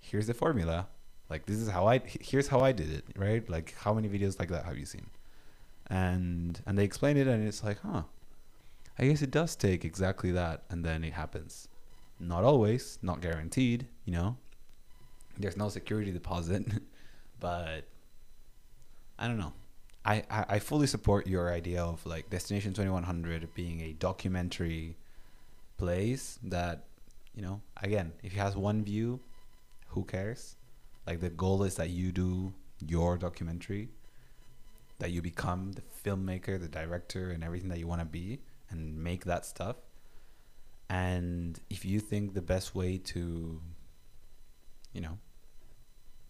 here's 0.00 0.26
the 0.26 0.34
formula. 0.34 0.88
Like 1.30 1.46
this 1.46 1.56
is 1.56 1.70
how 1.70 1.88
I 1.88 2.02
here's 2.04 2.48
how 2.48 2.60
I 2.60 2.72
did 2.72 2.92
it, 2.92 3.06
right? 3.16 3.48
Like 3.48 3.74
how 3.78 3.94
many 3.94 4.06
videos 4.06 4.38
like 4.38 4.50
that 4.50 4.66
have 4.66 4.76
you 4.76 4.84
seen? 4.84 5.06
And 5.86 6.60
and 6.66 6.76
they 6.76 6.84
explain 6.84 7.16
it 7.16 7.26
and 7.26 7.48
it's 7.48 7.64
like, 7.64 7.78
huh. 7.80 8.02
I 8.98 9.06
guess 9.06 9.22
it 9.22 9.30
does 9.30 9.56
take 9.56 9.86
exactly 9.86 10.30
that 10.32 10.64
and 10.68 10.84
then 10.84 11.02
it 11.02 11.14
happens. 11.14 11.66
Not 12.18 12.44
always, 12.44 12.98
not 13.00 13.22
guaranteed, 13.22 13.86
you 14.04 14.12
know. 14.12 14.36
There's 15.38 15.56
no 15.56 15.70
security 15.70 16.12
deposit, 16.12 16.66
but 17.40 17.84
I 19.18 19.26
don't 19.26 19.38
know. 19.38 19.54
I, 20.04 20.24
I, 20.30 20.58
fully 20.60 20.86
support 20.86 21.26
your 21.26 21.52
idea 21.52 21.82
of 21.82 22.04
like 22.06 22.30
Destination 22.30 22.72
2100 22.72 23.52
being 23.54 23.82
a 23.82 23.92
documentary 23.92 24.96
place 25.76 26.38
that, 26.44 26.84
you 27.34 27.42
know, 27.42 27.60
again, 27.82 28.12
if 28.22 28.32
it 28.32 28.38
has 28.38 28.56
one 28.56 28.82
view, 28.82 29.20
who 29.88 30.04
cares? 30.04 30.56
Like 31.06 31.20
the 31.20 31.28
goal 31.28 31.64
is 31.64 31.74
that 31.74 31.90
you 31.90 32.12
do 32.12 32.54
your 32.86 33.18
documentary, 33.18 33.88
that 35.00 35.10
you 35.10 35.20
become 35.20 35.72
the 35.72 35.82
filmmaker, 36.02 36.58
the 36.58 36.68
director, 36.68 37.30
and 37.30 37.44
everything 37.44 37.68
that 37.68 37.78
you 37.78 37.86
want 37.86 38.00
to 38.00 38.06
be, 38.06 38.40
and 38.70 38.96
make 39.02 39.24
that 39.24 39.44
stuff. 39.44 39.76
And 40.88 41.60
if 41.68 41.84
you 41.84 42.00
think 42.00 42.34
the 42.34 42.42
best 42.42 42.74
way 42.74 42.98
to, 42.98 43.60
you 44.92 45.00
know, 45.00 45.18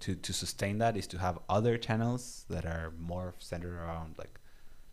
to 0.00 0.14
to 0.14 0.32
sustain 0.32 0.78
that 0.78 0.96
is 0.96 1.06
to 1.08 1.18
have 1.18 1.38
other 1.48 1.78
channels 1.78 2.44
that 2.48 2.64
are 2.64 2.92
more 2.98 3.34
centered 3.38 3.74
around 3.74 4.16
like, 4.18 4.38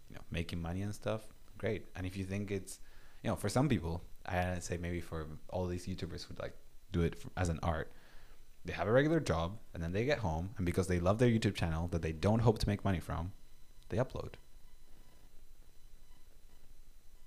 you 0.10 0.16
know, 0.16 0.22
making 0.32 0.62
money 0.62 0.82
and 0.82 0.93
stuff, 0.93 1.22
great. 1.58 1.86
And 1.95 2.06
if 2.06 2.15
you 2.18 2.26
think 2.26 2.52
it's, 2.52 2.80
you 3.23 3.30
know, 3.30 3.36
for 3.36 3.49
some 3.49 3.68
people, 3.69 4.03
I 4.26 4.60
say 4.60 4.77
maybe 4.77 5.02
for 5.02 5.27
all 5.49 5.65
these 5.65 5.88
YouTubers 5.88 6.26
who 6.26 6.36
like 6.40 6.53
do 6.91 7.02
it 7.02 7.15
for, 7.15 7.30
as 7.38 7.49
an 7.49 7.60
art, 7.64 7.91
they 8.65 8.73
have 8.73 8.88
a 8.88 8.91
regular 8.91 9.19
job 9.19 9.57
and 9.73 9.81
then 9.81 9.94
they 9.94 10.06
get 10.06 10.19
home 10.19 10.49
and 10.57 10.65
because 10.65 10.88
they 10.88 10.99
love 10.99 11.19
their 11.19 11.30
YouTube 11.30 11.56
channel 11.56 11.88
that 11.90 12.02
they 12.02 12.11
don't 12.11 12.40
hope 12.40 12.60
to 12.60 12.68
make 12.68 12.84
money 12.84 12.99
from, 12.99 13.31
they 13.90 13.98
upload. 13.98 14.34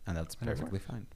And 0.07 0.17
that's 0.17 0.37
And 0.41 0.49
perfectly 0.49 0.79
fine. 0.79 1.07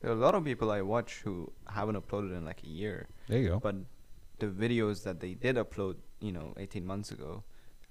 There 0.00 0.10
are 0.10 0.14
a 0.14 0.16
lot 0.16 0.34
of 0.34 0.44
people 0.44 0.70
I 0.70 0.82
watch 0.82 1.20
who 1.24 1.52
haven't 1.68 1.96
uploaded 1.96 2.36
in 2.36 2.44
like 2.44 2.62
a 2.64 2.68
year. 2.68 3.08
There 3.28 3.38
you 3.38 3.48
go. 3.50 3.60
But 3.60 3.76
the 4.42 4.48
videos 4.48 5.04
that 5.04 5.20
they 5.20 5.34
did 5.34 5.54
upload, 5.54 5.96
you 6.20 6.32
know, 6.32 6.52
18 6.56 6.84
months 6.84 7.12
ago 7.12 7.44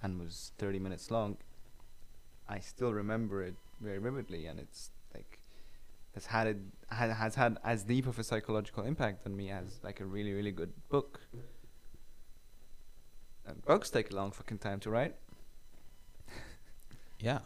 and 0.03 0.19
was 0.19 0.51
30 0.57 0.79
minutes 0.79 1.09
long, 1.09 1.37
I 2.49 2.59
still 2.59 2.93
remember 2.93 3.41
it 3.41 3.55
very 3.79 3.99
vividly 3.99 4.45
and 4.47 4.59
it's 4.59 4.91
like 5.15 5.39
has 6.13 6.25
had 6.25 6.47
it 6.47 6.57
ha- 6.89 7.13
has 7.13 7.35
had 7.35 7.57
as 7.63 7.83
deep 7.83 8.05
of 8.05 8.19
a 8.19 8.23
psychological 8.23 8.83
impact 8.83 9.25
on 9.25 9.35
me 9.35 9.49
as 9.49 9.79
like 9.81 10.01
a 10.01 10.05
really 10.05 10.33
really 10.33 10.51
good 10.51 10.73
book. 10.89 11.21
And 13.45 13.63
books 13.63 13.89
take 13.89 14.11
a 14.11 14.15
long 14.15 14.31
fucking 14.31 14.57
time 14.57 14.81
to 14.81 14.89
write. 14.89 15.15
yeah. 17.19 17.39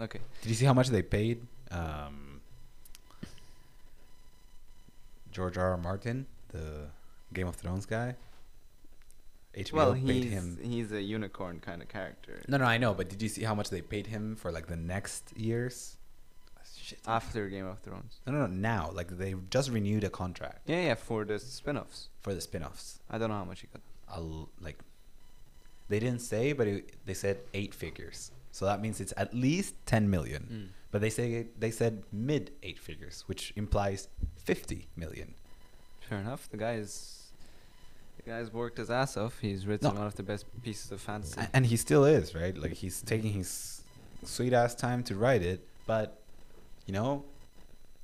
Okay. 0.00 0.20
Did 0.40 0.48
you 0.48 0.54
see 0.54 0.64
how 0.64 0.74
much 0.74 0.88
they 0.88 1.02
paid 1.02 1.42
um, 1.70 2.40
George 5.30 5.58
R. 5.58 5.72
R. 5.72 5.76
Martin, 5.76 6.26
the 6.48 6.88
Game 7.34 7.46
of 7.46 7.54
Thrones 7.54 7.86
guy? 7.86 8.16
HBO 9.56 9.72
well, 9.72 9.94
paid 9.94 10.24
he's 10.24 10.32
him. 10.32 10.58
he's 10.62 10.92
a 10.92 11.00
unicorn 11.00 11.60
kind 11.60 11.80
of 11.82 11.88
character. 11.88 12.42
No, 12.48 12.58
no, 12.58 12.64
I 12.64 12.76
know, 12.78 12.92
but 12.94 13.08
did 13.08 13.22
you 13.22 13.28
see 13.28 13.42
how 13.42 13.54
much 13.54 13.70
they 13.70 13.80
paid 13.80 14.06
him 14.06 14.36
for 14.36 14.52
like 14.52 14.66
the 14.66 14.76
next 14.76 15.36
years? 15.36 15.96
Shit. 16.78 16.98
After 17.06 17.48
Game 17.48 17.66
of 17.66 17.80
Thrones. 17.80 18.20
No, 18.26 18.32
no, 18.32 18.40
no. 18.40 18.46
Now, 18.46 18.90
like 18.92 19.08
they 19.18 19.34
just 19.50 19.70
renewed 19.70 20.04
a 20.04 20.10
contract 20.10 20.60
Yeah, 20.66 20.82
yeah, 20.88 20.94
for 20.94 21.24
the 21.24 21.38
spin-offs. 21.40 22.10
for 22.20 22.32
the 22.32 22.40
spin-offs. 22.40 23.00
I 23.10 23.18
don't 23.18 23.28
know 23.28 23.36
how 23.36 23.44
much 23.44 23.60
he 23.62 23.66
got. 23.72 23.80
I'll 24.08 24.48
like. 24.60 24.78
They 25.88 25.98
didn't 25.98 26.20
say, 26.20 26.52
but 26.52 26.66
it, 26.68 26.94
they 27.06 27.14
said 27.14 27.38
eight 27.54 27.74
figures. 27.74 28.30
So 28.52 28.66
that 28.66 28.80
means 28.80 29.00
it's 29.00 29.12
at 29.16 29.34
least 29.34 29.74
ten 29.86 30.08
million. 30.10 30.42
Hmm. 30.44 30.64
But 30.92 31.00
they 31.00 31.10
say 31.10 31.46
they 31.58 31.70
said 31.72 32.04
mid 32.12 32.52
eight 32.62 32.78
figures, 32.78 33.24
which 33.26 33.52
implies 33.56 34.08
fifty 34.36 34.86
million. 34.96 35.34
Fair 36.08 36.18
enough. 36.20 36.48
The 36.50 36.56
guy 36.56 36.74
is 36.74 37.25
The 38.16 38.22
guy's 38.30 38.52
worked 38.52 38.78
his 38.78 38.90
ass 38.90 39.16
off. 39.16 39.38
He's 39.40 39.66
written 39.66 39.88
No. 39.88 39.94
one 39.98 40.06
of 40.06 40.14
the 40.16 40.22
best 40.22 40.46
pieces 40.62 40.90
of 40.92 41.00
fantasy. 41.00 41.40
And 41.52 41.66
he 41.66 41.76
still 41.76 42.04
is 42.04 42.34
right 42.34 42.56
like 42.56 42.72
he's 42.72 43.02
taking 43.02 43.32
his 43.32 43.82
sweet 44.24 44.52
ass 44.52 44.74
time 44.74 45.04
to 45.04 45.14
write 45.14 45.42
it 45.42 45.60
but 45.86 46.18
you 46.86 46.92
know 46.92 47.22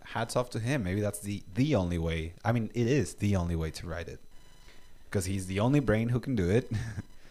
hats 0.05 0.37
off 0.37 0.51
to 0.51 0.61
him 0.61 0.85
maybe 0.85 1.01
that's 1.01 1.19
the 1.21 1.43
the 1.55 1.75
only 1.75 1.99
way 1.99 2.33
i 2.45 2.53
mean 2.53 2.71
it 2.75 2.87
is 2.87 3.15
the 3.15 3.35
only 3.35 3.57
way 3.57 3.71
to 3.71 3.87
write 3.89 4.07
it 4.09 4.21
because 5.09 5.25
he's 5.25 5.47
the 5.47 5.59
only 5.59 5.81
brain 5.81 6.11
who 6.11 6.21
can 6.21 6.37
do 6.37 6.49
it 6.51 6.71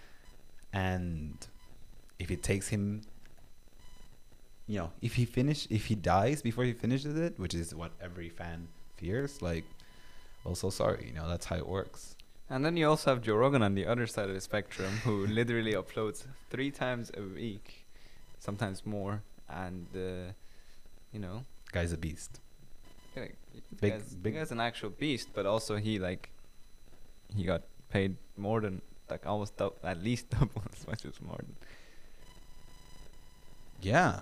and 0.74 1.48
if 2.20 2.32
it 2.32 2.42
takes 2.44 2.68
him 2.70 3.02
you 4.68 4.80
know 4.80 4.92
if 5.02 5.14
he 5.16 5.24
finish 5.26 5.68
if 5.70 5.86
he 5.86 5.96
dies 5.96 6.42
before 6.42 6.64
he 6.64 6.74
finishes 6.74 7.16
it 7.18 7.40
which 7.40 7.54
is 7.54 7.74
what 7.74 7.92
every 8.02 8.30
fan 8.30 8.68
fears 8.98 9.42
like 9.42 9.64
well 10.44 10.56
so 10.56 10.70
sorry 10.70 11.06
you 11.08 11.14
know 11.14 11.30
that's 11.30 11.46
how 11.46 11.56
it 11.56 11.68
works 11.68 12.16
And 12.52 12.66
then 12.66 12.76
you 12.76 12.88
also 12.90 13.12
have 13.12 13.22
Joe 13.22 13.36
Rogan 13.36 13.64
on 13.64 13.76
the 13.76 13.86
other 13.88 14.06
side 14.06 14.28
of 14.28 14.36
the 14.36 14.42
spectrum, 14.42 14.92
who 15.06 15.26
literally 15.40 15.74
uploads 15.74 16.26
three 16.50 16.70
times 16.70 17.10
a 17.18 17.22
week, 17.22 17.86
sometimes 18.40 18.86
more, 18.86 19.24
and 19.50 19.88
uh, 19.96 20.34
you 21.14 21.20
know, 21.20 21.46
guy's 21.72 21.94
a 21.94 21.98
beast 21.98 22.42
like, 23.16 23.36
Big- 23.80 23.94
guy's, 23.94 24.16
big- 24.16 24.34
guy's 24.36 24.52
an 24.52 24.60
actual 24.60 24.90
beast. 24.90 25.30
But 25.34 25.46
also 25.46 25.78
he 25.78 25.98
like, 26.00 26.30
he 27.36 27.44
got 27.44 27.64
paid 27.90 28.16
more 28.38 28.62
than 28.62 28.82
like 29.10 29.26
almost 29.26 29.58
dou- 29.58 29.74
at 29.84 30.02
least 30.04 30.30
double 30.36 30.64
as 30.78 30.88
much 30.88 31.06
as 31.06 31.22
Martin. 31.22 31.56
Yeah, 33.82 34.20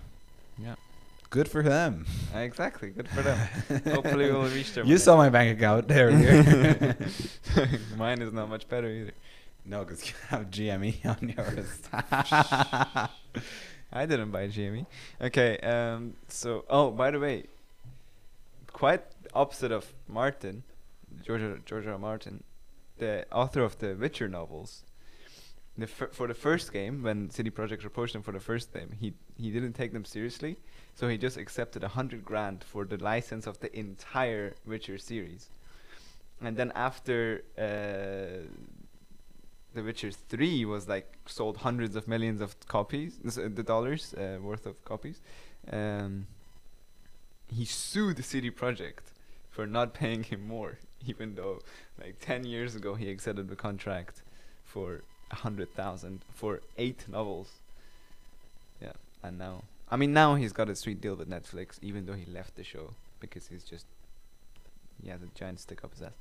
good 1.30 1.48
for 1.48 1.62
them 1.64 2.06
exactly. 2.34 2.90
Good 2.90 3.10
for 3.10 3.22
them. 3.22 3.38
Hopefully 3.86 4.32
we'll 4.32 4.50
reach 4.50 4.74
their. 4.74 4.84
You 4.86 4.98
saw 4.98 5.18
my 5.18 5.30
bank 5.30 5.58
account 5.58 5.86
earlier. 5.92 6.96
Mine 7.98 8.22
is 8.22 8.34
not 8.34 8.50
much 8.50 8.68
better 8.68 8.90
either. 8.90 9.14
no, 9.66 9.84
because 9.84 10.08
you 10.08 10.16
have 10.30 10.50
GME 10.50 11.06
on 11.14 11.30
yours. 11.30 13.10
I 13.92 14.06
didn't 14.06 14.32
buy 14.32 14.48
GME. 14.48 14.86
Okay, 15.22 15.58
um, 15.60 16.14
so 16.28 16.66
oh, 16.70 16.92
by 16.92 17.12
the 17.12 17.20
way, 17.20 17.46
quite 18.72 19.04
opposite 19.34 19.72
of 19.72 19.94
Martin, 20.08 20.64
George 21.26 21.42
George 21.66 21.88
R. 21.88 21.98
Martin, 21.98 22.44
the 22.98 23.26
author 23.32 23.62
of 23.64 23.78
the 23.80 23.96
Witcher 23.96 24.28
novels. 24.28 24.84
The 25.78 25.88
for 25.88 26.28
the 26.28 26.34
first 26.34 26.74
game, 26.74 27.04
when 27.04 27.30
CD 27.30 27.50
Projekt 27.50 27.86
approached 27.86 28.14
him 28.14 28.22
for 28.22 28.34
the 28.34 28.40
first 28.40 28.74
game, 28.74 28.92
he 29.00 29.14
he 29.38 29.50
didn't 29.50 29.74
take 29.74 29.94
them 29.94 30.04
seriously, 30.04 30.58
so 31.00 31.08
he 31.08 31.18
just 31.18 31.38
accepted 31.38 31.82
a 31.82 31.88
hundred 31.88 32.26
grand 32.26 32.62
for 32.62 32.84
the 32.84 32.98
license 32.98 33.48
of 33.48 33.58
the 33.62 33.74
entire 33.74 34.56
Witcher 34.68 34.98
series. 34.98 35.48
And 36.42 36.58
then 36.58 36.74
after 36.76 37.46
uh, 37.58 38.44
The 39.74 39.82
Witcher 39.82 40.12
3 40.12 40.66
was 40.66 40.90
like 40.90 41.08
sold 41.26 41.56
hundreds 41.58 41.96
of 41.96 42.10
millions 42.10 42.42
of 42.42 42.60
copies, 42.68 43.18
uh, 43.26 43.48
the 43.48 43.64
dollars 43.64 44.14
uh, 44.14 44.40
worth 44.42 44.66
of 44.66 44.84
copies. 44.84 45.22
Um, 45.72 46.28
he 47.48 47.64
sued 47.64 48.18
the 48.18 48.24
CD 48.24 48.52
Projekt 48.52 49.14
for 49.50 49.66
not 49.66 49.94
paying 49.94 50.24
him 50.24 50.46
more, 50.46 50.80
even 51.08 51.36
though 51.36 51.62
like 51.98 52.20
10 52.20 52.44
years 52.44 52.76
ago 52.76 52.96
he 52.96 53.10
accepted 53.10 53.48
the 53.48 53.56
contract 53.56 54.22
for 54.66 55.04
a 55.32 55.36
hundred 55.36 55.74
thousand 55.74 56.26
for 56.34 56.60
eight 56.78 57.06
novels. 57.08 57.52
Yeah, 58.82 58.98
and 59.24 59.38
now 59.38 59.64
I 59.92 59.96
mean 59.98 60.14
now 60.14 60.36
he's 60.36 60.54
got 60.54 60.70
a 60.70 60.76
sweet 60.76 61.02
deal 61.02 61.16
with 61.16 61.30
Netflix, 61.30 61.80
even 61.82 62.06
though 62.06 62.14
he 62.14 62.26
left 62.26 62.56
the 62.56 62.64
show 62.64 62.94
because 63.20 63.48
he's 63.48 63.64
just 63.64 63.86
he 65.02 65.10
has 65.10 65.22
a 65.22 65.28
giant 65.36 65.60
stick 65.60 65.84
up 65.84 65.94
his 65.94 66.02
ass. 66.02 66.12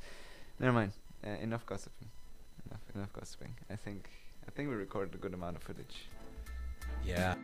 Never 0.59 0.73
mind. 0.73 0.93
Uh, 1.24 1.31
enough 1.43 1.66
gossiping. 1.66 2.09
Enough, 2.69 2.81
enough 2.95 3.12
gossiping. 3.12 3.55
I 3.70 3.77
think 3.77 4.09
I 4.47 4.51
think 4.51 4.69
we 4.69 4.74
recorded 4.74 5.15
a 5.15 5.19
good 5.19 5.35
amount 5.35 5.57
of 5.57 5.62
footage. 5.62 6.07
yeah. 7.05 7.35